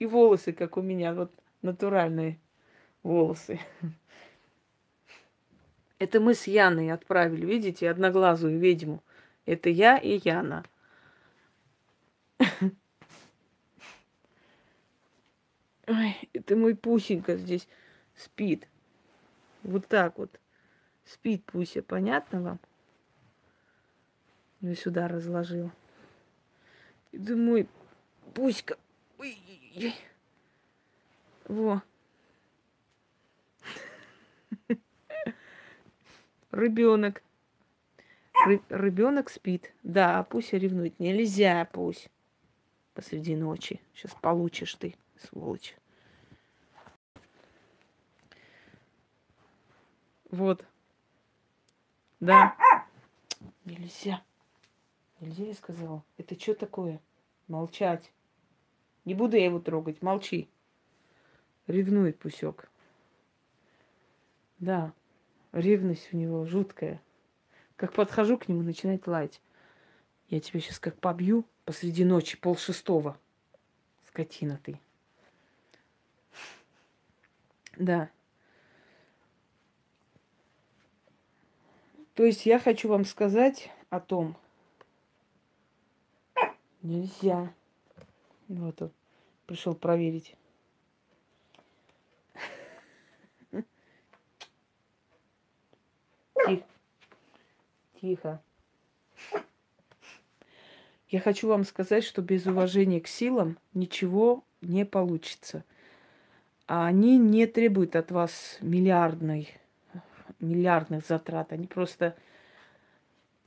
И 0.00 0.06
волосы, 0.06 0.52
как 0.52 0.76
у 0.76 0.82
меня, 0.82 1.14
вот 1.14 1.32
натуральные 1.62 2.40
волосы. 3.04 3.60
Это 6.00 6.18
мы 6.18 6.34
с 6.34 6.46
Яной 6.46 6.90
отправили, 6.90 7.44
видите, 7.44 7.88
одноглазую 7.90 8.58
ведьму. 8.58 9.04
Это 9.44 9.68
я 9.68 9.98
и 9.98 10.18
Яна. 10.24 10.64
Ой, 15.86 16.16
это 16.32 16.56
мой 16.56 16.74
Пусенька 16.74 17.36
здесь 17.36 17.68
спит. 18.16 18.66
Вот 19.62 19.88
так 19.88 20.16
вот. 20.16 20.40
Спит 21.04 21.44
Пуся, 21.44 21.82
понятно 21.82 22.40
вам? 22.40 22.60
Я 24.62 24.74
сюда 24.74 25.06
разложил. 25.06 25.70
Это 27.12 27.36
мой 27.36 27.68
Пуська. 28.32 28.78
Во. 31.46 31.82
Ребенок. 36.52 37.22
Ребенок 38.68 39.30
спит. 39.30 39.72
Да, 39.82 40.22
пусть 40.24 40.52
ревнует. 40.52 40.98
Нельзя, 40.98 41.68
пусть. 41.72 42.10
Посреди 42.94 43.36
ночи. 43.36 43.80
Сейчас 43.94 44.14
получишь 44.20 44.74
ты, 44.74 44.96
сволочь. 45.18 45.76
Вот. 50.30 50.64
Да. 52.18 52.56
Нельзя. 53.64 54.22
Нельзя, 55.20 55.44
я 55.44 55.54
сказала. 55.54 56.04
Это 56.16 56.38
что 56.40 56.54
такое? 56.54 57.00
Молчать. 57.46 58.12
Не 59.04 59.14
буду 59.14 59.36
я 59.36 59.44
его 59.44 59.60
трогать, 59.60 60.02
молчи. 60.02 60.48
Ревнует 61.66 62.18
Пусек. 62.18 62.70
Да, 64.58 64.92
ревность 65.52 66.12
у 66.12 66.16
него 66.16 66.44
жуткая. 66.44 67.00
Как 67.76 67.92
подхожу 67.92 68.38
к 68.38 68.48
нему, 68.48 68.62
начинает 68.62 69.06
лаять. 69.06 69.40
Я 70.28 70.40
тебя 70.40 70.60
сейчас 70.60 70.78
как 70.78 70.96
побью 70.96 71.44
посреди 71.64 72.04
ночи, 72.04 72.36
пол 72.36 72.56
шестого. 72.56 73.18
Скотина 74.08 74.60
ты. 74.62 74.80
Да. 77.76 78.10
То 82.14 82.24
есть 82.24 82.44
я 82.44 82.58
хочу 82.58 82.88
вам 82.88 83.04
сказать 83.04 83.70
о 83.88 84.00
том, 84.00 84.36
нельзя 86.82 87.52
вот 88.58 88.82
он 88.82 88.90
пришел 89.46 89.74
проверить. 89.74 90.34
Тихо. 96.46 96.64
Тихо. 98.00 98.42
Я 101.08 101.20
хочу 101.20 101.48
вам 101.48 101.64
сказать, 101.64 102.04
что 102.04 102.22
без 102.22 102.46
уважения 102.46 103.00
к 103.00 103.08
силам 103.08 103.58
ничего 103.74 104.44
не 104.60 104.84
получится. 104.84 105.64
А 106.66 106.86
они 106.86 107.18
не 107.18 107.46
требуют 107.46 107.96
от 107.96 108.12
вас 108.12 108.58
миллиардной, 108.60 109.48
миллиардных 110.38 111.04
затрат. 111.04 111.52
Они 111.52 111.66
просто 111.66 112.14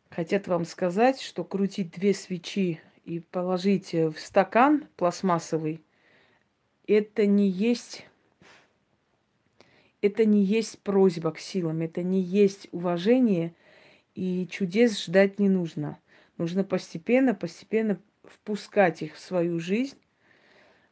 хотят 0.09 0.47
вам 0.47 0.65
сказать, 0.65 1.21
что 1.21 1.45
крутить 1.45 1.91
две 1.91 2.13
свечи 2.13 2.81
и 3.05 3.19
положить 3.19 3.93
в 3.93 4.15
стакан 4.19 4.87
пластмассовый, 4.97 5.83
это 6.85 7.25
не 7.25 7.47
есть 7.47 8.05
это 10.03 10.25
не 10.25 10.43
есть 10.43 10.79
просьба 10.79 11.31
к 11.31 11.39
силам, 11.39 11.79
это 11.79 12.03
не 12.03 12.19
есть 12.19 12.67
уважение, 12.73 13.55
и 14.15 14.45
чудес 14.51 15.01
ждать 15.01 15.39
не 15.39 15.47
нужно. 15.47 15.97
Нужно 16.37 16.65
постепенно, 16.65 17.33
постепенно 17.33 17.97
впускать 18.25 19.01
их 19.01 19.15
в 19.15 19.19
свою 19.19 19.61
жизнь, 19.61 19.97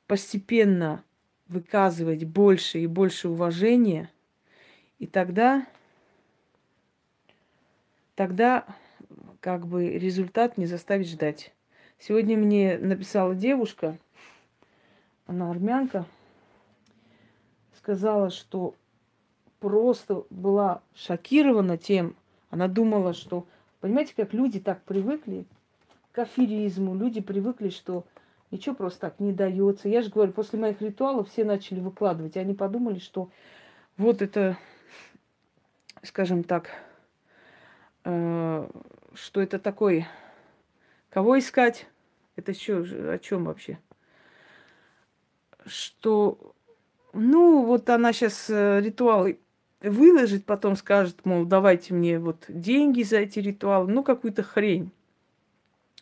постепенно 0.07 1.03
выказывать 1.49 2.23
больше 2.23 2.79
и 2.79 2.87
больше 2.87 3.27
уважения 3.27 4.09
И 4.99 5.07
тогда, 5.07 5.67
тогда 8.15 8.65
как 9.41 9.67
бы 9.67 9.89
результат 9.89 10.57
не 10.57 10.67
заставить 10.67 11.09
ждать. 11.09 11.53
Сегодня 11.99 12.37
мне 12.37 12.77
написала 12.77 13.35
девушка, 13.35 13.97
она 15.25 15.51
армянка, 15.51 16.05
сказала, 17.75 18.29
что 18.29 18.75
просто 19.61 20.25
была 20.31 20.81
шокирована 20.95 21.77
тем, 21.77 22.15
она 22.49 22.67
думала, 22.67 23.13
что, 23.13 23.45
понимаете, 23.79 24.13
как 24.17 24.33
люди 24.33 24.59
так 24.59 24.81
привыкли 24.83 25.45
к 26.11 26.19
аферизму, 26.19 26.95
люди 26.95 27.21
привыкли, 27.21 27.69
что 27.69 28.05
ничего 28.49 28.75
просто 28.75 28.99
так 29.01 29.19
не 29.19 29.31
дается. 29.31 29.87
Я 29.87 30.01
же 30.01 30.09
говорю, 30.09 30.33
после 30.33 30.59
моих 30.59 30.81
ритуалов 30.81 31.29
все 31.29 31.45
начали 31.45 31.79
выкладывать, 31.79 32.35
и 32.35 32.39
они 32.39 32.55
подумали, 32.55 32.97
что 32.97 33.29
вот 33.97 34.23
это, 34.23 34.57
скажем 36.01 36.43
так, 36.43 36.71
э, 38.03 38.67
что 39.13 39.41
это 39.41 39.59
такой, 39.59 40.07
кого 41.11 41.37
искать, 41.37 41.85
это 42.35 42.53
что, 42.55 42.79
о 42.79 43.19
чем 43.19 43.45
вообще? 43.45 43.77
Что, 45.67 46.55
ну, 47.13 47.63
вот 47.63 47.87
она 47.91 48.11
сейчас 48.11 48.49
э, 48.49 48.81
ритуалы 48.81 49.39
выложит, 49.81 50.45
потом 50.45 50.75
скажет, 50.75 51.25
мол, 51.25 51.45
давайте 51.45 51.93
мне 51.93 52.19
вот 52.19 52.45
деньги 52.47 53.03
за 53.03 53.19
эти 53.19 53.39
ритуалы, 53.39 53.91
ну, 53.91 54.03
какую-то 54.03 54.43
хрень. 54.43 54.91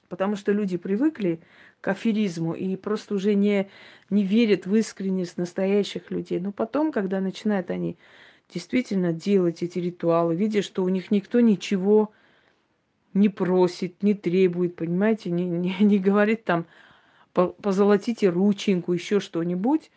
Потому 0.10 0.36
что 0.36 0.52
люди 0.52 0.78
привыкли 0.78 1.40
к 1.82 1.88
аферизму 1.88 2.54
и 2.54 2.76
просто 2.76 3.16
уже 3.16 3.36
не, 3.36 3.70
не 4.10 4.24
верят 4.24 4.66
в 4.66 4.76
искренность 4.76 5.38
настоящих 5.38 6.12
людей. 6.12 6.40
Но 6.40 6.52
потом, 6.52 6.92
когда 6.92 7.22
начинают 7.22 7.70
они 7.70 7.98
действительно 8.54 9.14
делать 9.14 9.62
эти 9.62 9.80
ритуалы, 9.80 10.36
видя, 10.36 10.62
что 10.62 10.84
у 10.84 10.90
них 10.90 11.12
никто 11.12 11.40
ничего 11.40 12.12
не 13.14 13.30
просит, 13.30 14.02
не 14.04 14.14
требует, 14.14 14.76
понимаете, 14.76 15.30
не, 15.30 15.46
не, 15.46 15.76
не 15.80 16.00
говорит 16.00 16.44
там 16.44 16.66
позолотите 17.34 18.28
рученьку, 18.30 18.92
еще 18.92 19.20
что-нибудь, 19.20 19.92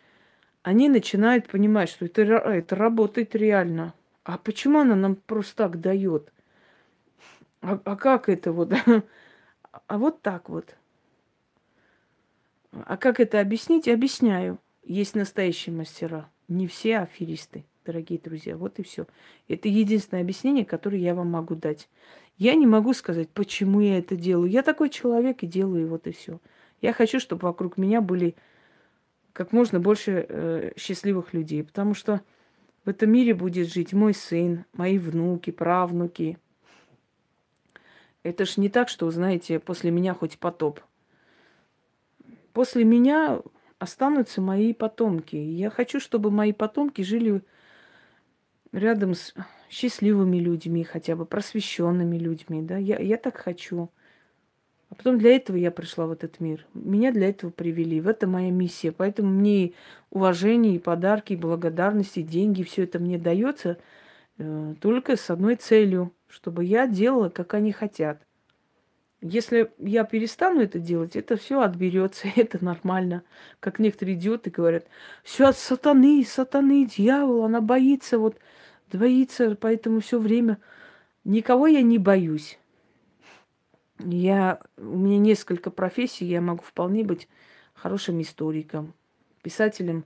они 0.63 0.87
начинают 0.87 1.47
понимать, 1.47 1.89
что 1.89 2.05
это, 2.05 2.21
это 2.21 2.75
работает 2.75 3.35
реально. 3.35 3.93
А 4.23 4.37
почему 4.37 4.79
она 4.79 4.95
нам 4.95 5.17
просто 5.17 5.57
так 5.57 5.81
дает? 5.81 6.31
А, 7.61 7.79
а 7.83 7.95
как 7.95 8.29
это 8.29 8.51
вот? 8.51 8.73
А 9.87 9.97
вот 9.97 10.21
так 10.21 10.49
вот. 10.49 10.75
А 12.71 12.95
как 12.95 13.19
это 13.19 13.39
объяснить? 13.39 13.87
Объясняю. 13.87 14.59
Есть 14.83 15.15
настоящие 15.15 15.73
мастера. 15.73 16.29
Не 16.47 16.67
все 16.67 16.99
аферисты, 16.99 17.65
дорогие 17.83 18.19
друзья. 18.19 18.55
Вот 18.55 18.77
и 18.77 18.83
все. 18.83 19.07
Это 19.47 19.67
единственное 19.67 20.21
объяснение, 20.21 20.63
которое 20.63 20.99
я 20.99 21.15
вам 21.15 21.31
могу 21.31 21.55
дать. 21.55 21.89
Я 22.37 22.53
не 22.53 22.67
могу 22.67 22.93
сказать, 22.93 23.29
почему 23.29 23.81
я 23.81 23.97
это 23.97 24.15
делаю. 24.15 24.51
Я 24.51 24.61
такой 24.61 24.91
человек 24.91 25.41
и 25.41 25.47
делаю, 25.47 25.87
вот 25.87 26.05
и 26.05 26.11
все. 26.11 26.39
Я 26.81 26.93
хочу, 26.93 27.19
чтобы 27.19 27.47
вокруг 27.47 27.77
меня 27.77 27.99
были 27.99 28.35
как 29.33 29.51
можно 29.51 29.79
больше 29.79 30.25
э, 30.29 30.71
счастливых 30.77 31.33
людей, 31.33 31.63
потому 31.63 31.95
что 31.95 32.21
в 32.85 32.89
этом 32.89 33.11
мире 33.11 33.33
будет 33.33 33.67
жить 33.67 33.93
мой 33.93 34.13
сын, 34.13 34.65
мои 34.73 34.97
внуки, 34.97 35.49
правнуки. 35.51 36.37
Это 38.21 38.45
ж 38.45 38.57
не 38.57 38.69
так, 38.69 38.89
что, 38.89 39.09
знаете, 39.09 39.59
после 39.59 39.91
меня 39.91 40.13
хоть 40.13 40.37
потоп. 40.37 40.79
После 42.53 42.83
меня 42.83 43.41
останутся 43.79 44.39
мои 44.39 44.73
потомки. 44.73 45.35
Я 45.35 45.69
хочу, 45.69 45.99
чтобы 45.99 46.29
мои 46.29 46.53
потомки 46.53 47.01
жили 47.01 47.41
рядом 48.71 49.15
с 49.15 49.33
счастливыми 49.69 50.37
людьми, 50.37 50.83
хотя 50.83 51.15
бы 51.15 51.25
просвещенными 51.25 52.17
людьми. 52.17 52.61
Да? 52.61 52.77
Я, 52.77 52.99
я 52.99 53.17
так 53.17 53.37
хочу. 53.37 53.89
А 54.93 54.95
потом 54.95 55.17
для 55.17 55.35
этого 55.35 55.57
я 55.57 55.71
пришла 55.71 56.05
в 56.05 56.11
этот 56.11 56.39
мир. 56.39 56.67
Меня 56.75 57.11
для 57.11 57.29
этого 57.29 57.49
привели. 57.49 57.99
В 57.99 58.07
этом 58.07 58.33
моя 58.33 58.51
миссия. 58.51 58.91
Поэтому 58.91 59.31
мне 59.31 59.65
и 59.65 59.75
уважение, 60.11 60.75
и 60.75 60.79
подарки, 60.79 61.33
и 61.33 61.35
благодарность, 61.35 62.15
и 62.17 62.21
деньги, 62.21 62.61
все 62.61 62.83
это 62.83 62.99
мне 62.99 63.17
дается 63.17 63.79
э, 64.37 64.75
только 64.79 65.17
с 65.17 65.31
одной 65.31 65.55
целью, 65.55 66.13
чтобы 66.27 66.63
я 66.63 66.85
делала, 66.85 67.29
как 67.29 67.55
они 67.55 67.71
хотят. 67.71 68.21
Если 69.19 69.71
я 69.79 70.03
перестану 70.03 70.61
это 70.61 70.77
делать, 70.77 71.15
это 71.15 71.37
все 71.37 71.61
отберется, 71.61 72.27
это 72.35 72.63
нормально. 72.63 73.23
Как 73.59 73.79
некоторые 73.79 74.15
идиоты 74.15 74.51
говорят, 74.51 74.85
все 75.23 75.47
от 75.47 75.57
сатаны, 75.57 76.23
сатаны, 76.23 76.85
дьявол, 76.85 77.45
она 77.45 77.61
боится, 77.61 78.19
вот 78.19 78.37
боится, 78.91 79.57
поэтому 79.59 80.01
все 80.01 80.19
время. 80.19 80.59
Никого 81.23 81.65
я 81.65 81.81
не 81.81 81.97
боюсь. 81.97 82.59
Я, 84.05 84.59
у 84.77 84.97
меня 84.97 85.17
несколько 85.17 85.71
профессий, 85.71 86.25
я 86.25 86.41
могу 86.41 86.63
вполне 86.63 87.03
быть 87.03 87.27
хорошим 87.73 88.21
историком, 88.21 88.93
писателем, 89.41 90.05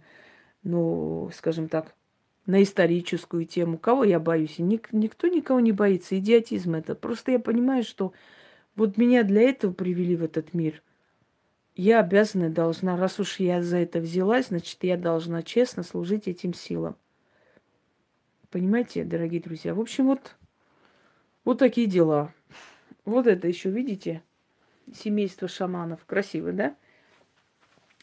ну, 0.64 1.30
скажем 1.34 1.70
так, 1.70 1.96
на 2.46 2.64
историческую 2.64 3.46
тему. 3.46 3.78
Кого 3.78 4.04
я 4.04 4.20
боюсь? 4.20 4.60
Ник, 4.60 4.90
никто 4.92 5.28
никого 5.28 5.60
не 5.60 5.72
боится. 5.72 6.18
Идиотизм 6.18 6.76
это. 6.76 6.96
Просто 6.96 7.32
я 7.32 7.40
понимаю, 7.40 7.84
что 7.84 8.14
вот 8.76 8.98
меня 8.98 9.24
для 9.24 9.42
этого 9.42 9.74
привели 9.74 10.16
в 10.16 10.24
этот 10.24 10.54
мир. 10.54 10.82
Я 11.76 12.00
обязана, 12.00 12.50
должна, 12.50 12.98
раз 12.98 13.20
уж 13.20 13.40
я 13.40 13.62
за 13.62 13.78
это 13.78 14.00
взялась, 14.00 14.48
значит, 14.48 14.84
я 14.84 14.98
должна 14.98 15.44
честно 15.44 15.84
служить 15.84 16.28
этим 16.28 16.54
силам. 16.54 16.96
Понимаете, 18.50 19.04
дорогие 19.04 19.42
друзья? 19.42 19.76
В 19.76 19.80
общем, 19.80 20.08
вот, 20.08 20.36
вот 21.44 21.60
такие 21.60 21.86
дела. 21.86 22.34
Вот 23.08 23.26
это 23.26 23.48
еще, 23.48 23.70
видите, 23.70 24.22
семейство 24.94 25.48
шаманов. 25.48 26.04
Красиво, 26.06 26.52
да? 26.52 26.76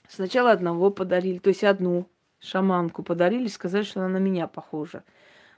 Сначала 0.09 0.51
одного 0.51 0.91
подарили, 0.91 1.37
то 1.37 1.49
есть 1.49 1.63
одну 1.63 2.09
шаманку 2.41 3.03
подарили, 3.03 3.49
сказали, 3.49 3.83
что 3.83 4.01
она 4.01 4.09
на 4.09 4.17
меня 4.17 4.47
похожа. 4.47 5.05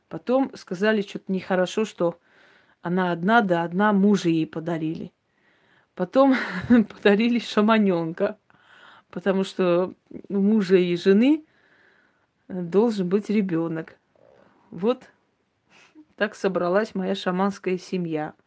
Потом 0.09 0.51
сказали 0.57 1.01
что-то 1.03 1.31
нехорошо, 1.31 1.85
что 1.85 2.19
она 2.83 3.13
одна, 3.13 3.41
да 3.41 3.63
одна 3.63 3.93
мужа 3.93 4.31
ей 4.31 4.49
подарили. 4.49 5.13
Потом 5.95 6.35
подарили 6.69 7.39
шаманенка, 7.39 8.39
потому 9.11 9.45
что 9.45 9.95
у 10.29 10.41
мужа 10.41 10.75
и 10.75 10.97
жены 10.97 11.45
должен 12.49 13.09
быть 13.09 13.31
ребенок. 13.31 13.97
Вот 14.73 15.05
так 16.17 16.35
собралась 16.35 16.97
моя 16.97 17.15
шаманская 17.15 17.79
семья– 17.79 18.35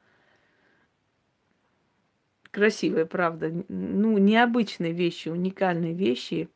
красивые, 2.51 3.05
правда. 3.05 3.51
Ну, 3.67 4.17
необычные 4.17 4.91
вещи, 4.91 5.29
уникальные 5.29 5.93
вещи. 5.93 6.49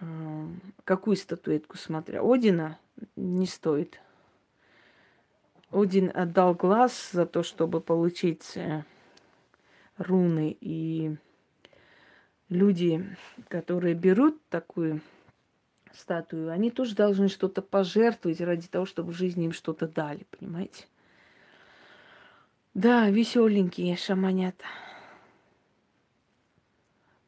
А, 0.00 0.46
какую 0.84 1.16
статуэтку 1.16 1.76
смотря? 1.76 2.22
Одина 2.22 2.78
не 3.16 3.46
стоит. 3.46 4.00
Один 5.70 6.10
отдал 6.14 6.54
глаз 6.54 7.10
за 7.12 7.24
то, 7.24 7.42
чтобы 7.42 7.80
получить 7.80 8.56
э, 8.56 8.84
руны. 9.96 10.56
И 10.60 11.16
люди, 12.50 13.16
которые 13.48 13.94
берут 13.94 14.38
такую 14.48 15.00
статую, 15.92 16.50
они 16.50 16.70
тоже 16.70 16.94
должны 16.94 17.28
что-то 17.28 17.62
пожертвовать 17.62 18.40
ради 18.40 18.68
того, 18.68 18.84
чтобы 18.84 19.12
в 19.12 19.16
жизни 19.16 19.46
им 19.46 19.52
что-то 19.52 19.88
дали, 19.88 20.26
понимаете? 20.38 20.84
Да, 22.74 23.10
веселенькие 23.10 23.96
шаманята. 23.96 24.64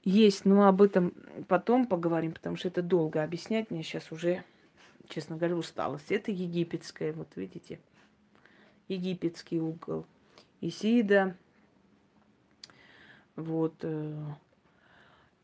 Есть, 0.03 0.47
но 0.47 0.67
об 0.67 0.81
этом 0.81 1.13
потом 1.49 1.87
поговорим, 1.87 2.33
потому 2.33 2.57
что 2.57 2.69
это 2.69 2.81
долго 2.81 3.23
объяснять. 3.23 3.71
Мне 3.71 3.83
сейчас 3.83 4.11
уже, 4.11 4.43
честно 5.09 5.37
говоря, 5.37 5.57
усталость. 5.57 6.11
Это 6.11 6.31
египетская, 6.31 7.13
вот 7.13 7.29
видите, 7.37 7.79
египетский 8.89 9.61
угол. 9.61 10.07
Исида. 10.63 11.37
Вот. 13.37 13.75
Э, 13.83 14.15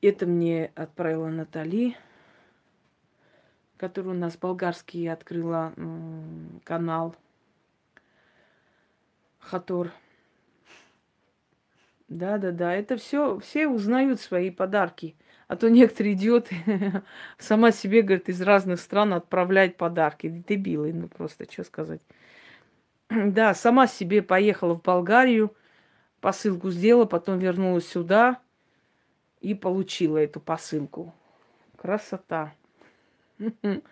это 0.01 0.25
мне 0.25 0.73
отправила 0.77 1.29
Натали, 1.29 1.95
которая 3.77 4.15
у 4.15 4.19
нас 4.19 4.39
болгарский 4.39 5.13
открыла 5.13 5.75
канал– 6.65 7.15
Хатор. 9.51 9.91
Да, 12.09 12.39
да, 12.39 12.53
да. 12.53 12.73
Это 12.73 12.97
все, 12.97 13.41
все 13.41 13.67
узнают 13.67 14.21
свои 14.21 14.51
подарки. 14.51 15.17
А 15.49 15.57
то 15.57 15.69
некоторые 15.69 16.15
идиоты 16.15 16.55
сама 17.39 17.73
себе, 17.73 18.03
говорит, 18.03 18.29
из 18.29 18.41
разных 18.43 18.79
стран 18.79 19.13
отправлять 19.13 19.77
подарки. 19.77 20.29
Дебилы, 20.29 20.93
ну 20.93 21.09
просто, 21.09 21.51
что 21.51 21.65
сказать. 21.65 22.01
Да, 23.09 23.55
сама 23.55 23.89
себе 23.89 24.23
поехала 24.23 24.77
в 24.77 24.83
Болгарию, 24.83 25.53
посылку 26.21 26.71
сделала, 26.71 27.07
потом 27.07 27.41
вернулась 27.41 27.89
сюда 27.89 28.39
и 29.41 29.53
получила 29.55 30.19
эту 30.19 30.39
посылку. 30.39 31.13
Красота. 31.77 32.55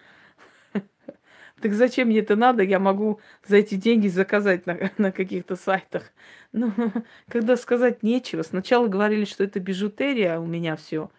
Так 1.60 1.72
зачем 1.72 2.08
мне 2.08 2.20
это 2.20 2.36
надо? 2.36 2.62
Я 2.62 2.78
могу 2.78 3.20
за 3.46 3.56
эти 3.56 3.74
деньги 3.74 4.08
заказать 4.08 4.66
на, 4.66 4.78
на 4.98 5.12
каких-то 5.12 5.56
сайтах. 5.56 6.12
Ну, 6.52 6.72
когда 7.28 7.56
сказать 7.56 8.02
нечего. 8.02 8.42
Сначала 8.42 8.86
говорили, 8.88 9.24
что 9.24 9.44
это 9.44 9.60
бижутерия 9.60 10.38
у 10.38 10.46
меня 10.46 10.76
все. 10.76 11.10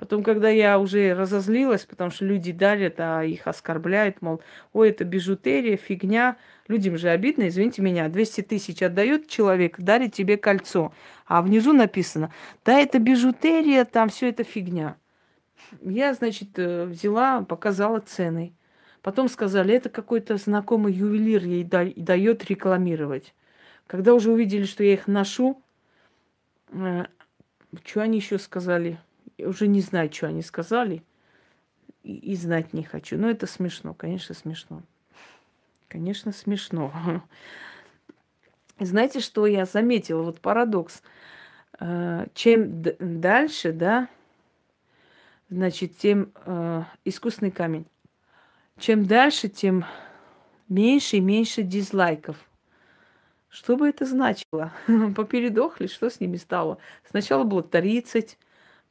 Потом, 0.00 0.22
когда 0.22 0.48
я 0.48 0.78
уже 0.78 1.12
разозлилась, 1.12 1.84
потому 1.84 2.10
что 2.10 2.24
люди 2.24 2.52
дарят, 2.52 2.94
а 3.00 3.22
их 3.22 3.46
оскорбляют, 3.46 4.22
мол, 4.22 4.40
ой, 4.72 4.88
это 4.88 5.04
бижутерия, 5.04 5.76
фигня. 5.76 6.38
Людям 6.68 6.96
же 6.96 7.10
обидно, 7.10 7.48
извините 7.48 7.82
меня, 7.82 8.08
200 8.08 8.40
тысяч 8.42 8.82
отдает 8.82 9.28
человек, 9.28 9.78
дарит 9.78 10.14
тебе 10.14 10.38
кольцо. 10.38 10.94
А 11.26 11.42
внизу 11.42 11.74
написано, 11.74 12.32
да, 12.64 12.80
это 12.80 12.98
бижутерия, 12.98 13.84
там 13.84 14.08
все 14.08 14.30
это 14.30 14.42
фигня. 14.42 14.96
Я, 15.82 16.14
значит, 16.14 16.58
э, 16.58 16.86
взяла, 16.86 17.42
показала 17.42 18.00
цены. 18.00 18.54
Потом 19.02 19.28
сказали, 19.28 19.74
это 19.74 19.88
какой-то 19.88 20.36
знакомый 20.36 20.92
ювелир 20.92 21.44
ей 21.44 21.64
дает 21.64 22.44
рекламировать. 22.50 23.34
Когда 23.86 24.14
уже 24.14 24.30
увидели, 24.30 24.64
что 24.64 24.84
я 24.84 24.92
их 24.92 25.06
ношу, 25.06 25.62
э, 26.68 27.04
что 27.84 28.02
они 28.02 28.18
еще 28.18 28.38
сказали? 28.38 29.00
Я 29.38 29.48
уже 29.48 29.66
не 29.66 29.80
знаю, 29.80 30.12
что 30.12 30.26
они 30.26 30.42
сказали. 30.42 31.02
И, 32.02 32.14
и 32.14 32.36
знать 32.36 32.72
не 32.72 32.82
хочу. 32.82 33.16
Но 33.18 33.28
это 33.28 33.46
смешно, 33.46 33.94
конечно, 33.94 34.34
смешно. 34.34 34.82
Конечно, 35.88 36.32
смешно. 36.32 36.92
Знаете, 38.78 39.20
что 39.20 39.46
я 39.46 39.64
заметила? 39.64 40.22
Вот 40.22 40.40
парадокс. 40.40 41.02
Э, 41.80 42.26
чем 42.34 42.82
дальше, 42.82 43.72
да, 43.72 44.08
значит, 45.48 45.96
тем 45.96 46.32
э, 46.44 46.84
искусственный 47.04 47.50
камень. 47.50 47.86
Чем 48.80 49.06
дальше, 49.06 49.48
тем 49.48 49.84
меньше 50.68 51.18
и 51.18 51.20
меньше 51.20 51.62
дизлайков. 51.62 52.36
Что 53.48 53.76
бы 53.76 53.88
это 53.88 54.06
значило? 54.06 54.72
Попередохли, 55.16 55.86
что 55.86 56.08
с 56.08 56.18
ними 56.20 56.36
стало? 56.36 56.78
Сначала 57.08 57.44
было 57.44 57.62
30, 57.62 58.38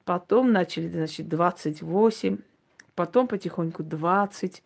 Потом 0.09 0.51
начали, 0.51 0.87
значит, 0.87 1.27
28, 1.27 2.39
потом 2.95 3.27
потихоньку 3.27 3.83
20, 3.83 4.63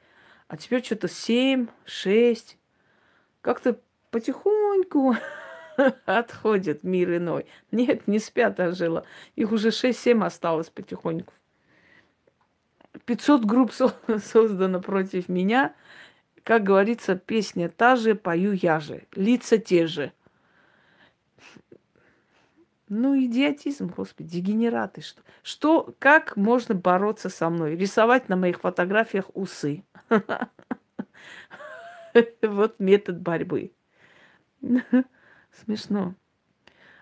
а 0.47 0.55
теперь 0.55 0.81
что-то 0.81 1.09
7, 1.09 1.67
6. 1.83 2.57
Как-то 3.41 3.77
потихоньку 4.09 5.17
отходит 6.05 6.83
мир 6.83 7.17
иной. 7.17 7.45
Нет, 7.71 8.07
не 8.07 8.19
спят, 8.19 8.57
Анжела. 8.61 9.05
Их 9.35 9.51
уже 9.51 9.71
6-7 9.71 10.25
осталось 10.25 10.69
потихоньку. 10.69 11.33
500 13.05 13.45
групп 13.45 13.71
создано 14.23 14.81
против 14.81 15.29
меня. 15.29 15.73
Как 16.43 16.63
говорится, 16.63 17.15
песня 17.15 17.69
та 17.69 17.95
же, 17.95 18.15
пою 18.15 18.51
я 18.51 18.79
же. 18.79 19.03
Лица 19.15 19.57
те 19.57 19.87
же. 19.87 20.11
Ну, 22.89 23.17
идиотизм, 23.17 23.87
господи, 23.87 24.29
дегенераты. 24.29 25.01
Что, 25.01 25.21
что, 25.41 25.95
как 25.99 26.35
можно 26.37 26.75
бороться 26.75 27.29
со 27.29 27.49
мной? 27.49 27.75
Рисовать 27.75 28.29
на 28.29 28.35
моих 28.35 28.59
фотографиях 28.59 29.25
усы. 29.33 29.83
Вот 32.43 32.79
метод 32.79 33.19
борьбы. 33.19 33.71
Смешно. 35.51 36.13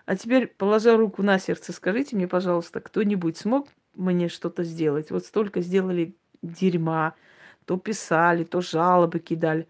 А 0.06 0.16
теперь, 0.16 0.46
положа 0.46 0.96
руку 0.96 1.22
на 1.22 1.38
сердце, 1.38 1.74
скажите 1.74 2.16
мне, 2.16 2.26
пожалуйста, 2.26 2.80
кто-нибудь 2.80 3.36
смог 3.36 3.68
мне 3.94 4.28
что-то 4.28 4.64
сделать? 4.64 5.10
Вот 5.10 5.24
столько 5.24 5.60
сделали 5.60 6.14
дерьма, 6.42 7.14
то 7.64 7.76
писали, 7.76 8.44
то 8.44 8.60
жалобы 8.60 9.18
кидали. 9.18 9.68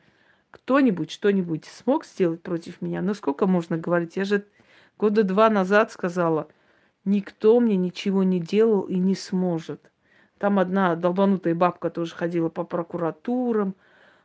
Кто-нибудь 0.50 1.10
что-нибудь 1.10 1.64
смог 1.64 2.04
сделать 2.04 2.42
против 2.42 2.82
меня? 2.82 3.02
Ну 3.02 3.14
сколько 3.14 3.46
можно 3.46 3.78
говорить? 3.78 4.16
Я 4.16 4.24
же 4.24 4.44
Года 5.02 5.24
два 5.24 5.50
назад 5.50 5.90
сказала, 5.90 6.46
никто 7.04 7.58
мне 7.58 7.76
ничего 7.76 8.22
не 8.22 8.38
делал 8.38 8.82
и 8.82 8.96
не 8.96 9.16
сможет. 9.16 9.90
Там 10.38 10.60
одна 10.60 10.94
долбанутая 10.94 11.56
бабка 11.56 11.90
тоже 11.90 12.14
ходила 12.14 12.48
по 12.48 12.62
прокуратурам, 12.62 13.74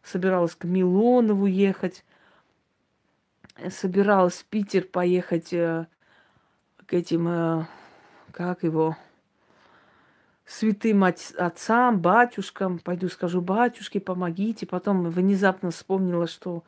собиралась 0.04 0.54
к 0.54 0.66
Милонову 0.66 1.48
ехать, 1.48 2.06
собиралась 3.72 4.36
в 4.36 4.46
Питер 4.46 4.84
поехать 4.84 5.52
э, 5.52 5.88
к 6.86 6.94
этим, 6.94 7.28
э, 7.28 7.66
как 8.32 8.64
его, 8.64 8.96
святым 10.48 11.04
отцам, 11.04 12.00
батюшкам. 12.00 12.80
Пойду 12.80 13.10
скажу, 13.10 13.42
батюшки, 13.42 14.00
помогите. 14.00 14.66
Потом 14.66 15.10
внезапно 15.10 15.72
вспомнила, 15.72 16.26
что 16.26 16.64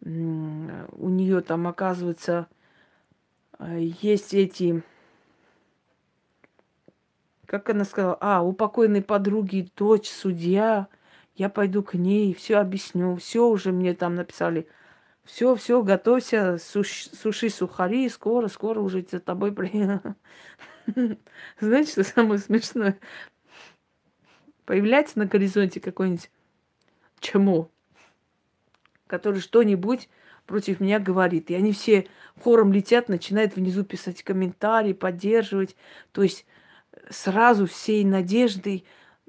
у 0.00 1.08
нее 1.08 1.40
там, 1.40 1.66
оказывается, 1.66 2.46
а, 3.58 3.76
есть 3.76 4.34
эти, 4.34 4.82
как 7.46 7.70
она 7.70 7.84
сказала, 7.84 8.18
а, 8.20 8.42
у 8.42 8.52
покойной 8.52 9.02
подруги 9.02 9.70
дочь, 9.74 10.08
судья, 10.08 10.88
я 11.34 11.48
пойду 11.48 11.82
к 11.82 11.94
ней, 11.94 12.34
все 12.34 12.58
объясню, 12.58 13.16
все 13.16 13.48
уже 13.48 13.72
мне 13.72 13.94
там 13.94 14.14
написали. 14.14 14.68
Все, 15.24 15.56
все, 15.56 15.82
готовься, 15.82 16.56
суш, 16.58 17.08
суши 17.12 17.50
сухари, 17.50 18.08
скоро, 18.08 18.46
скоро 18.48 18.80
уже 18.80 19.04
за 19.10 19.18
тобой 19.18 19.52
приеду. 19.52 20.00
Знаете, 21.60 21.92
что 21.92 22.04
самое 22.04 22.38
смешное? 22.38 22.98
Появляется 24.64 25.18
на 25.18 25.26
горизонте 25.26 25.80
какой-нибудь 25.80 26.30
чему, 27.20 27.70
который 29.06 29.40
что-нибудь 29.40 30.08
против 30.46 30.80
меня 30.80 30.98
говорит. 30.98 31.50
И 31.50 31.54
они 31.54 31.72
все 31.72 32.06
хором 32.40 32.72
летят, 32.72 33.08
начинают 33.08 33.56
внизу 33.56 33.84
писать 33.84 34.22
комментарии, 34.22 34.92
поддерживать. 34.92 35.76
То 36.12 36.22
есть 36.22 36.46
сразу 37.10 37.66
всей 37.66 38.04
надеждой 38.04 38.84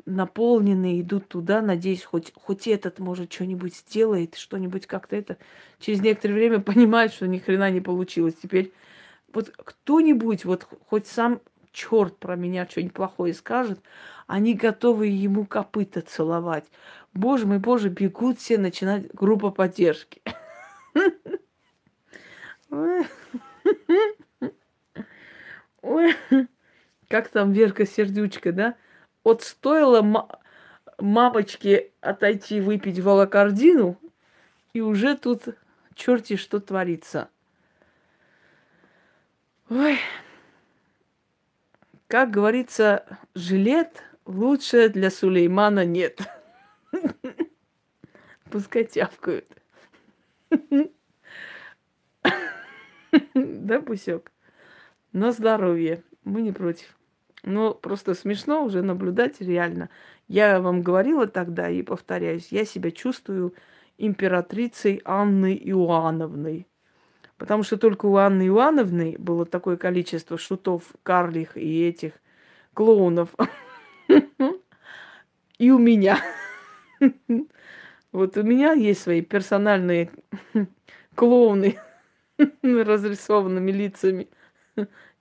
наполненные 0.06 1.02
идут 1.02 1.28
туда, 1.28 1.62
надеясь, 1.62 2.04
хоть, 2.04 2.32
хоть 2.34 2.68
этот, 2.68 3.00
может, 3.00 3.32
что-нибудь 3.32 3.76
сделает, 3.76 4.36
что-нибудь 4.36 4.88
как-то 4.88 5.16
это. 5.16 5.38
Через 5.80 6.02
некоторое 6.02 6.36
время 6.36 6.60
понимают, 6.62 7.14
что 7.14 7.28
ни 7.28 7.38
хрена 7.38 7.70
не 7.70 7.82
получилось. 7.82 8.36
Теперь 8.42 8.72
вот 9.38 9.54
кто-нибудь, 9.56 10.46
вот 10.46 10.68
хоть 10.90 11.06
сам 11.06 11.42
черт 11.72 12.18
про 12.18 12.36
меня 12.36 12.66
что-нибудь 12.68 12.96
плохое 12.96 13.36
скажет, 13.36 13.80
они 14.26 14.56
готовы 14.56 15.06
ему 15.06 15.46
копыта 15.46 16.02
целовать. 16.02 16.66
Боже 17.14 17.46
мой, 17.46 17.60
боже, 17.60 17.90
бегут 17.90 18.40
все 18.40 18.58
начинать 18.58 19.14
группа 19.14 19.52
поддержки. 19.52 20.24
Ой, 25.84 26.16
как 27.08 27.28
там 27.28 27.52
Верка 27.52 27.86
Сердючка, 27.86 28.52
да? 28.52 28.76
Вот 29.24 29.44
стоило 29.44 30.34
мамочке 30.98 31.92
отойти 32.02 32.60
выпить 32.60 32.98
волокордину, 33.00 34.00
и 34.74 34.82
уже 34.82 35.16
тут 35.16 35.44
черти 35.94 36.38
что 36.38 36.60
творится. 36.60 37.30
Ой, 39.70 39.98
как 42.08 42.32
говорится, 42.32 43.06
жилет 43.36 44.02
лучше 44.26 44.88
для 44.88 45.10
Сулеймана 45.10 45.86
нет. 45.86 46.22
Пускай 48.50 48.86
тявкают. 48.86 49.46
Да, 53.34 53.82
Пусек? 53.82 54.32
На 55.12 55.32
здоровье. 55.32 56.04
Мы 56.24 56.42
не 56.42 56.52
против. 56.52 56.98
Но 57.44 57.74
просто 57.74 58.14
смешно 58.14 58.64
уже 58.64 58.82
наблюдать 58.82 59.42
реально. 59.42 59.90
Я 60.28 60.62
вам 60.62 60.82
говорила 60.82 61.28
тогда 61.28 61.70
и 61.70 61.82
повторяюсь, 61.82 62.52
я 62.52 62.64
себя 62.64 62.92
чувствую 62.92 63.54
императрицей 63.98 65.02
Анны 65.04 65.56
Иоанновной. 65.56 66.68
Потому 67.38 67.64
что 67.64 67.78
только 67.78 68.08
у 68.08 68.16
Анны 68.16 68.48
Иоанновны 68.48 69.16
было 69.20 69.46
такое 69.46 69.78
количество 69.78 70.38
шутов, 70.38 70.84
карлих 71.04 71.56
и 71.56 71.88
этих 71.88 72.14
клоунов. 72.74 73.36
И 75.60 75.72
у 75.72 75.80
меня. 75.80 76.20
Вот 78.12 78.38
у 78.38 78.44
меня 78.44 78.74
есть 78.74 79.02
свои 79.02 79.22
персональные 79.22 80.12
клоуны 81.16 81.78
разрисованными 82.64 83.72
лицами. 83.72 84.30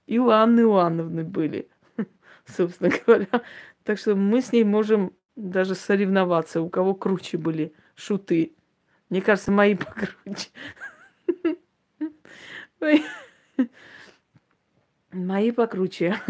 И 0.07 0.19
у 0.19 0.29
Анны 0.31 0.61
Иоанновны 0.61 1.25
были, 1.25 1.69
собственно 2.47 2.91
говоря. 3.07 3.43
Так 3.83 3.99
что 3.99 4.14
мы 4.14 4.41
с 4.41 4.53
ней 4.53 4.64
можем 4.64 5.12
даже 5.37 5.75
соревноваться, 5.75 6.61
у 6.61 6.69
кого 6.71 6.95
круче 6.95 7.39
были 7.39 7.75
шуты. 7.95 8.55
Мне 9.11 9.21
кажется, 9.21 9.53
мои 9.53 9.75
покруче. 9.75 10.49
Мои 15.12 15.51
покруче. 15.51 16.20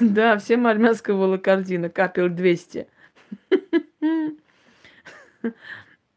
Да, 0.00 0.38
всем 0.38 0.66
армянского 0.66 1.16
волокордина, 1.16 1.88
капель 1.88 2.28
200. 2.28 2.86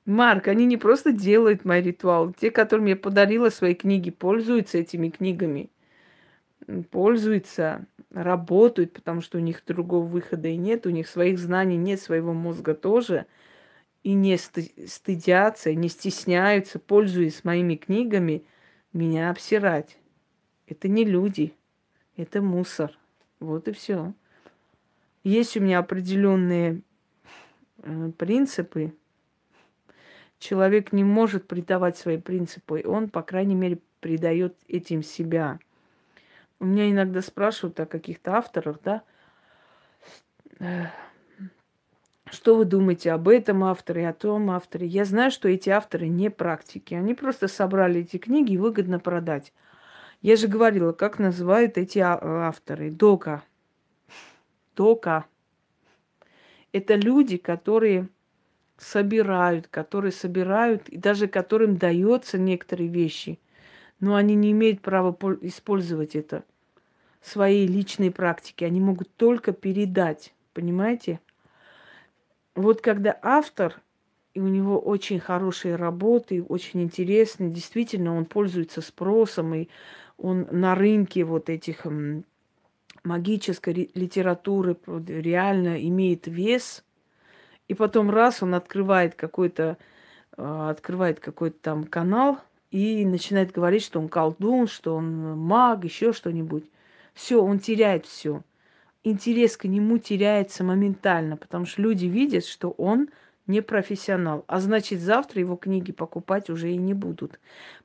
Марк, 0.06 0.47
они 0.47 0.66
не 0.66 0.78
просто 0.78 1.12
делают 1.12 1.66
мои 1.66 1.82
ритуалы. 1.82 2.34
Те, 2.39 2.51
которым 2.51 2.86
я 2.86 2.95
подарила 2.95 3.49
свои 3.49 3.74
книги, 3.74 4.12
пользуются 4.12 4.78
этими 4.78 5.10
книгами. 5.10 5.72
Пользуются, 6.91 7.86
работают, 8.12 8.93
потому 8.93 9.22
что 9.22 9.38
у 9.38 9.41
них 9.41 9.64
другого 9.66 10.06
выхода 10.06 10.47
и 10.47 10.58
нет, 10.58 10.86
у 10.86 10.89
них 10.89 11.08
своих 11.08 11.39
знаний 11.39 11.78
нет, 11.78 11.99
своего 12.01 12.34
мозга 12.34 12.74
тоже. 12.76 13.26
И 14.06 14.14
не 14.14 14.38
стыдятся, 14.38 15.74
не 15.74 15.89
стесняются, 15.89 16.78
пользуясь 16.78 17.43
моими 17.43 17.76
книгами, 17.76 18.45
меня 18.93 19.32
обсирать. 19.32 19.97
Это 20.68 20.88
не 20.88 21.06
люди, 21.06 21.56
это 22.16 22.39
мусор. 22.39 22.95
Вот 23.39 23.68
и 23.68 23.72
все. 23.72 24.14
Есть 25.24 25.58
у 25.58 25.60
меня 25.60 25.80
определенные 25.80 26.82
э, 27.80 28.12
принципы, 28.16 28.93
человек 30.38 30.91
не 30.91 31.03
может 31.03 31.47
предавать 31.47 31.97
свои 31.97 32.20
принципы, 32.20 32.84
он, 32.86 33.10
по 33.10 33.24
крайней 33.24 33.56
мере, 33.56 33.80
предает 34.01 34.56
этим 34.68 35.01
себя. 35.01 35.58
У 36.60 36.66
меня 36.66 36.91
иногда 36.91 37.24
спрашивают 37.24 37.80
о 37.80 37.88
каких-то 37.88 38.36
авторах, 38.36 38.78
да, 38.84 39.01
что 42.32 42.56
вы 42.56 42.66
думаете 42.66 43.12
об 43.12 43.28
этом 43.28 43.64
авторе, 43.64 44.10
о 44.10 44.14
том 44.14 44.50
авторе? 44.50 44.88
Я 44.88 45.06
знаю, 45.06 45.32
что 45.32 45.48
эти 45.48 45.70
авторы 45.70 46.08
не 46.08 46.30
практики. 46.30 46.94
Они 46.94 47.14
просто 47.14 47.48
собрали 47.48 48.02
эти 48.02 48.18
книги 48.18 48.54
и 48.54 48.58
выгодно 48.58 49.00
продать. 49.00 49.54
Я 50.22 50.36
же 50.36 50.48
говорила, 50.48 50.92
как 50.92 51.20
называют 51.20 51.78
эти 51.78 52.00
а, 52.00 52.18
авторы. 52.48 52.90
Дока. 52.90 53.44
Дока. 54.76 55.26
Это 56.72 56.96
люди, 56.96 57.38
которые 57.38 58.10
собирают, 58.78 59.68
которые 59.68 60.12
собирают, 60.12 60.90
и 60.90 60.98
даже 60.98 61.28
которым 61.28 61.78
дается 61.78 62.38
некоторые 62.38 62.90
вещи, 62.90 63.40
но 64.00 64.16
они 64.16 64.36
не 64.36 64.52
имеют 64.52 64.82
права 64.82 65.16
использовать 65.42 66.16
это 66.16 66.44
в 67.22 67.30
своей 67.30 67.68
личной 67.68 68.12
практике. 68.12 68.66
Они 68.66 68.80
могут 68.80 69.14
только 69.16 69.54
передать, 69.54 70.34
понимаете? 70.54 71.20
Вот 72.56 72.82
когда 72.82 73.18
автор, 73.22 73.82
и 74.34 74.39
у 74.39 74.47
него 74.47 74.80
очень 74.80 75.20
хорошие 75.20 75.76
работы, 75.76 76.43
очень 76.43 76.82
интересные, 76.82 77.49
действительно, 77.51 78.16
он 78.16 78.26
пользуется 78.26 78.82
спросом, 78.82 79.53
и 79.53 79.68
он 80.18 80.47
на 80.51 80.76
рынке 80.76 81.24
вот 81.24 81.49
этих 81.49 81.86
магической 83.03 83.91
литературы 83.93 84.78
реально 84.88 85.86
имеет 85.86 86.28
вес– 86.28 86.84
и 87.68 87.74
потом 87.74 88.10
раз 88.10 88.43
он 88.43 88.53
открывает 88.53 89.16
какой-то, 89.16 89.78
а, 90.38 90.70
открывает 90.70 91.20
какой-то 91.20 91.58
там 91.62 91.84
канал 91.84 92.39
и 92.72 93.06
начинает 93.06 93.51
говорить, 93.51 93.84
что 93.84 93.99
он 93.99 94.10
колдун, 94.10 94.68
что 94.68 94.95
он 94.95 95.38
маг, 95.38 95.84
еще 95.84 96.14
что-нибудь. 96.14 96.66
Все, 97.14 97.41
он 97.41 97.60
теряет 97.60 98.06
все. 98.06 98.41
Интерес 99.08 99.56
к 99.56 99.66
нему 99.66 99.99
теряется 99.99 100.64
моментально, 100.64 101.38
потому 101.38 101.66
что 101.66 101.82
люди 101.84 102.08
видят, 102.08 102.43
что 102.43 102.72
он 102.72 103.10
не 103.45 103.62
профессионал. 103.62 104.43
А 104.47 104.60
значит, 104.60 104.99
завтра 104.99 105.41
его 105.41 105.56
книги 105.58 105.91
покупать 105.91 106.49
уже 106.49 106.72
и 106.72 106.78
не 106.78 106.95
будут. 106.95 107.39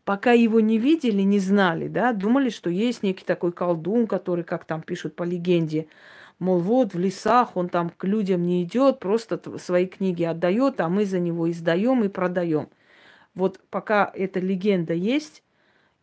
Пока 0.06 0.32
его 0.32 0.60
не 0.60 0.78
видели, 0.78 1.20
не 1.20 1.38
знали, 1.38 1.88
да, 1.88 2.14
думали, 2.14 2.48
что 2.48 2.70
есть 2.70 3.02
некий 3.02 3.26
такой 3.26 3.52
колдун, 3.52 4.06
который, 4.06 4.44
как 4.44 4.64
там 4.64 4.80
пишут 4.80 5.14
по 5.14 5.22
легенде, 5.22 5.86
Мол, 6.38 6.58
вот 6.58 6.94
в 6.94 6.98
лесах 6.98 7.54
он 7.54 7.68
там 7.68 7.90
к 7.90 8.04
людям 8.04 8.42
не 8.42 8.62
идет, 8.62 8.98
просто 8.98 9.58
свои 9.58 9.86
книги 9.86 10.22
отдает, 10.22 10.80
а 10.80 10.88
мы 10.88 11.04
за 11.04 11.20
него 11.20 11.50
издаем 11.50 12.02
и 12.02 12.08
продаем. 12.08 12.70
Вот 13.34 13.60
пока 13.68 14.10
эта 14.14 14.40
легенда 14.40 14.94
есть, 14.94 15.42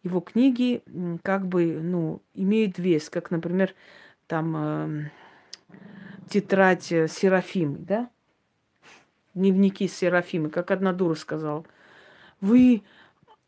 его 0.04 0.22
книги 0.22 0.84
как 1.24 1.48
бы, 1.48 1.80
ну, 1.82 2.22
имеют 2.36 2.78
вес, 2.78 3.10
как, 3.10 3.32
например, 3.32 3.74
там 4.28 4.56
э, 4.58 5.12
тетрадь 6.30 6.84
Серафимы, 6.84 7.78
да? 7.80 8.10
Дневники 9.34 9.88
Серафимы, 9.88 10.50
как 10.50 10.72
одна 10.72 10.94
дура 10.94 11.16
сказала. 11.16 11.66
Вы 12.42 12.84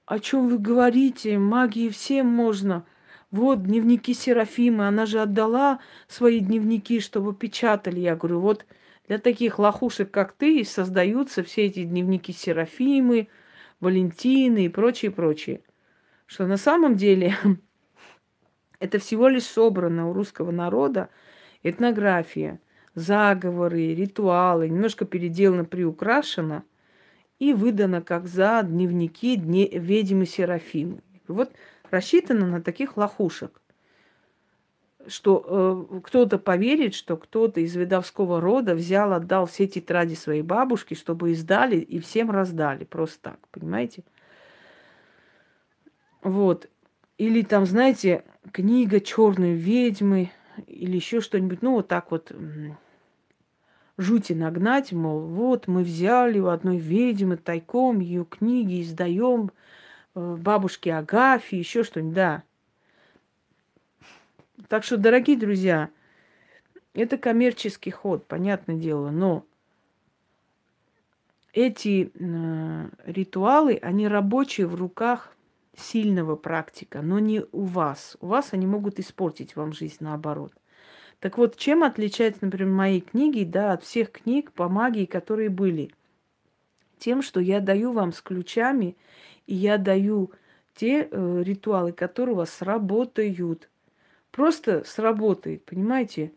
о 0.10 0.18
чем 0.18 0.48
вы 0.48 0.58
говорите? 0.58 1.38
Магии 1.38 1.88
всем 1.90 2.26
можно. 2.26 2.84
Вот 3.30 3.62
дневники 3.62 4.16
Серафимы, 4.16 4.88
она 4.88 5.06
же 5.06 5.22
отдала 5.22 5.82
свои 6.08 6.40
дневники, 6.40 7.00
чтобы 7.00 7.36
печатали. 7.36 8.00
Я 8.00 8.16
говорю, 8.16 8.40
вот 8.40 8.66
для 9.08 9.20
таких 9.20 9.60
лохушек, 9.60 10.10
как 10.10 10.32
ты, 10.32 10.66
создаются 10.66 11.44
все 11.44 11.68
эти 11.68 11.84
дневники 11.84 12.34
Серафимы, 12.34 13.28
Валентины 13.80 14.66
и 14.66 14.70
прочее, 14.70 15.12
прочее. 15.12 15.62
Что 16.26 16.48
на 16.48 16.58
самом 16.58 16.96
деле 16.96 17.36
это 18.80 19.00
всего 19.00 19.28
лишь 19.28 19.44
собрано 19.44 20.10
у 20.10 20.14
русского 20.14 20.52
народа 20.52 21.10
этнография, 21.64 22.60
заговоры, 22.96 23.94
ритуалы, 23.94 24.70
немножко 24.70 25.06
переделано, 25.06 25.66
приукрашено 25.66 26.64
и 27.40 27.54
выдано 27.54 28.02
как 28.02 28.28
за 28.28 28.62
дневники 28.64 29.36
дне, 29.36 29.68
ведьмы 29.68 30.26
Серафимы. 30.26 31.02
Вот 31.28 31.52
рассчитана 31.90 32.48
на 32.48 32.62
таких 32.62 32.98
лохушек, 32.98 33.62
что 35.08 35.88
э, 35.92 36.00
кто-то 36.02 36.38
поверит, 36.38 36.94
что 36.94 37.18
кто-то 37.18 37.60
из 37.62 37.76
видовского 37.76 38.42
рода 38.42 38.76
взял, 38.76 39.14
отдал 39.14 39.46
все 39.46 39.68
тетради 39.68 40.16
своей 40.16 40.42
бабушке, 40.42 40.96
чтобы 40.96 41.32
издали 41.32 41.78
и 41.78 42.00
всем 42.00 42.32
раздали. 42.32 42.84
Просто 42.84 43.32
так, 43.32 43.40
понимаете? 43.52 44.04
Вот. 46.22 46.70
Или 47.20 47.44
там, 47.44 47.68
знаете, 47.68 48.24
книга 48.52 49.00
черной 49.00 49.54
ведьмы 49.54 50.32
или 50.66 50.96
еще 50.96 51.22
что-нибудь, 51.22 51.62
ну, 51.62 51.74
вот 51.74 51.88
так 51.88 52.10
вот 52.10 52.32
жути 53.98 54.34
нагнать, 54.34 54.92
мол, 54.92 55.20
вот 55.20 55.68
мы 55.68 55.84
взяли 55.84 56.40
у 56.40 56.48
одной 56.48 56.78
ведьмы 56.78 57.38
тайком 57.38 58.00
ее 58.00 58.26
книги, 58.26 58.82
издаем, 58.82 59.52
Э, 60.16 60.36
бабушки 60.36 60.90
Агафи, 60.90 61.56
еще 61.56 61.84
что-нибудь, 61.84 62.14
да. 62.14 62.44
Так 64.68 64.84
что, 64.84 64.98
дорогие 64.98 65.38
друзья, 65.38 65.90
это 66.94 67.18
коммерческий 67.18 67.92
ход, 67.92 68.26
понятное 68.26 68.76
дело, 68.76 69.10
но 69.10 69.46
эти 71.54 72.12
э, 72.14 72.90
ритуалы, 73.06 73.80
они 73.82 74.08
рабочие 74.08 74.68
в 74.68 74.76
руках 74.76 75.34
сильного 75.78 76.36
практика, 76.36 77.02
но 77.02 77.20
не 77.20 77.44
у 77.52 77.64
вас. 77.64 78.18
У 78.22 78.28
вас 78.28 78.54
они 78.54 78.68
могут 78.68 79.00
испортить 79.00 79.56
вам 79.56 79.74
жизнь 79.74 79.98
наоборот. 80.00 80.54
Так 81.20 81.38
вот, 81.38 81.58
чем 81.58 81.84
отличаются, 81.84 82.46
например, 82.46 82.74
мои 82.74 83.02
книги, 83.02 83.44
да, 83.44 83.74
от 83.74 83.84
всех 83.84 84.12
книг 84.12 84.52
по 84.54 84.70
магии, 84.70 85.06
которые 85.06 85.50
были? 85.50 85.92
Тем, 86.98 87.22
что 87.22 87.40
я 87.40 87.60
даю 87.60 87.92
вам 87.92 88.14
с 88.14 88.22
ключами 88.22 88.96
и 89.46 89.56
я 89.56 89.78
даю 89.78 90.32
те 90.76 91.08
э, 91.10 91.44
ритуалы, 91.44 91.92
которые 91.92 92.36
у 92.36 92.38
вас 92.38 92.52
сработают. 92.52 93.70
Просто 94.32 94.84
сработает, 94.86 95.66
понимаете? 95.66 96.32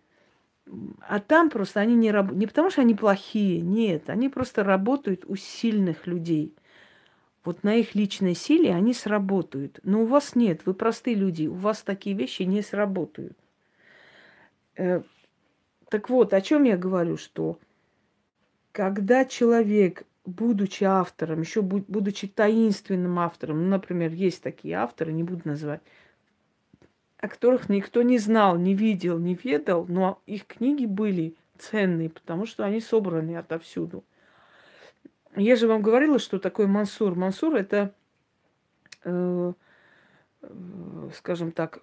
А 1.00 1.20
там 1.20 1.50
просто 1.50 1.80
они 1.80 1.94
не 1.94 2.10
работают. 2.10 2.40
Не 2.40 2.46
потому 2.46 2.70
что 2.70 2.80
они 2.80 2.94
плохие, 2.94 3.60
нет. 3.60 4.08
Они 4.08 4.28
просто 4.28 4.64
работают 4.64 5.24
у 5.26 5.36
сильных 5.36 6.06
людей. 6.06 6.54
Вот 7.44 7.64
на 7.64 7.74
их 7.74 7.94
личной 7.94 8.34
силе 8.34 8.72
они 8.72 8.94
сработают. 8.94 9.80
Но 9.82 10.02
у 10.02 10.06
вас 10.06 10.36
нет, 10.36 10.62
вы 10.64 10.74
простые 10.74 11.16
люди, 11.16 11.46
у 11.46 11.54
вас 11.54 11.82
такие 11.82 12.14
вещи 12.14 12.42
не 12.42 12.62
сработают. 12.62 13.36
Э, 14.76 15.02
так 15.88 16.08
вот, 16.08 16.32
о 16.34 16.40
чем 16.40 16.64
я 16.64 16.76
говорю, 16.76 17.16
что 17.16 17.58
когда 18.70 19.24
человек 19.24 20.04
будучи 20.24 20.84
автором, 20.84 21.40
еще 21.40 21.62
будучи 21.62 22.28
таинственным 22.28 23.18
автором, 23.18 23.64
ну, 23.64 23.68
например, 23.68 24.12
есть 24.12 24.42
такие 24.42 24.76
авторы, 24.76 25.12
не 25.12 25.24
буду 25.24 25.42
называть, 25.44 25.80
о 27.18 27.28
которых 27.28 27.68
никто 27.68 28.02
не 28.02 28.18
знал, 28.18 28.56
не 28.56 28.74
видел, 28.74 29.18
не 29.18 29.34
ведал, 29.34 29.86
но 29.88 30.20
их 30.26 30.46
книги 30.46 30.86
были 30.86 31.34
ценные, 31.58 32.10
потому 32.10 32.46
что 32.46 32.64
они 32.64 32.80
собраны 32.80 33.36
отовсюду. 33.36 34.04
Я 35.36 35.56
же 35.56 35.66
вам 35.66 35.80
говорила, 35.80 36.18
что 36.18 36.38
такое 36.38 36.66
Мансур. 36.66 37.14
Мансур 37.14 37.54
это, 37.54 37.94
э, 39.04 39.52
э, 40.42 41.10
скажем 41.14 41.52
так, 41.52 41.80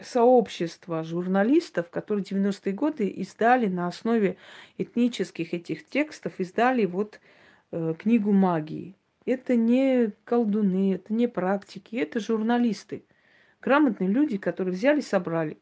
сообщество 0.00 1.02
журналистов, 1.02 1.90
которые 1.90 2.24
90-е 2.24 2.72
годы 2.72 3.08
издали 3.08 3.66
на 3.66 3.88
основе 3.88 4.36
этнических 4.76 5.54
этих 5.54 5.86
текстов, 5.86 6.34
издали 6.38 6.84
вот 6.84 7.20
э, 7.72 7.94
книгу 7.98 8.30
магии. 8.30 8.94
Это 9.26 9.56
не 9.56 10.12
колдуны, 10.24 10.94
это 10.94 11.12
не 11.12 11.26
практики, 11.26 11.96
это 11.96 12.20
журналисты. 12.20 13.02
Грамотные 13.60 14.08
люди, 14.08 14.38
которые 14.38 14.72
взяли, 14.72 15.00
собрали. 15.00 15.58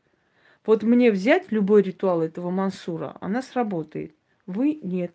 Вот 0.67 0.83
мне 0.83 1.11
взять 1.11 1.51
любой 1.51 1.83
ритуал 1.83 2.21
этого 2.21 2.51
Мансура, 2.51 3.17
она 3.21 3.41
сработает. 3.41 4.15
Вы 4.47 4.79
нет. 4.83 5.13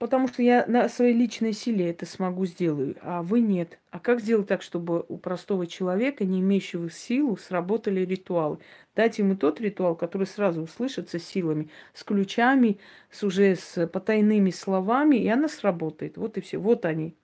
Потому 0.00 0.26
что 0.26 0.42
я 0.42 0.66
на 0.66 0.88
своей 0.88 1.14
личной 1.14 1.52
силе 1.52 1.90
это 1.90 2.04
смогу 2.04 2.44
сделаю, 2.44 2.96
а 3.02 3.22
вы 3.22 3.40
нет. 3.40 3.78
А 3.92 4.00
как 4.00 4.20
сделать 4.20 4.48
так, 4.48 4.62
чтобы 4.62 5.04
у 5.06 5.16
простого 5.16 5.64
человека, 5.68 6.24
не 6.24 6.40
имеющего 6.40 6.90
силу, 6.90 7.36
сработали 7.36 8.00
ритуалы? 8.00 8.58
Дать 8.96 9.20
ему 9.20 9.36
тот 9.36 9.60
ритуал, 9.60 9.94
который 9.94 10.26
сразу 10.26 10.62
услышится 10.62 11.20
силами, 11.20 11.70
с 11.94 12.02
ключами, 12.02 12.78
с 13.12 13.22
уже 13.22 13.54
с 13.54 13.86
потайными 13.86 14.50
словами, 14.50 15.16
и 15.16 15.28
она 15.28 15.48
сработает. 15.48 16.16
Вот 16.16 16.36
и 16.36 16.40
все. 16.40 16.58
Вот 16.58 16.84
они. 16.84 17.14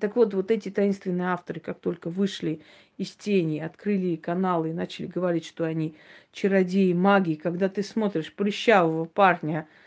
Так 0.00 0.16
вот, 0.16 0.34
вот 0.34 0.50
эти 0.50 0.70
таинственные 0.70 1.28
авторы, 1.28 1.60
как 1.60 1.78
только 1.78 2.10
вышли 2.10 2.62
из 2.98 3.12
тени, 3.12 3.60
открыли 3.60 4.16
каналы 4.16 4.70
и 4.70 4.72
начали 4.72 5.06
говорить, 5.06 5.46
что 5.46 5.64
они 5.64 5.94
чародеи, 6.32 6.92
маги, 6.94 7.34
когда 7.34 7.68
ты 7.68 7.84
смотришь 7.84 8.34
прыщавого 8.34 9.04
парня– 9.04 9.68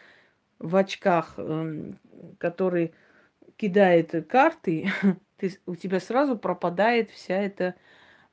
в 0.59 0.75
очках, 0.75 1.35
эм, 1.37 1.99
который 2.37 2.93
кидает 3.57 4.27
карты, 4.27 4.89
ты, 5.37 5.57
у 5.65 5.75
тебя 5.75 5.99
сразу 5.99 6.37
пропадает 6.37 7.09
вся 7.09 7.35
эта 7.35 7.75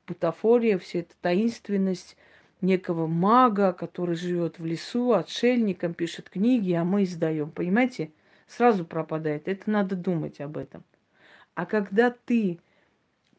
бутафория, 0.07 0.77
вся 0.77 0.99
эта 0.99 1.15
таинственность 1.21 2.17
некого 2.61 3.07
мага, 3.07 3.73
который 3.73 4.15
живет 4.15 4.57
в 4.57 4.65
лесу, 4.65 5.13
отшельником, 5.13 5.93
пишет 5.93 6.29
книги, 6.29 6.71
а 6.73 6.83
мы 6.83 7.03
издаем. 7.03 7.51
Понимаете? 7.51 8.11
Сразу 8.47 8.85
пропадает. 8.85 9.47
Это 9.47 9.69
надо 9.69 9.95
думать 9.95 10.39
об 10.41 10.57
этом. 10.57 10.83
А 11.55 11.65
когда 11.65 12.09
ты 12.11 12.59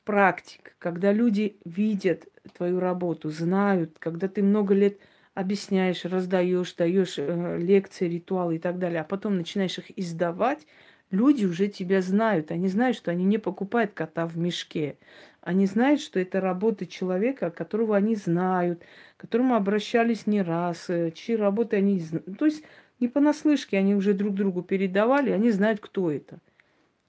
практик, 0.05 0.77
когда 0.79 1.13
люди 1.13 1.57
видят 1.65 2.29
твою 2.57 2.81
работу, 2.81 3.31
знают, 3.31 3.97
когда 3.99 4.29
ты 4.29 4.43
много 4.43 4.75
лет 4.75 4.99
объясняешь, 5.35 6.05
раздаешь, 6.05 6.73
даешь 6.75 7.15
э, 7.19 7.59
лекции, 7.59 8.09
ритуалы 8.09 8.57
и 8.57 8.59
так 8.59 8.79
далее, 8.79 9.01
а 9.01 9.05
потом 9.05 9.37
начинаешь 9.37 9.79
их 9.79 9.97
издавать, 9.99 10.67
люди 11.11 11.45
уже 11.45 11.69
тебя 11.69 12.01
знают. 12.01 12.51
Они 12.51 12.69
знают, 12.69 12.97
что 12.97 13.11
они 13.11 13.25
не 13.25 13.39
покупают 13.39 13.93
кота 13.93 14.27
в 14.27 14.39
мешке. 14.39 14.97
Они 15.41 15.67
знают, 15.67 16.01
что 16.01 16.19
это 16.21 16.41
работа 16.41 16.87
человека, 16.87 17.51
которого 17.51 17.97
они 17.97 18.15
знают, 18.15 18.83
к 19.17 19.21
которому 19.21 19.57
обращались 19.57 20.27
не 20.27 20.41
раз, 20.41 20.89
э, 20.89 21.11
чьи 21.11 21.37
работы 21.37 21.77
они 21.77 21.99
знают. 21.99 22.39
То 22.39 22.47
есть 22.47 22.63
не 23.01 23.09
понаслышке 23.09 23.77
они 23.77 23.95
уже 23.95 24.15
друг 24.15 24.35
другу 24.35 24.63
передавали, 24.63 25.31
они 25.31 25.51
знают, 25.51 25.81
кто 25.81 26.11
это. 26.11 26.39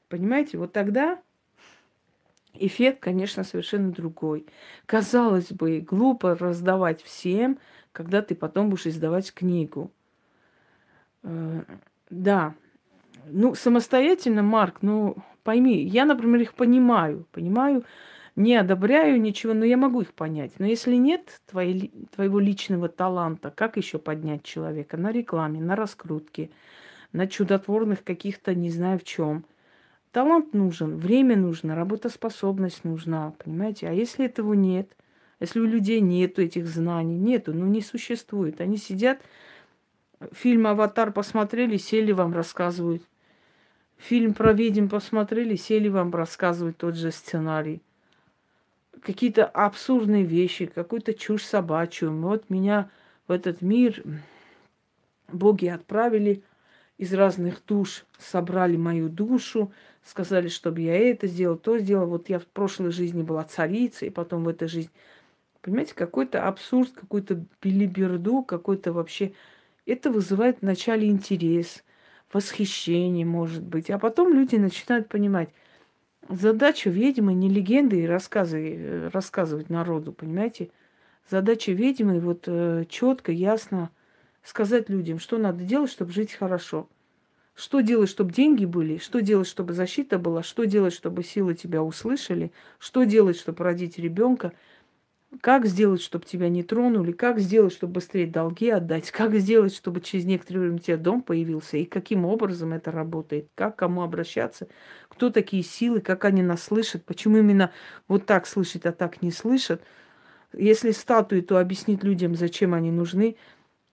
Понимаете, 0.09 0.57
вот 0.57 0.73
тогда 0.73 1.21
эффект, 2.53 2.99
конечно, 3.01 3.43
совершенно 3.43 3.91
другой. 3.91 4.45
Казалось 4.85 5.51
бы, 5.51 5.79
глупо 5.79 6.35
раздавать 6.35 7.01
всем, 7.01 7.59
когда 7.95 8.21
ты 8.21 8.35
потом 8.35 8.69
будешь 8.69 8.87
издавать 8.87 9.33
книгу. 9.33 9.89
Э, 11.23 11.63
да. 12.09 12.53
Ну, 13.27 13.55
самостоятельно, 13.55 14.43
Марк, 14.43 14.79
ну, 14.81 15.15
пойми, 15.43 15.81
я, 15.81 16.03
например, 16.03 16.41
их 16.41 16.53
понимаю, 16.53 17.25
понимаю, 17.31 17.85
не 18.35 18.55
одобряю 18.57 19.19
ничего, 19.19 19.53
но 19.53 19.63
я 19.63 19.77
могу 19.77 20.01
их 20.01 20.13
понять. 20.13 20.51
Но 20.59 20.65
если 20.65 20.95
нет 20.95 21.41
твоей, 21.49 21.89
твоего 22.13 22.39
личного 22.39 22.89
таланта, 22.89 23.49
как 23.49 23.77
еще 23.77 23.97
поднять 23.97 24.43
человека? 24.43 24.97
На 24.97 25.13
рекламе, 25.13 25.61
на 25.61 25.77
раскрутке, 25.77 26.49
на 27.13 27.27
чудотворных 27.27 28.03
каких-то, 28.03 28.53
не 28.53 28.69
знаю 28.69 28.99
в 28.99 29.05
чем. 29.05 29.45
Талант 30.11 30.53
нужен, 30.53 30.97
время 30.97 31.37
нужно, 31.37 31.75
работоспособность 31.75 32.83
нужна, 32.83 33.33
понимаете? 33.41 33.87
А 33.87 33.93
если 33.93 34.25
этого 34.25 34.53
нет– 34.53 34.89
если 35.39 35.59
у 35.59 35.65
людей 35.65 35.99
нету 35.99 36.41
этих 36.41 36.67
знаний, 36.67 37.17
нету, 37.17 37.53
ну 37.53 37.65
не 37.65 37.81
существует. 37.81 38.61
Они 38.61 38.77
сидят, 38.77 39.19
фильм 40.31 40.67
«Аватар» 40.67 41.11
посмотрели, 41.11 41.77
сели 41.77 42.11
вам 42.11 42.33
рассказывают. 42.33 43.03
Фильм 43.97 44.33
про 44.33 44.53
ведьм 44.53 44.87
посмотрели, 44.87 45.55
сели 45.55 45.87
вам 45.87 46.13
рассказывают 46.13 46.77
тот 46.77 46.95
же 46.95 47.11
сценарий. 47.11 47.81
Какие-то 49.01 49.45
абсурдные 49.45 50.23
вещи, 50.23 50.65
какую-то 50.65 51.13
чушь 51.13 51.43
собачью. 51.43 52.13
Вот 52.13 52.49
меня 52.49 52.89
в 53.27 53.31
этот 53.31 53.61
мир 53.61 54.03
боги 55.31 55.67
отправили 55.67 56.43
из 56.97 57.13
разных 57.13 57.61
душ, 57.65 58.05
собрали 58.17 58.77
мою 58.77 59.09
душу, 59.09 59.71
сказали, 60.03 60.47
чтобы 60.47 60.81
я 60.81 60.97
это 60.97 61.27
сделал, 61.27 61.57
то 61.57 61.77
сделал. 61.77 62.07
Вот 62.07 62.29
я 62.29 62.39
в 62.39 62.45
прошлой 62.45 62.91
жизни 62.91 63.21
была 63.21 63.43
царицей, 63.43 64.11
потом 64.11 64.43
в 64.43 64.47
этой 64.47 64.67
жизни 64.67 64.91
Понимаете, 65.65 65.95
какой-то 65.95 66.47
абсурд, 66.47 66.91
какую-то 66.91 67.43
билиберду, 67.59 68.43
какой-то 68.43 68.93
вообще... 68.93 69.33
Это 69.87 70.11
вызывает 70.11 70.61
вначале 70.61 71.07
интерес, 71.07 71.83
восхищение, 72.31 73.25
может 73.25 73.63
быть. 73.63 73.89
А 73.89 73.97
потом 73.97 74.31
люди 74.31 74.57
начинают 74.57 75.09
понимать, 75.09 75.49
задача 76.29 76.91
ведьмы 76.91 77.33
не 77.33 77.49
легенды 77.49 78.03
и 78.03 78.05
рассказы, 78.05 78.75
э, 78.77 79.09
рассказывать 79.11 79.71
народу, 79.71 80.13
понимаете? 80.13 80.69
Задача 81.31 81.71
ведьмы 81.71 82.19
вот 82.19 82.43
э, 82.45 82.85
четко, 82.87 83.31
ясно 83.31 83.89
сказать 84.43 84.87
людям, 84.87 85.17
что 85.17 85.39
надо 85.39 85.63
делать, 85.63 85.89
чтобы 85.89 86.11
жить 86.11 86.33
хорошо. 86.33 86.87
Что 87.55 87.79
делать, 87.79 88.09
чтобы 88.11 88.31
деньги 88.31 88.65
были? 88.65 88.97
Что 88.97 89.19
делать, 89.19 89.47
чтобы 89.47 89.73
защита 89.73 90.19
была? 90.19 90.43
Что 90.43 90.65
делать, 90.65 90.93
чтобы 90.93 91.23
силы 91.23 91.55
тебя 91.55 91.81
услышали? 91.81 92.51
Что 92.77 93.03
делать, 93.03 93.39
чтобы 93.39 93.63
родить 93.63 93.97
ребенка? 93.97 94.53
Как 95.41 95.65
сделать, 95.65 96.01
чтобы 96.01 96.25
тебя 96.25 96.49
не 96.49 96.63
тронули? 96.63 97.11
Как 97.11 97.39
сделать, 97.39 97.73
чтобы 97.73 97.93
быстрее 97.93 98.25
долги 98.27 98.69
отдать? 98.69 99.11
Как 99.11 99.33
сделать, 99.35 99.75
чтобы 99.75 99.99
через 99.99 100.23
некоторое 100.25 100.61
время 100.61 100.75
у 100.77 100.79
тебя 100.79 100.97
дом 100.97 101.21
появился? 101.21 101.77
И 101.77 101.85
каким 101.85 102.25
образом 102.25 102.71
это 102.73 102.91
работает? 102.91 103.49
Как 103.55 103.75
кому 103.75 104.01
обращаться? 104.01 104.67
Кто 105.09 105.29
такие 105.29 105.61
силы? 105.63 105.99
Как 105.99 106.23
они 106.25 106.41
нас 106.41 106.63
слышат? 106.63 107.03
Почему 107.05 107.37
именно 107.37 107.71
вот 108.07 108.25
так 108.25 108.47
слышат, 108.47 108.85
а 108.85 108.91
так 108.93 109.21
не 109.21 109.31
слышат? 109.31 109.83
Если 110.53 110.91
статуи, 110.91 111.41
то 111.41 111.59
объяснить 111.59 112.03
людям, 112.03 112.35
зачем 112.35 112.73
они 112.73 112.91
нужны. 112.91 113.37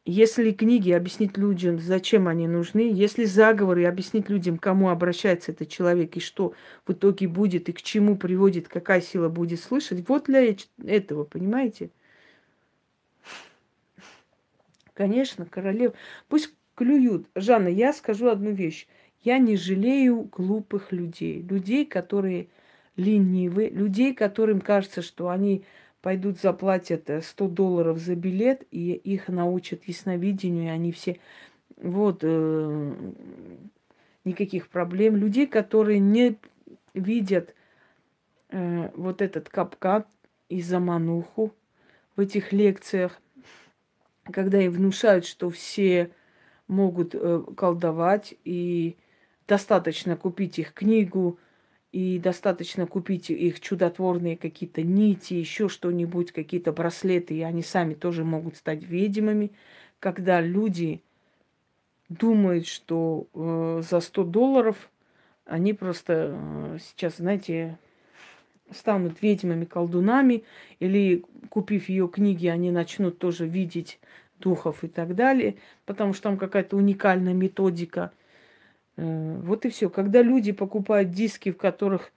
Если 0.05 0.50
книги 0.50 0.90
объяснить 0.90 1.36
людям, 1.36 1.78
зачем 1.78 2.26
они 2.26 2.48
нужны, 2.48 2.90
если 2.92 3.24
заговоры 3.24 3.84
объяснить 3.84 4.28
людям, 4.28 4.59
кому 4.59 4.88
обращается 4.88 5.53
этот 5.53 5.68
человек 5.68 6.16
и 6.16 6.20
что 6.20 6.55
в 6.84 6.92
итоге 6.92 7.28
будет 7.28 7.68
и 7.68 7.72
к 7.72 7.82
чему 7.82 8.16
приводит, 8.16 8.66
какая 8.66 9.00
сила 9.00 9.28
будет 9.28 9.61
слышать, 9.61 10.09
вот 10.09 10.24
для 10.24 10.57
этого, 10.84 11.22
понимаете? 11.22 11.90
Конечно, 14.94 15.47
королев. 15.47 15.93
Пусть 16.28 16.52
клюют. 16.74 17.28
Жанна, 17.36 17.68
я 17.68 17.93
скажу 17.93 18.28
одну 18.28 18.51
вещь. 18.51 18.89
Я 19.22 19.39
не 19.39 19.56
жалею 19.56 20.22
глупых 20.24 20.90
людей. 20.90 21.43
Людей, 21.43 21.86
которые 21.86 22.48
ленивы, 22.97 23.68
людей, 23.68 24.14
которым 24.14 24.60
кажется, 24.60 25.01
что 25.01 25.28
они 25.28 25.64
пойдут 26.02 26.40
заплатят 26.40 27.08
100 27.22 27.44
э, 27.44 27.48
долларов 27.48 27.98
за 27.98 28.14
билет, 28.16 28.66
и 28.70 28.92
их 28.92 29.28
научат 29.28 29.84
ясновидению, 29.84 30.64
и 30.64 30.68
они 30.68 30.92
все... 30.92 31.18
Вот, 31.76 32.18
э, 32.22 32.94
никаких 34.24 34.68
проблем. 34.68 35.16
Людей, 35.16 35.46
которые 35.46 35.98
не 35.98 36.36
видят 36.94 37.54
э, 38.50 38.90
вот 38.94 39.22
этот 39.22 39.48
капкан 39.48 40.04
и 40.48 40.60
замануху 40.60 41.54
в 42.16 42.20
этих 42.20 42.52
лекциях, 42.52 43.20
когда 44.24 44.60
им 44.60 44.72
внушают, 44.72 45.24
что 45.24 45.50
все 45.50 46.10
могут 46.68 47.14
э, 47.14 47.42
колдовать, 47.56 48.34
и 48.44 48.96
достаточно 49.48 50.16
купить 50.16 50.58
их 50.58 50.72
книгу, 50.72 51.38
и 51.93 52.19
достаточно 52.19 52.86
купить 52.86 53.31
их 53.31 53.60
чудотворные 53.60 54.39
какие-то 54.39 54.82
нити, 54.82 55.35
еще 55.35 55.69
что-нибудь, 55.69 56.32
какие-то 56.32 56.73
браслеты, 56.73 57.35
и 57.35 57.43
они 57.43 57.62
сами 57.62 57.93
тоже 57.93 58.24
могут 58.24 58.56
стать 58.56 58.82
ведьмами. 58.82 59.52
Когда 60.01 60.40
люди 60.40 61.02
думают, 62.09 62.66
что 62.66 63.27
э, 63.35 63.82
за 63.89 64.01
100 64.01 64.24
долларов 64.24 64.90
они 65.44 65.74
просто 65.74 66.35
э, 66.35 66.78
сейчас, 66.81 67.19
знаете, 67.19 67.78
станут 68.70 69.20
ведьмами, 69.20 69.66
колдунами, 69.66 70.44
или 70.81 71.23
купив 71.51 71.90
ее 71.90 72.09
книги, 72.09 72.47
они 72.47 72.70
начнут 72.70 73.19
тоже 73.19 73.47
видеть 73.47 74.01
духов 74.39 74.82
и 74.82 74.89
так 74.89 75.14
далее, 75.14 75.56
потому 75.85 76.14
что 76.14 76.24
там 76.24 76.39
какая-то 76.39 76.74
уникальная 76.74 77.35
методика– 77.35 78.12
вот 79.02 79.64
и 79.64 79.70
все. 79.70 79.90
Когда 79.90 80.22
люди 80.22 80.52
покупают 80.52 81.10
диски, 81.10 81.50
в 81.50 81.56
которых 81.56 82.12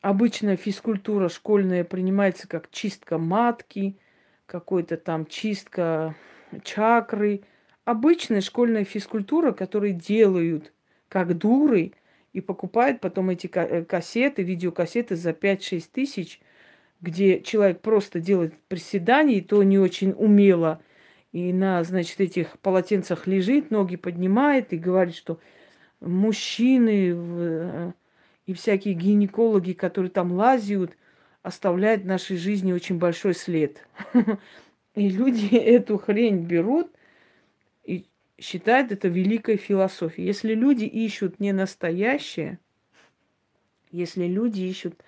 обычная 0.00 0.56
физкультура 0.56 1.28
школьная 1.28 1.84
принимается 1.84 2.48
как 2.48 2.70
чистка 2.70 3.18
матки, 3.18 3.96
какой-то 4.46 4.96
там 4.96 5.26
чистка 5.26 6.14
чакры, 6.64 7.42
обычная 7.84 8.40
школьная 8.40 8.84
физкультура, 8.84 9.52
которую 9.52 9.92
делают 9.92 10.72
как 11.08 11.36
дуры 11.36 11.92
и 12.32 12.40
покупают 12.40 13.00
потом 13.00 13.30
эти 13.30 13.50
э, 13.52 13.84
кассеты, 13.84 14.42
видеокассеты 14.42 15.16
за 15.16 15.30
5-6 15.30 15.84
тысяч, 15.92 16.40
где 17.00 17.40
человек 17.40 17.80
просто 17.80 18.20
делает 18.20 18.54
приседания, 18.68 19.36
и 19.36 19.40
то 19.40 19.62
не 19.62 19.78
очень 19.78 20.12
умело, 20.16 20.80
и 21.32 21.52
на, 21.52 21.82
значит, 21.84 22.20
этих 22.20 22.58
полотенцах 22.58 23.26
лежит, 23.26 23.70
ноги 23.70 23.96
поднимает 23.96 24.72
и 24.72 24.78
говорит, 24.78 25.14
что 25.14 25.40
мужчины 26.00 27.14
э, 27.14 27.92
и 28.46 28.54
всякие 28.54 28.94
гинекологи, 28.94 29.72
которые 29.72 30.10
там 30.10 30.32
лазят, 30.32 30.96
оставляют 31.42 32.02
в 32.02 32.06
нашей 32.06 32.36
жизни 32.36 32.72
очень 32.72 32.98
большой 32.98 33.34
след. 33.34 33.86
И 34.94 35.08
люди 35.08 35.54
эту 35.56 35.98
хрень 35.98 36.44
берут 36.44 36.90
и 37.84 38.06
считают 38.38 38.92
это 38.92 39.08
великой 39.08 39.56
философией. 39.56 40.26
Если 40.26 40.54
люди 40.54 40.84
ищут 40.84 41.40
не 41.40 41.52
настоящее, 41.52 42.58
если 43.90 44.26
люди 44.26 44.60
ищут 44.62 45.02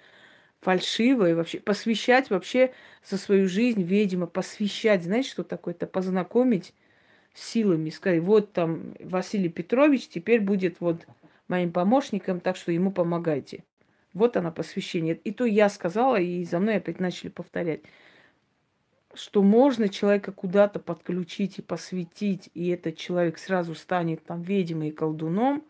фальшивое, 0.61 1.35
вообще 1.35 1.59
посвящать 1.59 2.31
вообще 2.31 2.73
за 3.05 3.19
свою 3.19 3.49
жизнь, 3.49 3.83
видимо, 3.83 4.27
посвящать, 4.27 5.03
знаете, 5.03 5.31
что 5.31 5.43
такое 5.43 5.75
это? 5.75 5.87
Познакомить 5.87 6.73
силами, 7.35 7.91
сказать, 7.91 8.23
вот 8.23 8.53
там 8.53 8.95
Василий 9.01 9.49
Петрович 9.49 10.09
теперь 10.09 10.41
будет 10.41 10.81
вот 10.81 11.07
моим 11.49 11.73
помощником, 11.73 12.41
так 12.41 12.57
что 12.57 12.73
ему 12.73 12.93
помогайте. 12.93 13.65
Вот 14.13 14.37
она 14.37 14.51
посвящение. 14.51 15.15
И 15.15 15.33
то 15.33 15.45
я 15.45 15.69
сказала, 15.69 16.17
и 16.17 16.45
за 16.45 16.59
мной 16.59 16.77
опять 16.77 17.01
начали 17.01 17.31
повторять, 17.31 17.81
что 19.15 19.43
можно 19.43 19.89
человека 19.89 20.33
куда-то 20.33 20.79
подключить 20.79 21.59
и 21.59 21.63
посвятить, 21.63 22.51
и 22.55 22.69
этот 22.69 22.97
человек 22.97 23.39
сразу 23.39 23.75
станет 23.75 24.25
там 24.25 24.43
ведьмой 24.43 24.89
и 24.89 24.93
колдуном. 24.93 25.63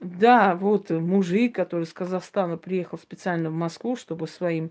Да, 0.00 0.54
вот 0.54 0.90
мужик, 0.90 1.54
который 1.54 1.84
с 1.84 1.92
Казахстана 1.92 2.56
приехал 2.56 2.96
специально 2.96 3.50
в 3.50 3.54
Москву, 3.54 3.96
чтобы 3.96 4.28
своим 4.28 4.70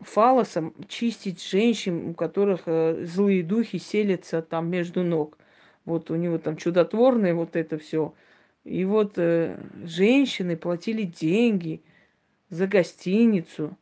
фалосом 0.00 0.74
чистить 0.88 1.44
женщин, 1.44 2.10
у 2.10 2.14
которых 2.14 2.62
э, 2.66 3.04
злые 3.04 3.42
духи 3.42 3.78
селятся 3.78 4.42
там 4.42 4.68
между 4.70 5.02
ног. 5.02 5.38
Вот 5.84 6.10
у 6.10 6.16
него 6.16 6.38
там 6.38 6.56
чудотворное 6.56 7.34
вот 7.34 7.56
это 7.56 7.78
все. 7.78 8.14
И 8.64 8.84
вот 8.84 9.14
э, 9.16 9.58
женщины 9.84 10.56
платили 10.56 11.02
деньги 11.02 11.82
за 12.50 12.66
гостиницу, 12.66 13.76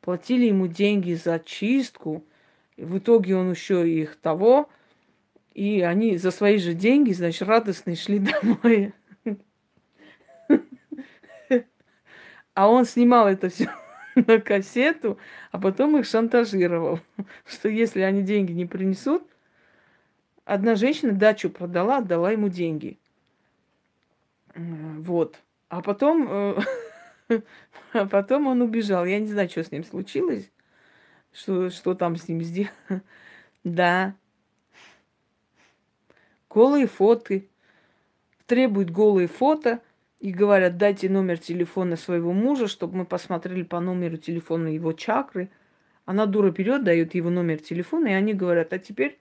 платили 0.00 0.46
ему 0.46 0.66
деньги 0.66 1.14
за 1.14 1.38
чистку. 1.38 2.24
В 2.76 2.98
итоге 2.98 3.36
он 3.36 3.50
еще 3.50 3.88
их 3.88 4.16
того, 4.16 4.68
и 5.54 5.80
они 5.80 6.16
за 6.16 6.30
свои 6.30 6.58
же 6.58 6.74
деньги, 6.74 7.12
значит, 7.12 7.48
радостно 7.48 7.94
шли 7.96 8.18
домой. 8.42 8.92
А 12.54 12.68
он 12.68 12.84
снимал 12.84 13.28
это 13.28 13.48
все 13.48 13.70
на 14.26 14.40
кассету, 14.40 15.18
а 15.50 15.58
потом 15.58 15.98
их 15.98 16.06
шантажировал, 16.06 17.00
что 17.46 17.68
если 17.68 18.00
они 18.00 18.22
деньги 18.22 18.52
не 18.52 18.66
принесут, 18.66 19.26
одна 20.44 20.74
женщина 20.74 21.12
дачу 21.12 21.50
продала, 21.50 21.98
отдала 21.98 22.30
ему 22.30 22.48
деньги. 22.48 22.98
Вот. 24.54 25.40
А 25.68 25.80
потом, 25.80 26.28
э, 26.28 26.58
а 27.92 28.06
потом 28.06 28.46
он 28.46 28.60
убежал. 28.60 29.06
Я 29.06 29.18
не 29.18 29.28
знаю, 29.28 29.48
что 29.48 29.64
с 29.64 29.70
ним 29.72 29.84
случилось, 29.84 30.50
что, 31.32 31.70
что 31.70 31.94
там 31.94 32.16
с 32.16 32.28
ним 32.28 32.42
сделано. 32.42 33.02
Да. 33.64 34.14
Голые 36.50 36.86
фото. 36.86 37.42
Требует 38.46 38.90
голые 38.90 39.28
фото– 39.28 39.80
и 40.22 40.30
говорят, 40.30 40.76
дайте 40.76 41.08
номер 41.08 41.36
телефона 41.38 41.96
своего 41.96 42.32
мужа, 42.32 42.68
чтобы 42.68 42.98
мы 42.98 43.04
посмотрели 43.04 43.64
по 43.64 43.80
номеру 43.80 44.16
телефона 44.16 44.68
его 44.68 44.92
чакры. 44.92 45.50
Она 46.04 46.26
дура 46.26 46.52
берет, 46.52 46.84
дает 46.84 47.16
его 47.16 47.28
номер 47.28 47.58
телефона, 47.58 48.06
и 48.06 48.12
они 48.12 48.32
говорят, 48.32 48.72
а 48.72 48.78
теперь 48.78 49.18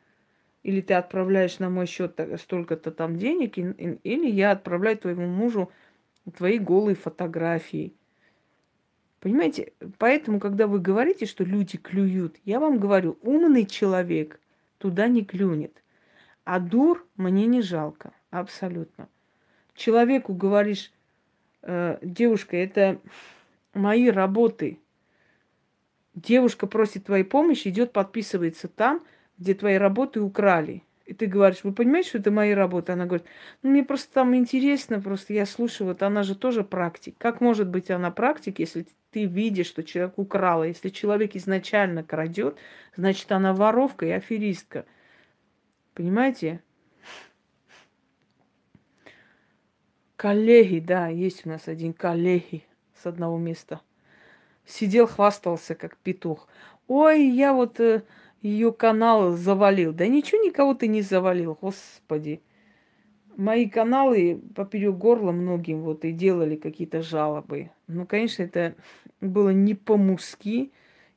или 0.61 0.79
ты 0.79 0.93
отправляешь 0.93 1.57
на 1.57 1.71
мой 1.71 1.87
счет 1.87 2.19
столько-то 2.39 2.91
там 2.91 3.17
денег, 3.17 3.57
или 3.57 4.29
я 4.29 4.51
отправляю 4.51 4.95
твоему 4.95 5.25
мужу 5.25 5.71
твои 6.37 6.59
голые 6.59 6.95
фотографии. 6.95 7.95
Понимаете? 9.21 9.73
Поэтому, 9.97 10.39
когда 10.39 10.67
вы 10.67 10.79
говорите, 10.79 11.25
что 11.25 11.43
люди 11.43 11.79
клюют, 11.79 12.37
я 12.45 12.59
вам 12.59 12.77
говорю, 12.77 13.17
умный 13.23 13.65
человек 13.65 14.39
туда 14.77 15.07
не 15.07 15.25
клюнет. 15.25 15.81
А 16.43 16.59
дур 16.59 17.07
мне 17.15 17.47
не 17.47 17.63
жалко. 17.63 18.13
Абсолютно 18.29 19.09
человеку 19.75 20.33
говоришь, 20.33 20.91
э, 21.61 21.97
девушка, 22.01 22.57
это 22.57 22.99
мои 23.73 24.09
работы. 24.09 24.79
Девушка 26.13 26.67
просит 26.67 27.05
твоей 27.05 27.23
помощи, 27.23 27.69
идет, 27.69 27.93
подписывается 27.93 28.67
там, 28.67 29.03
где 29.37 29.53
твои 29.53 29.75
работы 29.75 30.21
украли. 30.21 30.83
И 31.05 31.13
ты 31.13 31.25
говоришь, 31.25 31.63
вы 31.63 31.73
понимаете, 31.73 32.09
что 32.09 32.17
это 32.19 32.31
мои 32.31 32.51
работы? 32.51 32.93
Она 32.93 33.05
говорит, 33.05 33.27
ну 33.63 33.71
мне 33.71 33.83
просто 33.83 34.13
там 34.13 34.33
интересно, 34.35 35.01
просто 35.01 35.33
я 35.33 35.45
слушаю, 35.45 35.87
вот 35.87 36.03
она 36.03 36.23
же 36.23 36.35
тоже 36.35 36.63
практик. 36.63 37.15
Как 37.17 37.41
может 37.41 37.67
быть 37.67 37.91
она 37.91 38.11
практик, 38.11 38.59
если 38.59 38.87
ты 39.11 39.25
видишь, 39.25 39.67
что 39.67 39.83
человек 39.83 40.17
украл? 40.17 40.63
Если 40.63 40.87
человек 40.87 41.35
изначально 41.35 42.03
крадет, 42.03 42.57
значит 42.95 43.29
она 43.31 43.53
воровка 43.53 44.05
и 44.05 44.11
аферистка. 44.11 44.85
Понимаете? 45.93 46.61
Коллеги, 50.21 50.77
да, 50.77 51.07
есть 51.07 51.47
у 51.47 51.49
нас 51.49 51.67
один 51.67 51.93
коллеги 51.93 52.63
с 52.93 53.07
одного 53.07 53.39
места. 53.39 53.81
Сидел, 54.67 55.07
хвастался, 55.07 55.73
как 55.73 55.97
петух. 55.97 56.47
Ой, 56.87 57.25
я 57.25 57.53
вот 57.53 57.79
э, 57.79 58.03
ее 58.43 58.71
канал 58.71 59.31
завалил. 59.31 59.93
Да 59.93 60.05
ничего 60.05 60.39
никого 60.43 60.75
ты 60.75 60.85
не 60.85 61.01
завалил, 61.01 61.57
господи. 61.59 62.39
Мои 63.35 63.67
каналы 63.67 64.39
поперек 64.53 64.93
горла 64.93 65.31
многим 65.31 65.81
вот 65.81 66.05
и 66.05 66.11
делали 66.11 66.55
какие-то 66.55 67.01
жалобы. 67.01 67.71
Ну, 67.87 68.05
конечно, 68.05 68.43
это 68.43 68.75
было 69.21 69.49
не 69.49 69.73
по-мужски. 69.73 70.71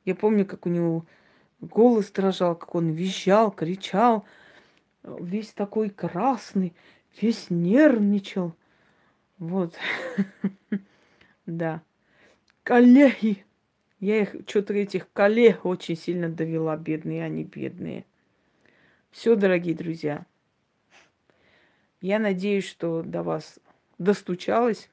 Я 0.06 0.14
помню, 0.14 0.47
как 0.47 0.64
у 0.64 0.70
него 0.70 1.05
голос 1.60 2.10
дрожал, 2.10 2.56
как 2.56 2.74
он 2.74 2.93
визжал, 2.93 3.51
кричал. 3.51 4.24
Весь 5.02 5.52
такой 5.52 5.90
красный, 5.90 6.72
весь 7.20 7.51
нервничал. 7.51 8.55
Вот. 9.39 9.74
да. 11.47 11.82
Коллеги. 12.62 13.44
Я 14.01 14.23
их, 14.23 14.35
что-то 14.47 14.74
этих 14.74 15.11
коллег 15.12 15.65
очень 15.65 15.97
сильно 15.97 16.28
довела, 16.28 16.77
бедные 16.77 17.24
они, 17.24 17.44
бедные. 17.44 18.05
Все, 19.11 19.35
дорогие 19.35 19.74
друзья. 19.74 20.27
Я 22.01 22.19
надеюсь, 22.19 22.66
что 22.66 23.02
до 23.02 23.23
вас 23.23 23.59
достучалось. 23.98 24.90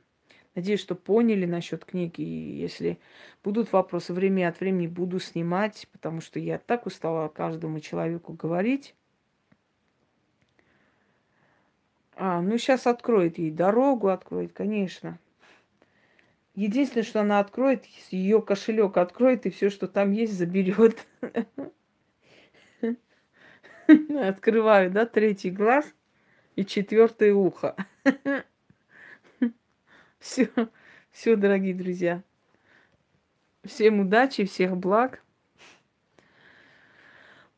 Надеюсь, 0.55 0.81
что 0.81 0.95
поняли 0.95 1.45
насчет 1.45 1.85
книги. 1.85 2.22
И 2.22 2.57
если 2.57 2.99
будут 3.43 3.72
вопросы, 3.72 4.13
время 4.13 4.49
от 4.49 4.59
времени 4.59 4.88
буду 4.88 5.19
снимать, 5.19 5.88
потому 5.91 6.22
что 6.22 6.39
я 6.39 6.57
так 6.57 6.85
устала 6.85 7.27
каждому 7.30 7.80
человеку 7.80 8.34
говорить. 8.34 8.95
А, 12.23 12.39
ну 12.39 12.56
сейчас 12.60 12.85
откроет 12.85 13.39
ей 13.39 13.49
дорогу, 13.49 14.10
откроет, 14.10 14.53
конечно. 14.53 15.18
Единственное, 16.53 17.03
что 17.03 17.22
она 17.22 17.39
откроет, 17.39 17.84
ее 18.11 18.43
кошелек 18.43 18.98
откроет 18.98 19.48
и 19.48 19.49
все, 19.49 19.72
что 19.72 19.88
там 19.88 20.11
есть, 20.11 20.34
заберет. 20.34 21.07
Открываю, 23.88 24.91
да, 24.91 25.07
третий 25.07 25.49
глаз 25.49 25.91
и 26.56 26.64
четвертое 26.64 27.34
ухо. 27.34 27.76
Все, 30.19 30.48
все, 31.10 31.35
дорогие 31.35 31.73
друзья. 31.73 32.22
Всем 33.64 34.02
удачи, 34.02 34.45
всех 34.45 34.77
благ. 34.77 35.23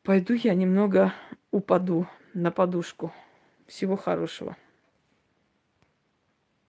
Пойду 0.02 0.32
я 0.32 0.54
немного 0.54 1.12
упаду 1.50 2.06
на 2.32 2.50
подушку. 2.50 3.12
Всего 3.66 3.96
хорошего. 3.96 4.56